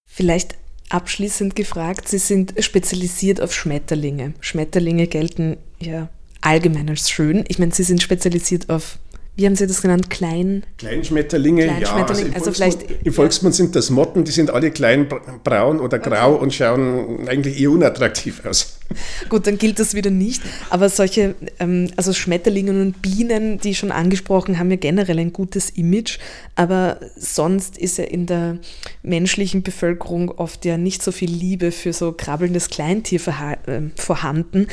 Vielleicht 0.09 0.57
abschließend 0.89 1.57
gefragt, 1.57 2.09
Sie 2.09 2.19
sind 2.19 2.55
spezialisiert 2.61 3.41
auf 3.41 3.53
Schmetterlinge. 3.53 4.35
Schmetterlinge 4.41 5.07
gelten 5.07 5.57
ja 5.81 6.09
allgemein 6.41 6.89
als 6.89 7.11
schön. 7.11 7.45
Ich 7.49 7.59
meine, 7.59 7.73
Sie 7.73 7.83
sind 7.83 8.03
spezialisiert 8.03 8.71
auf 8.71 8.99
wie 9.37 9.45
haben 9.45 9.55
Sie 9.55 9.67
das 9.67 9.83
genannt? 9.83 10.09
Klein? 10.09 10.63
Kleinschmetterlinge, 10.79 11.67
Kleinschmetterlinge. 11.67 12.31
ja. 12.31 12.35
Also, 12.37 12.51
also 12.51 12.53
vielleicht, 12.53 13.05
im 13.05 13.13
Volksmund 13.13 13.55
ja. 13.55 13.57
sind 13.57 13.77
das 13.77 13.91
Motten, 13.91 14.25
die 14.25 14.33
sind 14.33 14.51
alle 14.51 14.71
klein, 14.71 15.09
braun 15.45 15.79
oder 15.79 15.99
grau 15.99 16.35
okay. 16.35 16.43
und 16.43 16.55
schauen 16.55 17.29
eigentlich 17.29 17.61
eher 17.61 17.71
unattraktiv 17.71 18.47
aus. 18.47 18.79
Gut, 19.29 19.47
dann 19.47 19.59
gilt 19.59 19.79
das 19.79 19.93
wieder 19.95 20.11
nicht. 20.11 20.41
Aber 20.71 20.89
solche, 20.89 21.35
ähm, 21.59 21.91
also 21.97 22.15
Schmetterlinge 22.15 22.71
und 22.71 23.03
Bienen, 23.03 23.59
die 23.59 23.75
schon 23.75 23.93
angesprochen 23.93 24.59
haben, 24.59 24.71
ja 24.71 24.77
generell 24.77 25.19
ein 25.19 25.35
gutes 25.35 25.69
Image. 25.69 26.19
Aber 26.55 26.99
sonst 27.17 27.77
ist 27.77 27.99
ja 27.99 28.05
in 28.05 28.25
der 28.25 28.59
menschlichen 29.03 29.63
Bevölkerung 29.63 30.31
oft 30.31 30.65
ja 30.65 30.79
nicht 30.79 31.03
so 31.03 31.13
viel 31.13 31.31
Liebe 31.31 31.73
für 31.73 31.93
so 31.93 32.13
krabbelndes 32.13 32.71
Kleintier 32.71 33.21
äh, 33.67 33.83
vorhanden. 33.97 34.69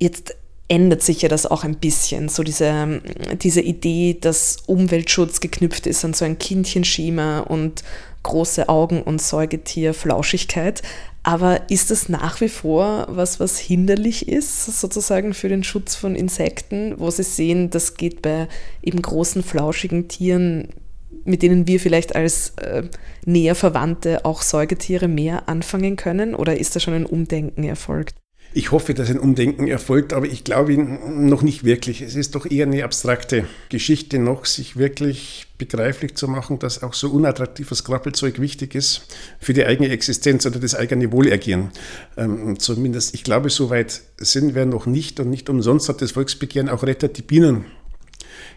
Jetzt 0.00 0.34
ändert 0.68 1.02
sich 1.02 1.22
ja 1.22 1.28
das 1.28 1.46
auch 1.46 1.64
ein 1.64 1.76
bisschen. 1.76 2.28
So 2.28 2.42
diese, 2.42 3.00
diese 3.42 3.60
Idee, 3.60 4.16
dass 4.20 4.58
Umweltschutz 4.66 5.40
geknüpft 5.40 5.86
ist 5.86 6.04
an 6.04 6.14
so 6.14 6.24
ein 6.24 6.38
Kindchenschema 6.38 7.40
und 7.40 7.84
große 8.22 8.68
Augen 8.68 9.02
und 9.02 9.20
Säugetierflauschigkeit. 9.20 10.82
Aber 11.22 11.70
ist 11.70 11.90
das 11.90 12.08
nach 12.08 12.40
wie 12.40 12.48
vor 12.48 13.06
was, 13.08 13.40
was 13.40 13.58
hinderlich 13.58 14.28
ist, 14.28 14.78
sozusagen 14.78 15.32
für 15.32 15.48
den 15.48 15.64
Schutz 15.64 15.94
von 15.94 16.16
Insekten, 16.16 16.94
wo 16.98 17.10
Sie 17.10 17.22
sehen, 17.22 17.70
das 17.70 17.94
geht 17.94 18.20
bei 18.20 18.46
eben 18.82 19.00
großen, 19.00 19.42
flauschigen 19.42 20.08
Tieren, 20.08 20.68
mit 21.24 21.42
denen 21.42 21.66
wir 21.66 21.80
vielleicht 21.80 22.14
als 22.14 22.50
äh, 22.56 22.82
näher 23.24 23.54
Verwandte 23.54 24.26
auch 24.26 24.42
Säugetiere 24.42 25.08
mehr 25.08 25.48
anfangen 25.48 25.96
können? 25.96 26.34
Oder 26.34 26.58
ist 26.58 26.76
da 26.76 26.80
schon 26.80 26.94
ein 26.94 27.06
Umdenken 27.06 27.64
erfolgt? 27.64 28.16
Ich 28.56 28.70
hoffe, 28.70 28.94
dass 28.94 29.10
ein 29.10 29.18
Umdenken 29.18 29.66
erfolgt, 29.66 30.12
aber 30.12 30.26
ich 30.26 30.44
glaube 30.44 30.76
noch 30.76 31.42
nicht 31.42 31.64
wirklich. 31.64 32.00
Es 32.02 32.14
ist 32.14 32.36
doch 32.36 32.48
eher 32.48 32.66
eine 32.66 32.84
abstrakte 32.84 33.46
Geschichte 33.68 34.20
noch, 34.20 34.44
sich 34.44 34.76
wirklich 34.76 35.48
begreiflich 35.58 36.14
zu 36.14 36.28
machen, 36.28 36.60
dass 36.60 36.84
auch 36.84 36.94
so 36.94 37.10
unattraktives 37.10 37.82
Krabbelzeug 37.82 38.40
wichtig 38.40 38.76
ist 38.76 39.08
für 39.40 39.54
die 39.54 39.66
eigene 39.66 39.88
Existenz 39.88 40.46
oder 40.46 40.60
das 40.60 40.76
eigene 40.76 41.10
Wohlergehen. 41.10 41.70
Ähm, 42.16 42.56
zumindest, 42.60 43.16
ich 43.16 43.24
glaube, 43.24 43.50
so 43.50 43.70
weit 43.70 44.02
sind 44.18 44.54
wir 44.54 44.66
noch 44.66 44.86
nicht 44.86 45.18
und 45.18 45.30
nicht 45.30 45.50
umsonst 45.50 45.88
hat 45.88 46.00
das 46.00 46.12
Volksbegehren 46.12 46.68
auch 46.68 46.84
Rettet 46.84 47.18
die 47.18 47.22
Bienen 47.22 47.64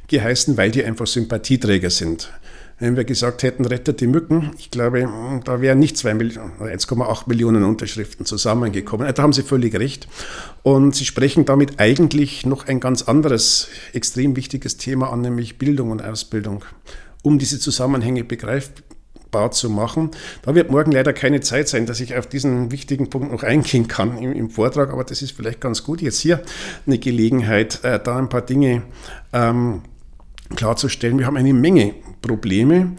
geheißen, 0.09 0.57
weil 0.57 0.69
die 0.69 0.85
einfach 0.85 1.07
Sympathieträger 1.07 1.89
sind. 1.89 2.31
Wenn 2.79 2.95
wir 2.95 3.05
gesagt 3.05 3.41
hätten, 3.41 3.65
rettet 3.65 4.01
die 4.01 4.07
Mücken, 4.07 4.51
ich 4.59 4.69
glaube, 4.69 5.09
da 5.43 5.61
wären 5.61 5.79
nicht 5.79 5.97
1,8 5.97 7.23
Millionen 7.25 7.63
Unterschriften 7.63 8.23
zusammengekommen. 8.23 9.11
Da 9.15 9.23
haben 9.23 9.33
Sie 9.33 9.41
völlig 9.41 9.73
recht. 9.73 10.07
Und 10.61 10.95
Sie 10.95 11.05
sprechen 11.05 11.45
damit 11.45 11.79
eigentlich 11.79 12.45
noch 12.45 12.67
ein 12.67 12.79
ganz 12.79 13.01
anderes, 13.01 13.69
extrem 13.93 14.35
wichtiges 14.35 14.77
Thema 14.77 15.11
an, 15.11 15.21
nämlich 15.21 15.57
Bildung 15.57 15.89
und 15.89 16.03
Ausbildung, 16.03 16.65
um 17.23 17.39
diese 17.39 17.59
Zusammenhänge 17.59 18.23
begreifbar 18.23 19.49
zu 19.49 19.71
machen. 19.71 20.11
Da 20.43 20.53
wird 20.53 20.69
morgen 20.69 20.91
leider 20.91 21.13
keine 21.13 21.41
Zeit 21.41 21.69
sein, 21.69 21.87
dass 21.87 21.99
ich 21.99 22.15
auf 22.15 22.27
diesen 22.27 22.71
wichtigen 22.71 23.09
Punkt 23.09 23.31
noch 23.31 23.41
eingehen 23.41 23.87
kann 23.87 24.19
im, 24.19 24.33
im 24.33 24.51
Vortrag, 24.51 24.93
aber 24.93 25.03
das 25.03 25.23
ist 25.23 25.31
vielleicht 25.31 25.61
ganz 25.61 25.83
gut. 25.83 25.99
Jetzt 25.99 26.19
hier 26.19 26.43
eine 26.85 26.99
Gelegenheit, 26.99 27.83
äh, 27.83 27.99
da 27.99 28.19
ein 28.19 28.29
paar 28.29 28.43
Dinge 28.43 28.83
ähm, 29.33 29.81
klarzustellen. 30.55 31.19
Wir 31.19 31.25
haben 31.25 31.37
eine 31.37 31.53
Menge 31.53 31.93
Probleme 32.21 32.95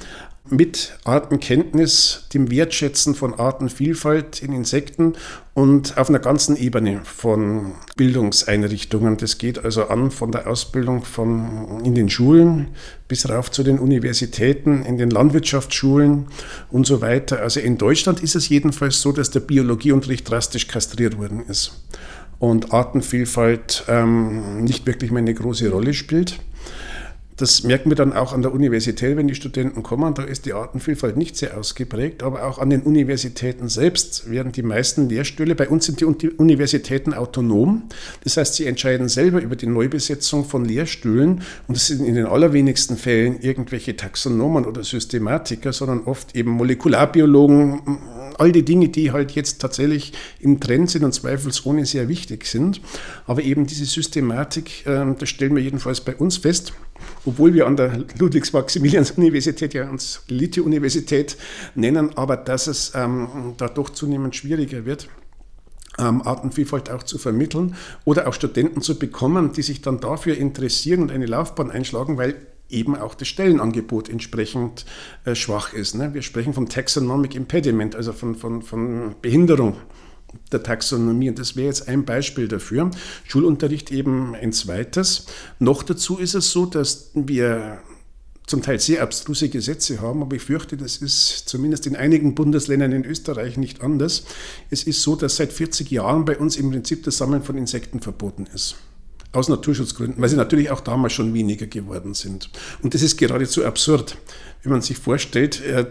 mit 0.50 0.98
Artenkenntnis, 1.04 2.26
dem 2.32 2.50
Wertschätzen 2.50 3.14
von 3.14 3.34
Artenvielfalt 3.34 4.42
in 4.42 4.52
Insekten 4.52 5.14
und 5.54 5.98
auf 5.98 6.08
einer 6.08 6.18
ganzen 6.18 6.56
Ebene 6.56 7.00
von 7.04 7.72
Bildungseinrichtungen. 7.96 9.16
Das 9.16 9.38
geht 9.38 9.64
also 9.64 9.88
an 9.88 10.10
von 10.10 10.32
der 10.32 10.46
Ausbildung 10.46 11.04
von 11.04 11.80
in 11.84 11.94
den 11.94 12.08
Schulen 12.08 12.68
bis 13.08 13.28
rauf 13.28 13.50
zu 13.50 13.62
den 13.62 13.78
Universitäten, 13.78 14.84
in 14.84 14.96
den 14.96 15.10
Landwirtschaftsschulen 15.10 16.28
und 16.70 16.86
so 16.86 17.00
weiter. 17.00 17.40
Also 17.40 17.60
in 17.60 17.76
Deutschland 17.78 18.20
ist 18.20 18.34
es 18.34 18.48
jedenfalls 18.48 19.00
so, 19.00 19.12
dass 19.12 19.30
der 19.30 19.40
Biologieunterricht 19.40 20.28
drastisch 20.28 20.68
kastriert 20.68 21.18
worden 21.18 21.44
ist 21.46 21.84
und 22.38 22.72
Artenvielfalt 22.72 23.84
ähm, 23.88 24.62
nicht 24.62 24.86
wirklich 24.86 25.10
mehr 25.10 25.22
eine 25.22 25.34
große 25.34 25.68
Rolle 25.70 25.92
spielt. 25.92 26.38
Das 27.38 27.62
merken 27.62 27.88
wir 27.88 27.94
dann 27.94 28.12
auch 28.12 28.32
an 28.32 28.42
der 28.42 28.52
Universität, 28.52 29.16
wenn 29.16 29.28
die 29.28 29.36
Studenten 29.36 29.84
kommen. 29.84 30.12
Da 30.12 30.24
ist 30.24 30.44
die 30.44 30.54
Artenvielfalt 30.54 31.16
nicht 31.16 31.36
sehr 31.36 31.56
ausgeprägt, 31.56 32.24
aber 32.24 32.44
auch 32.44 32.58
an 32.58 32.68
den 32.68 32.82
Universitäten 32.82 33.68
selbst 33.68 34.28
werden 34.28 34.50
die 34.50 34.64
meisten 34.64 35.08
Lehrstühle, 35.08 35.54
bei 35.54 35.68
uns 35.68 35.86
sind 35.86 36.00
die 36.00 36.04
Universitäten 36.04 37.14
autonom. 37.14 37.84
Das 38.24 38.36
heißt, 38.36 38.54
sie 38.56 38.66
entscheiden 38.66 39.08
selber 39.08 39.40
über 39.40 39.54
die 39.54 39.68
Neubesetzung 39.68 40.44
von 40.44 40.64
Lehrstühlen 40.64 41.42
und 41.68 41.76
es 41.76 41.86
sind 41.86 42.04
in 42.04 42.16
den 42.16 42.26
allerwenigsten 42.26 42.96
Fällen 42.96 43.40
irgendwelche 43.40 43.94
Taxonomen 43.94 44.66
oder 44.66 44.82
Systematiker, 44.82 45.72
sondern 45.72 46.00
oft 46.06 46.34
eben 46.34 46.50
Molekularbiologen, 46.50 47.98
all 48.38 48.52
die 48.52 48.64
Dinge, 48.64 48.88
die 48.88 49.12
halt 49.12 49.32
jetzt 49.32 49.60
tatsächlich 49.60 50.12
im 50.40 50.60
Trend 50.60 50.90
sind 50.90 51.04
und 51.04 51.12
zweifelsohne 51.12 51.84
sehr 51.86 52.08
wichtig 52.08 52.46
sind. 52.46 52.80
Aber 53.26 53.42
eben 53.42 53.66
diese 53.66 53.84
Systematik, 53.84 54.86
ähm, 54.86 55.16
das 55.18 55.28
stellen 55.28 55.54
wir 55.54 55.62
jedenfalls 55.62 56.00
bei 56.00 56.16
uns 56.16 56.38
fest, 56.38 56.72
obwohl 57.24 57.54
wir 57.54 57.66
an 57.66 57.76
der 57.76 58.04
Ludwigs-Maximilians-Universität 58.18 59.74
ja 59.74 59.88
uns 59.88 60.22
Elite-Universität 60.28 61.36
nennen, 61.74 62.16
aber 62.16 62.36
dass 62.36 62.66
es 62.66 62.92
ähm, 62.94 63.54
da 63.56 63.68
doch 63.68 63.90
zunehmend 63.90 64.34
schwieriger 64.34 64.84
wird. 64.84 65.08
Ähm, 65.98 66.22
Artenvielfalt 66.22 66.90
auch 66.90 67.02
zu 67.02 67.18
vermitteln 67.18 67.74
oder 68.04 68.28
auch 68.28 68.32
Studenten 68.32 68.82
zu 68.82 68.98
bekommen, 68.98 69.52
die 69.52 69.62
sich 69.62 69.82
dann 69.82 69.98
dafür 69.98 70.36
interessieren 70.36 71.02
und 71.02 71.10
eine 71.10 71.26
Laufbahn 71.26 71.72
einschlagen, 71.72 72.16
weil 72.16 72.36
eben 72.68 72.96
auch 72.96 73.14
das 73.14 73.28
Stellenangebot 73.28 74.08
entsprechend 74.08 74.84
äh, 75.24 75.34
schwach 75.34 75.72
ist. 75.72 75.94
Ne? 75.94 76.14
Wir 76.14 76.22
sprechen 76.22 76.52
vom 76.52 76.68
Taxonomic 76.68 77.34
Impediment, 77.34 77.96
also 77.96 78.12
von, 78.12 78.34
von, 78.34 78.62
von 78.62 79.14
Behinderung 79.22 79.76
der 80.52 80.62
Taxonomie. 80.62 81.30
Und 81.30 81.38
das 81.38 81.56
wäre 81.56 81.66
jetzt 81.66 81.88
ein 81.88 82.04
Beispiel 82.04 82.48
dafür. 82.48 82.90
Schulunterricht 83.24 83.90
eben 83.90 84.34
ein 84.34 84.52
zweites. 84.52 85.26
Noch 85.58 85.82
dazu 85.82 86.18
ist 86.18 86.34
es 86.34 86.50
so, 86.50 86.66
dass 86.66 87.10
wir 87.14 87.80
zum 88.46 88.62
Teil 88.62 88.80
sehr 88.80 89.02
abstruse 89.02 89.50
Gesetze 89.50 90.00
haben, 90.00 90.22
aber 90.22 90.36
ich 90.36 90.42
fürchte, 90.42 90.78
das 90.78 90.96
ist 90.96 91.48
zumindest 91.48 91.86
in 91.86 91.96
einigen 91.96 92.34
Bundesländern 92.34 92.92
in 92.92 93.04
Österreich 93.04 93.58
nicht 93.58 93.82
anders. 93.82 94.24
Es 94.70 94.84
ist 94.84 95.02
so, 95.02 95.16
dass 95.16 95.36
seit 95.36 95.52
40 95.52 95.90
Jahren 95.90 96.24
bei 96.24 96.38
uns 96.38 96.56
im 96.56 96.70
Prinzip 96.70 97.04
das 97.04 97.18
Sammeln 97.18 97.42
von 97.42 97.58
Insekten 97.58 98.00
verboten 98.00 98.46
ist. 98.54 98.76
Aus 99.32 99.48
Naturschutzgründen, 99.48 100.22
weil 100.22 100.28
sie 100.28 100.36
natürlich 100.36 100.70
auch 100.70 100.80
damals 100.80 101.12
schon 101.12 101.34
weniger 101.34 101.66
geworden 101.66 102.14
sind. 102.14 102.50
Und 102.82 102.94
das 102.94 103.02
ist 103.02 103.18
geradezu 103.18 103.64
absurd, 103.64 104.16
wenn 104.62 104.72
man 104.72 104.80
sich 104.80 104.98
vorstellt, 104.98 105.62
äh, 105.64 105.84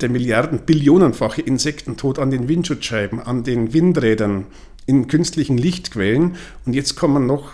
der 0.00 0.08
Milliarden, 0.08 0.60
Billionenfache 0.60 1.42
Insektentod 1.42 2.18
an 2.18 2.30
den 2.30 2.48
Windschutzscheiben, 2.48 3.20
an 3.20 3.42
den 3.42 3.72
Windrädern, 3.72 4.46
in 4.86 5.08
künstlichen 5.08 5.58
Lichtquellen. 5.58 6.36
Und 6.64 6.72
jetzt 6.72 6.96
kommen 6.96 7.26
noch, 7.26 7.50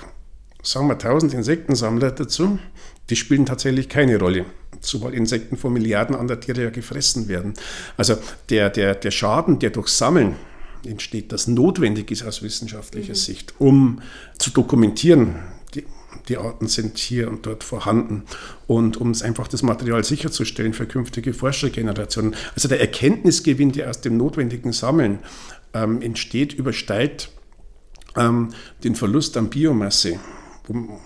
sagen 0.63 0.89
wir, 0.89 0.95
1000 0.95 1.35
Insektensammler 1.35 2.11
dazu. 2.11 2.59
Die 3.11 3.17
spielen 3.17 3.45
tatsächlich 3.45 3.89
keine 3.89 4.19
Rolle, 4.19 4.47
zumal 4.81 5.15
Insekten 5.15 5.57
von 5.57 5.73
Milliarden 5.73 6.15
anderer 6.15 6.41
Tiere 6.41 6.63
ja 6.63 6.71
gefressen 6.71 7.29
werden. 7.29 7.55
Also 7.97 8.17
der, 8.51 8.71
der, 8.71 8.95
der 8.95 9.11
Schaden, 9.11 9.59
der 9.59 9.71
durch 9.71 9.89
Sammeln 9.89 10.37
entsteht, 10.87 11.33
das 11.33 11.47
notwendig 11.47 12.11
ist 12.11 12.25
aus 12.25 12.43
wissenschaftlicher 12.43 13.13
mhm. 13.13 13.17
Sicht, 13.17 13.55
um 13.59 14.01
zu 14.39 14.51
dokumentieren, 14.51 15.37
die 16.29 16.39
Arten 16.39 16.69
sind 16.69 16.99
hier 16.99 17.29
und 17.29 17.47
dort 17.47 17.65
vorhanden. 17.65 18.23
Und 18.67 18.97
um 18.97 19.13
einfach 19.23 19.49
das 19.49 19.63
Material 19.63 20.05
sicherzustellen 20.05 20.73
für 20.73 20.87
künftige 20.87 21.35
Forschergenerationen. 21.35 22.35
Also 22.55 22.69
der 22.69 22.81
Erkenntnisgewinn, 22.81 23.73
der 23.73 23.91
aus 23.91 24.01
dem 24.01 24.17
notwendigen 24.17 24.73
Sammeln 24.73 25.19
ähm, 25.73 26.01
entsteht, 26.03 26.53
übersteigt 26.55 27.31
ähm, 28.17 28.51
den 28.83 28.95
Verlust 28.95 29.37
an 29.37 29.51
Biomasse 29.51 30.19
um 30.69 30.99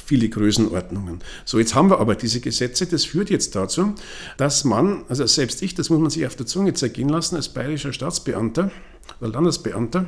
viele 0.00 0.28
Größenordnungen. 0.28 1.20
So, 1.44 1.58
jetzt 1.58 1.74
haben 1.74 1.90
wir 1.90 1.98
aber 1.98 2.14
diese 2.14 2.40
Gesetze, 2.40 2.86
das 2.86 3.04
führt 3.04 3.30
jetzt 3.30 3.54
dazu, 3.54 3.94
dass 4.36 4.64
man, 4.64 5.04
also 5.08 5.26
selbst 5.26 5.62
ich, 5.62 5.74
das 5.74 5.90
muss 5.90 6.00
man 6.00 6.10
sich 6.10 6.26
auf 6.26 6.36
der 6.36 6.46
Zunge 6.46 6.74
zergehen 6.74 7.08
lassen, 7.08 7.36
als 7.36 7.48
bayerischer 7.48 7.92
Staatsbeamter 7.92 8.70
oder 9.20 9.30
Landesbeamter, 9.30 10.06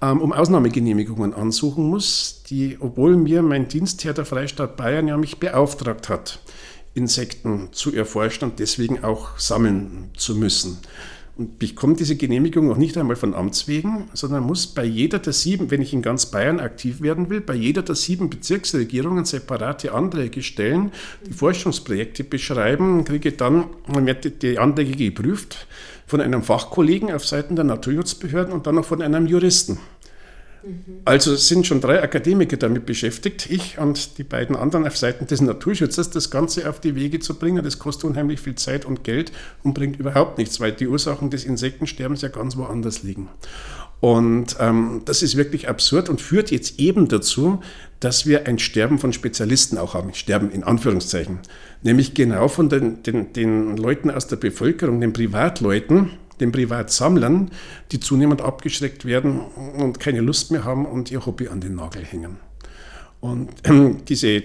ähm, 0.00 0.20
um 0.20 0.32
Ausnahmegenehmigungen 0.32 1.34
ansuchen 1.34 1.84
muss, 1.84 2.42
die, 2.48 2.76
obwohl 2.80 3.16
mir 3.16 3.42
mein 3.42 3.68
Dienstherr 3.68 4.14
der 4.14 4.24
Freistaat 4.24 4.76
Bayern 4.76 5.08
ja 5.08 5.16
mich 5.16 5.38
beauftragt 5.38 6.08
hat, 6.08 6.40
Insekten 6.94 7.68
zu 7.72 7.94
erforschen 7.94 8.50
und 8.50 8.58
deswegen 8.58 9.02
auch 9.02 9.38
sammeln 9.38 10.10
zu 10.16 10.34
müssen. 10.34 10.78
Und 11.36 11.58
bekommt 11.58 11.98
diese 11.98 12.16
Genehmigung 12.16 12.68
noch 12.68 12.76
nicht 12.76 12.98
einmal 12.98 13.16
von 13.16 13.34
Amts 13.34 13.66
wegen, 13.66 14.08
sondern 14.12 14.42
muss 14.42 14.66
bei 14.66 14.84
jeder 14.84 15.18
der 15.18 15.32
sieben, 15.32 15.70
wenn 15.70 15.80
ich 15.80 15.94
in 15.94 16.02
ganz 16.02 16.26
Bayern 16.26 16.60
aktiv 16.60 17.00
werden 17.00 17.30
will, 17.30 17.40
bei 17.40 17.54
jeder 17.54 17.80
der 17.80 17.94
sieben 17.94 18.28
Bezirksregierungen 18.28 19.24
separate 19.24 19.92
Anträge 19.92 20.42
stellen, 20.42 20.92
die 21.26 21.32
Forschungsprojekte 21.32 22.24
beschreiben, 22.24 23.04
kriege 23.04 23.32
dann, 23.32 23.64
dann 23.90 24.04
werden 24.04 24.32
die 24.42 24.58
Anträge 24.58 24.94
geprüft 24.94 25.66
von 26.06 26.20
einem 26.20 26.42
Fachkollegen 26.42 27.10
auf 27.10 27.26
Seiten 27.26 27.56
der 27.56 27.64
Naturschutzbehörden 27.64 28.52
und 28.52 28.66
dann 28.66 28.74
noch 28.74 28.84
von 28.84 29.00
einem 29.00 29.26
Juristen. 29.26 29.78
Also 31.04 31.34
sind 31.34 31.66
schon 31.66 31.80
drei 31.80 32.02
Akademiker 32.02 32.56
damit 32.56 32.86
beschäftigt, 32.86 33.50
ich 33.50 33.78
und 33.78 34.18
die 34.18 34.24
beiden 34.24 34.54
anderen 34.54 34.86
auf 34.86 34.96
Seiten 34.96 35.26
des 35.26 35.40
Naturschutzes, 35.40 36.10
das 36.10 36.30
Ganze 36.30 36.68
auf 36.68 36.80
die 36.80 36.94
Wege 36.94 37.18
zu 37.20 37.34
bringen. 37.34 37.64
Das 37.64 37.78
kostet 37.78 38.04
unheimlich 38.04 38.40
viel 38.40 38.54
Zeit 38.54 38.84
und 38.84 39.04
Geld 39.04 39.32
und 39.62 39.74
bringt 39.74 39.98
überhaupt 39.98 40.38
nichts, 40.38 40.60
weil 40.60 40.72
die 40.72 40.86
Ursachen 40.86 41.30
des 41.30 41.44
Insektensterbens 41.44 42.22
ja 42.22 42.28
ganz 42.28 42.56
woanders 42.56 43.02
liegen. 43.02 43.28
Und 44.02 44.56
ähm, 44.58 45.02
das 45.04 45.22
ist 45.22 45.36
wirklich 45.36 45.68
absurd 45.68 46.08
und 46.08 46.20
führt 46.20 46.50
jetzt 46.50 46.80
eben 46.80 47.06
dazu, 47.06 47.62
dass 48.00 48.26
wir 48.26 48.48
ein 48.48 48.58
Sterben 48.58 48.98
von 48.98 49.12
Spezialisten 49.12 49.78
auch 49.78 49.94
haben. 49.94 50.12
Sterben 50.12 50.50
in 50.50 50.64
Anführungszeichen. 50.64 51.38
Nämlich 51.84 52.12
genau 52.12 52.48
von 52.48 52.68
den, 52.68 53.04
den, 53.04 53.32
den 53.32 53.76
Leuten 53.76 54.10
aus 54.10 54.26
der 54.26 54.36
Bevölkerung, 54.36 55.00
den 55.00 55.12
Privatleuten, 55.12 56.10
den 56.42 56.52
Privatsammlern, 56.52 57.50
die 57.90 58.00
zunehmend 58.00 58.42
abgeschreckt 58.42 59.04
werden 59.04 59.40
und 59.78 59.98
keine 59.98 60.20
Lust 60.20 60.50
mehr 60.50 60.64
haben 60.64 60.84
und 60.84 61.10
ihr 61.10 61.24
Hobby 61.24 61.48
an 61.48 61.60
den 61.60 61.76
Nagel 61.76 62.04
hängen. 62.04 62.36
Und 63.20 63.50
äh, 63.66 63.94
diese 64.08 64.28
äh, 64.28 64.44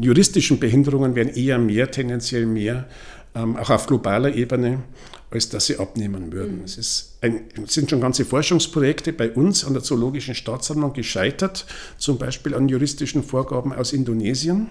juristischen 0.00 0.60
Behinderungen 0.60 1.14
werden 1.14 1.34
eher 1.34 1.58
mehr, 1.58 1.90
tendenziell 1.90 2.46
mehr, 2.46 2.86
ähm, 3.34 3.56
auch 3.56 3.70
auf 3.70 3.86
globaler 3.86 4.34
Ebene, 4.34 4.82
als 5.30 5.48
dass 5.48 5.66
sie 5.66 5.78
abnehmen 5.78 6.32
würden. 6.32 6.58
Mhm. 6.58 6.64
Es, 6.64 7.16
ein, 7.22 7.44
es 7.64 7.74
sind 7.74 7.88
schon 7.88 8.00
ganze 8.00 8.24
Forschungsprojekte 8.24 9.12
bei 9.12 9.30
uns 9.30 9.64
an 9.64 9.72
der 9.72 9.82
Zoologischen 9.82 10.34
Staatssammlung 10.34 10.92
gescheitert, 10.92 11.66
zum 11.96 12.18
Beispiel 12.18 12.54
an 12.54 12.68
juristischen 12.68 13.22
Vorgaben 13.22 13.72
aus 13.72 13.92
Indonesien. 13.92 14.68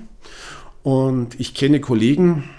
Und 0.84 1.40
ich 1.40 1.54
kenne 1.56 1.80
Kollegen, 1.80 2.50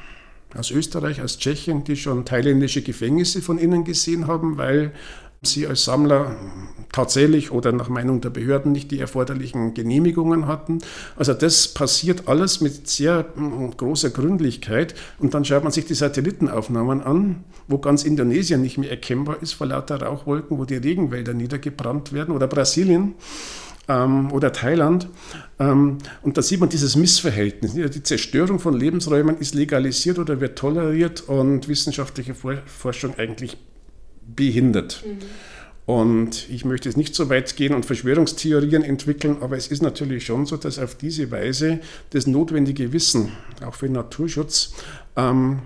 aus 0.56 0.70
Österreich, 0.70 1.22
aus 1.22 1.38
Tschechien, 1.38 1.84
die 1.84 1.96
schon 1.96 2.24
thailändische 2.24 2.82
Gefängnisse 2.82 3.42
von 3.42 3.58
innen 3.58 3.84
gesehen 3.84 4.26
haben, 4.26 4.58
weil 4.58 4.92
sie 5.42 5.66
als 5.66 5.84
Sammler 5.84 6.36
tatsächlich 6.92 7.50
oder 7.50 7.72
nach 7.72 7.88
Meinung 7.88 8.20
der 8.20 8.30
Behörden 8.30 8.72
nicht 8.72 8.90
die 8.90 8.98
erforderlichen 8.98 9.74
Genehmigungen 9.74 10.46
hatten. 10.46 10.78
Also 11.16 11.32
das 11.32 11.68
passiert 11.68 12.28
alles 12.28 12.60
mit 12.60 12.88
sehr 12.88 13.26
hm, 13.34 13.74
großer 13.76 14.10
Gründlichkeit 14.10 14.94
und 15.18 15.32
dann 15.32 15.44
schaut 15.44 15.62
man 15.62 15.72
sich 15.72 15.86
die 15.86 15.94
Satellitenaufnahmen 15.94 17.00
an, 17.00 17.44
wo 17.68 17.78
ganz 17.78 18.04
Indonesien 18.04 18.60
nicht 18.60 18.76
mehr 18.76 18.90
erkennbar 18.90 19.38
ist 19.40 19.52
vor 19.52 19.68
lauter 19.68 20.02
Rauchwolken, 20.02 20.58
wo 20.58 20.64
die 20.64 20.76
Regenwälder 20.76 21.32
niedergebrannt 21.32 22.12
werden 22.12 22.34
oder 22.34 22.46
Brasilien 22.46 23.14
ähm, 23.88 24.32
oder 24.32 24.52
Thailand. 24.52 25.08
Ähm, 25.58 25.98
und 26.22 26.36
da 26.36 26.42
sieht 26.42 26.60
man 26.60 26.68
dieses 26.68 26.96
Missverhältnis. 26.96 27.74
Die 27.74 28.02
Zerstörung 28.02 28.58
von 28.58 28.74
Lebensräumen 28.74 29.38
ist 29.38 29.54
legalisiert 29.54 30.18
oder 30.18 30.40
wird 30.40 30.58
toleriert 30.58 31.22
und 31.28 31.68
wissenschaftliche 31.68 32.34
Forschung 32.34 33.18
eigentlich 33.18 33.56
behindert. 34.26 35.04
Mhm. 35.04 35.18
Und 35.86 36.48
ich 36.50 36.64
möchte 36.64 36.88
jetzt 36.88 36.96
nicht 36.96 37.16
so 37.16 37.28
weit 37.30 37.56
gehen 37.56 37.74
und 37.74 37.84
Verschwörungstheorien 37.84 38.84
entwickeln, 38.84 39.38
aber 39.40 39.56
es 39.56 39.66
ist 39.66 39.82
natürlich 39.82 40.24
schon 40.24 40.46
so, 40.46 40.56
dass 40.56 40.78
auf 40.78 40.94
diese 40.94 41.32
Weise 41.32 41.80
das 42.10 42.28
notwendige 42.28 42.92
Wissen, 42.92 43.32
auch 43.66 43.74
für 43.74 43.88
Naturschutz, 43.88 44.72
ähm, 45.16 45.62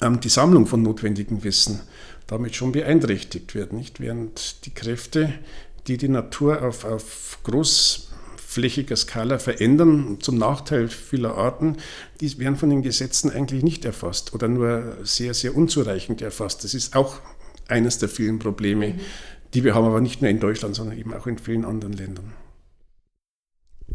ähm, 0.00 0.20
die 0.20 0.28
Sammlung 0.28 0.66
von 0.66 0.82
notwendigem 0.82 1.42
Wissen 1.42 1.80
damit 2.28 2.54
schon 2.54 2.70
beeinträchtigt 2.70 3.56
wird. 3.56 3.72
Nicht? 3.72 3.98
Während 3.98 4.64
die 4.66 4.70
Kräfte 4.72 5.32
die 5.86 5.96
die 5.96 6.08
Natur 6.08 6.62
auf, 6.62 6.84
auf 6.84 7.29
großflächiger 7.44 8.96
Skala 8.96 9.38
verändern, 9.38 10.18
zum 10.20 10.38
Nachteil 10.38 10.88
vieler 10.88 11.36
Arten, 11.36 11.76
die 12.20 12.38
werden 12.38 12.56
von 12.56 12.70
den 12.70 12.82
Gesetzen 12.82 13.30
eigentlich 13.30 13.62
nicht 13.62 13.84
erfasst 13.84 14.34
oder 14.34 14.48
nur 14.48 14.98
sehr, 15.02 15.34
sehr 15.34 15.56
unzureichend 15.56 16.22
erfasst. 16.22 16.64
Das 16.64 16.74
ist 16.74 16.96
auch 16.96 17.20
eines 17.68 17.98
der 17.98 18.08
vielen 18.08 18.38
Probleme, 18.38 18.88
mhm. 18.88 19.00
die 19.54 19.64
wir 19.64 19.74
haben, 19.74 19.86
aber 19.86 20.00
nicht 20.00 20.22
nur 20.22 20.30
in 20.30 20.40
Deutschland, 20.40 20.74
sondern 20.74 20.98
eben 20.98 21.14
auch 21.14 21.26
in 21.26 21.38
vielen 21.38 21.64
anderen 21.64 21.94
Ländern. 21.94 22.32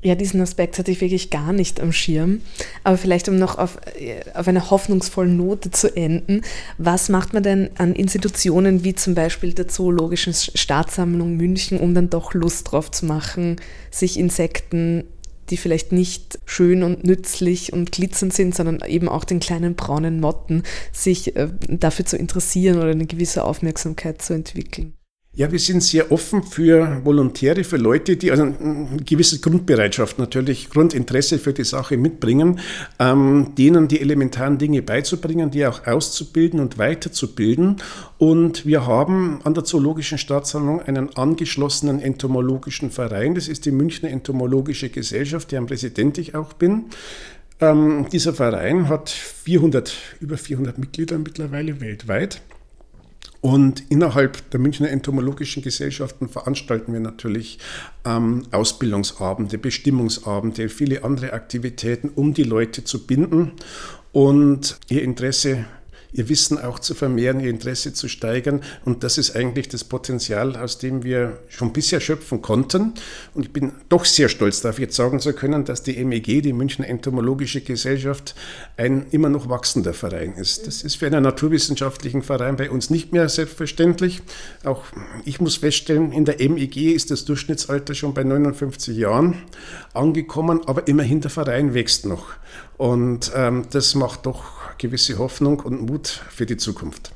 Ja, 0.04 0.14
diesen 0.14 0.40
Aspekt 0.42 0.78
hatte 0.78 0.92
ich 0.92 1.02
wirklich 1.02 1.32
gar 1.32 1.52
nicht 1.52 1.80
am 1.80 1.92
Schirm. 1.92 2.42
Aber 2.84 2.98
vielleicht, 2.98 3.28
um 3.28 3.40
noch 3.40 3.58
auf, 3.58 3.80
äh, 4.00 4.22
auf 4.36 4.48
einer 4.48 4.70
hoffnungsvollen 4.70 5.36
Note 5.36 5.72
zu 5.72 5.96
enden, 5.96 6.42
was 6.78 7.10
macht 7.10 7.34
man 7.34 7.42
denn 7.42 7.72
an 7.78 7.94
Institutionen 7.94 8.84
wie 8.84 8.94
zum 8.94 9.16
Beispiel 9.16 9.54
der 9.54 9.68
Zoologischen 9.68 10.34
Staatssammlung 10.34 11.38
München, 11.38 11.80
um 11.80 11.96
dann 11.96 12.10
doch 12.10 12.34
Lust 12.34 12.72
drauf 12.72 12.92
zu 12.92 13.06
machen, 13.06 13.56
sich 13.90 14.20
Insekten, 14.20 15.06
die 15.50 15.58
vielleicht 15.58 15.92
nicht 15.92 16.40
schön 16.46 16.84
und 16.84 17.04
nützlich 17.04 17.74
und 17.74 17.92
glitzernd 17.92 18.34
sind, 18.34 18.56
sondern 18.56 18.82
eben 18.88 19.10
auch 19.10 19.24
den 19.24 19.40
kleinen 19.40 19.76
braunen 19.76 20.20
Motten, 20.20 20.64
sich 20.92 21.36
äh, 21.36 21.50
dafür 21.68 22.06
zu 22.06 22.18
interessieren 22.18 22.78
oder 22.78 22.92
eine 22.92 23.06
gewisse 23.06 23.44
Aufmerksamkeit 23.44 24.22
zu 24.22 24.34
entwickeln? 24.34 24.94
Ja, 25.38 25.52
wir 25.52 25.60
sind 25.60 25.84
sehr 25.84 26.14
offen 26.14 26.44
für 26.44 27.02
Volontäre, 27.04 27.66
für 27.66 27.76
Leute, 27.76 28.16
die 28.16 28.32
also 28.32 28.44
eine 28.44 28.88
gewisse 29.06 29.42
Grundbereitschaft, 29.42 30.18
natürlich 30.18 30.70
Grundinteresse 30.70 31.40
für 31.40 31.52
die 31.52 31.66
Sache 31.66 31.98
mitbringen, 31.98 32.62
ähm, 33.00 33.52
denen 33.58 33.90
die 33.90 34.00
elementaren 34.00 34.58
Dinge 34.58 34.82
beizubringen, 34.82 35.52
die 35.52 35.66
auch 35.66 35.86
auszubilden 35.88 36.62
und 36.62 36.78
weiterzubilden. 36.78 37.82
Und 38.18 38.66
wir 38.66 38.88
haben 38.88 39.42
an 39.44 39.54
der 39.54 39.66
Zoologischen 39.66 40.18
Staatssammlung 40.18 40.82
einen 40.82 41.18
angeschlossenen 41.18 42.00
entomologischen 42.00 42.90
Verein. 42.90 43.36
Das 43.36 43.50
ist 43.50 43.66
die 43.66 43.72
Münchner 43.72 44.12
Entomologische 44.12 44.88
Gesellschaft, 44.88 45.52
deren 45.52 45.66
Präsident 45.66 46.18
ich 46.18 46.34
auch 46.34 46.54
bin. 46.54 46.86
Ähm, 47.60 48.06
dieser 48.10 48.34
Verein 48.34 48.88
hat 48.88 49.10
400, 49.10 49.98
über 50.22 50.38
400 50.38 50.78
Mitglieder 50.78 51.18
mittlerweile 51.18 51.82
weltweit. 51.82 52.40
Und 53.42 53.84
innerhalb 53.90 54.50
der 54.52 54.60
Münchner 54.60 54.90
Entomologischen 54.90 55.62
Gesellschaften 55.62 56.30
veranstalten 56.30 56.94
wir 56.94 57.00
natürlich 57.00 57.60
ähm, 58.06 58.44
Ausbildungsabende, 58.52 59.58
Bestimmungsabende, 59.58 60.70
viele 60.70 61.04
andere 61.04 61.34
Aktivitäten, 61.34 62.10
um 62.10 62.34
die 62.34 62.44
Leute 62.44 62.84
zu 62.84 63.06
binden. 63.06 63.52
Und 64.12 64.80
ihr 64.90 65.04
Interesse 65.04 65.66
ihr 66.16 66.30
Wissen 66.30 66.58
auch 66.58 66.80
zu 66.80 66.96
vermehren, 66.96 67.40
ihr 67.42 67.50
Interesse 67.50 67.94
zu 67.94 68.08
steigern. 68.08 68.62
Und 68.86 69.04
das 69.04 69.18
ist 69.18 69.36
eigentlich 69.36 69.68
das 69.68 69.84
Potenzial, 69.84 70.56
aus 70.56 70.78
dem 70.78 71.04
wir 71.04 71.40
schon 71.50 71.74
bisher 71.74 72.00
schöpfen 72.00 72.42
konnten. 72.42 72.94
Und 73.34 73.46
ich 73.46 73.52
bin 73.52 73.74
doch 73.90 74.06
sehr 74.06 74.30
stolz 74.30 74.62
darauf, 74.62 74.80
jetzt 74.80 74.96
sagen 74.96 75.20
zu 75.20 75.34
können, 75.34 75.66
dass 75.66 75.84
die 75.84 76.04
MEG, 76.04 76.42
die 76.42 76.54
Münchner 76.54 76.88
Entomologische 76.88 77.62
Gesellschaft, 77.62 78.34
ein 78.78 79.08
immer 79.12 79.30
noch 79.30 79.50
wachsender 79.50 79.94
Verein 79.94 80.34
ist. 80.36 80.68
Das 80.68 80.84
ist 80.84 80.96
für 80.96 81.08
einen 81.08 81.24
naturwissenschaftlichen 81.24 82.22
Verein 82.22 82.56
bei 82.56 82.70
uns 82.70 82.90
nicht 82.90 83.12
mehr 83.12 83.28
selbstverständlich. 83.28 84.22
Auch 84.64 84.84
ich 85.26 85.42
muss 85.42 85.58
feststellen, 85.58 86.14
in 86.14 86.24
der 86.24 86.38
MEG 86.38 86.78
ist 86.78 87.12
das 87.12 87.26
Durchschnittsalter 87.26 87.94
schon 87.94 88.14
bei 88.14 88.24
59 88.24 88.96
Jahren 88.96 89.36
angekommen, 89.94 90.62
aber 90.66 90.88
immerhin 90.88 91.20
der 91.20 91.32
Verein 91.32 91.74
wächst 91.74 92.06
noch. 92.06 92.28
Und 92.78 93.32
ähm, 93.36 93.66
das 93.72 93.96
macht 93.96 94.26
doch 94.26 94.65
gewisse 94.78 95.18
Hoffnung 95.18 95.60
und 95.60 95.82
Mut 95.82 96.08
für 96.08 96.46
die 96.46 96.58
Zukunft. 96.58 97.12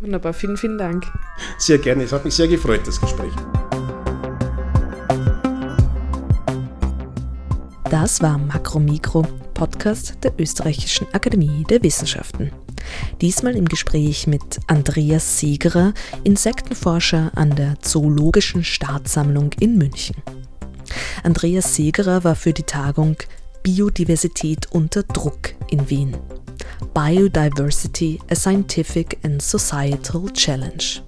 Wunderbar, 0.00 0.34
vielen, 0.34 0.56
vielen 0.56 0.78
Dank. 0.78 1.06
Sehr 1.58 1.78
gerne, 1.78 2.04
es 2.04 2.12
hat 2.12 2.24
mich 2.24 2.34
sehr 2.34 2.48
gefreut, 2.48 2.86
das 2.86 3.00
Gespräch. 3.00 3.32
Das 7.90 8.20
war 8.20 8.36
Makromikro, 8.36 9.22
Podcast 9.54 10.18
der 10.22 10.32
Österreichischen 10.38 11.06
Akademie 11.14 11.64
der 11.70 11.82
Wissenschaften. 11.82 12.52
Diesmal 13.20 13.56
im 13.56 13.64
Gespräch 13.64 14.26
mit 14.26 14.60
Andreas 14.66 15.38
Segerer, 15.38 15.94
Insektenforscher 16.24 17.32
an 17.34 17.54
der 17.54 17.80
Zoologischen 17.80 18.64
Staatssammlung 18.64 19.52
in 19.60 19.78
München. 19.78 20.16
Andreas 21.22 21.74
Segerer 21.74 22.24
war 22.24 22.34
für 22.34 22.52
die 22.52 22.64
Tagung 22.64 23.16
Biodiversität 23.62 24.70
unter 24.72 25.02
Druck 25.02 25.54
in 25.70 25.88
Wien. 25.88 26.16
Biodiversity, 26.94 28.20
a 28.30 28.34
Scientific 28.34 29.18
and 29.24 29.40
Societal 29.40 30.30
Challenge. 30.32 31.02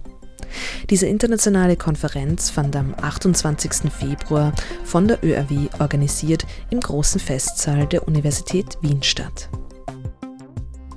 Diese 0.90 1.06
internationale 1.06 1.76
Konferenz 1.76 2.50
fand 2.50 2.74
am 2.76 2.94
28. 3.00 3.92
Februar 3.92 4.52
von 4.84 5.08
der 5.08 5.22
ÖRW 5.22 5.68
organisiert 5.78 6.46
im 6.70 6.80
großen 6.80 7.20
Festsaal 7.20 7.86
der 7.86 8.08
Universität 8.08 8.78
Wien 8.80 9.02
statt. 9.02 9.48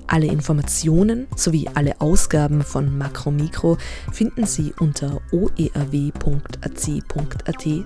Alle 0.07 0.27
Informationen 0.27 1.27
sowie 1.37 1.69
alle 1.73 2.01
Ausgaben 2.01 2.63
von 2.63 2.97
Makromikro 2.97 3.77
finden 4.11 4.45
Sie 4.45 4.73
unter 4.77 5.21
oerw.ac.at 5.31 5.69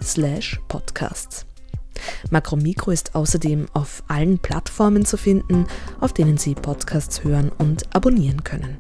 slash 0.03 0.59
podcasts. 0.68 1.45
Makromikro 2.30 2.91
ist 2.91 3.16
außerdem 3.16 3.68
auf 3.74 4.04
allen 4.08 4.39
Plattformen 4.39 5.06
zu 5.06 5.18
finden, 5.18 5.68
auf 6.00 6.14
denen 6.14 6.38
Sie 6.38 6.56
Podcasts 6.56 7.24
hören 7.24 7.52
und 7.58 7.96
abonnieren 7.96 8.43
können. 8.43 8.78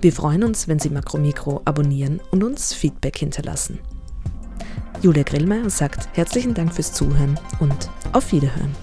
Wir 0.00 0.12
freuen 0.12 0.44
uns, 0.44 0.68
wenn 0.68 0.78
Sie 0.78 0.90
Makromikro 0.90 1.62
abonnieren 1.64 2.20
und 2.30 2.42
uns 2.42 2.72
Feedback 2.72 3.18
hinterlassen. 3.18 3.78
Julia 5.02 5.22
Grillmeier 5.22 5.70
sagt 5.70 6.08
herzlichen 6.12 6.54
Dank 6.54 6.74
fürs 6.74 6.92
Zuhören 6.92 7.38
und 7.58 7.88
auf 8.12 8.32
Wiederhören. 8.32 8.74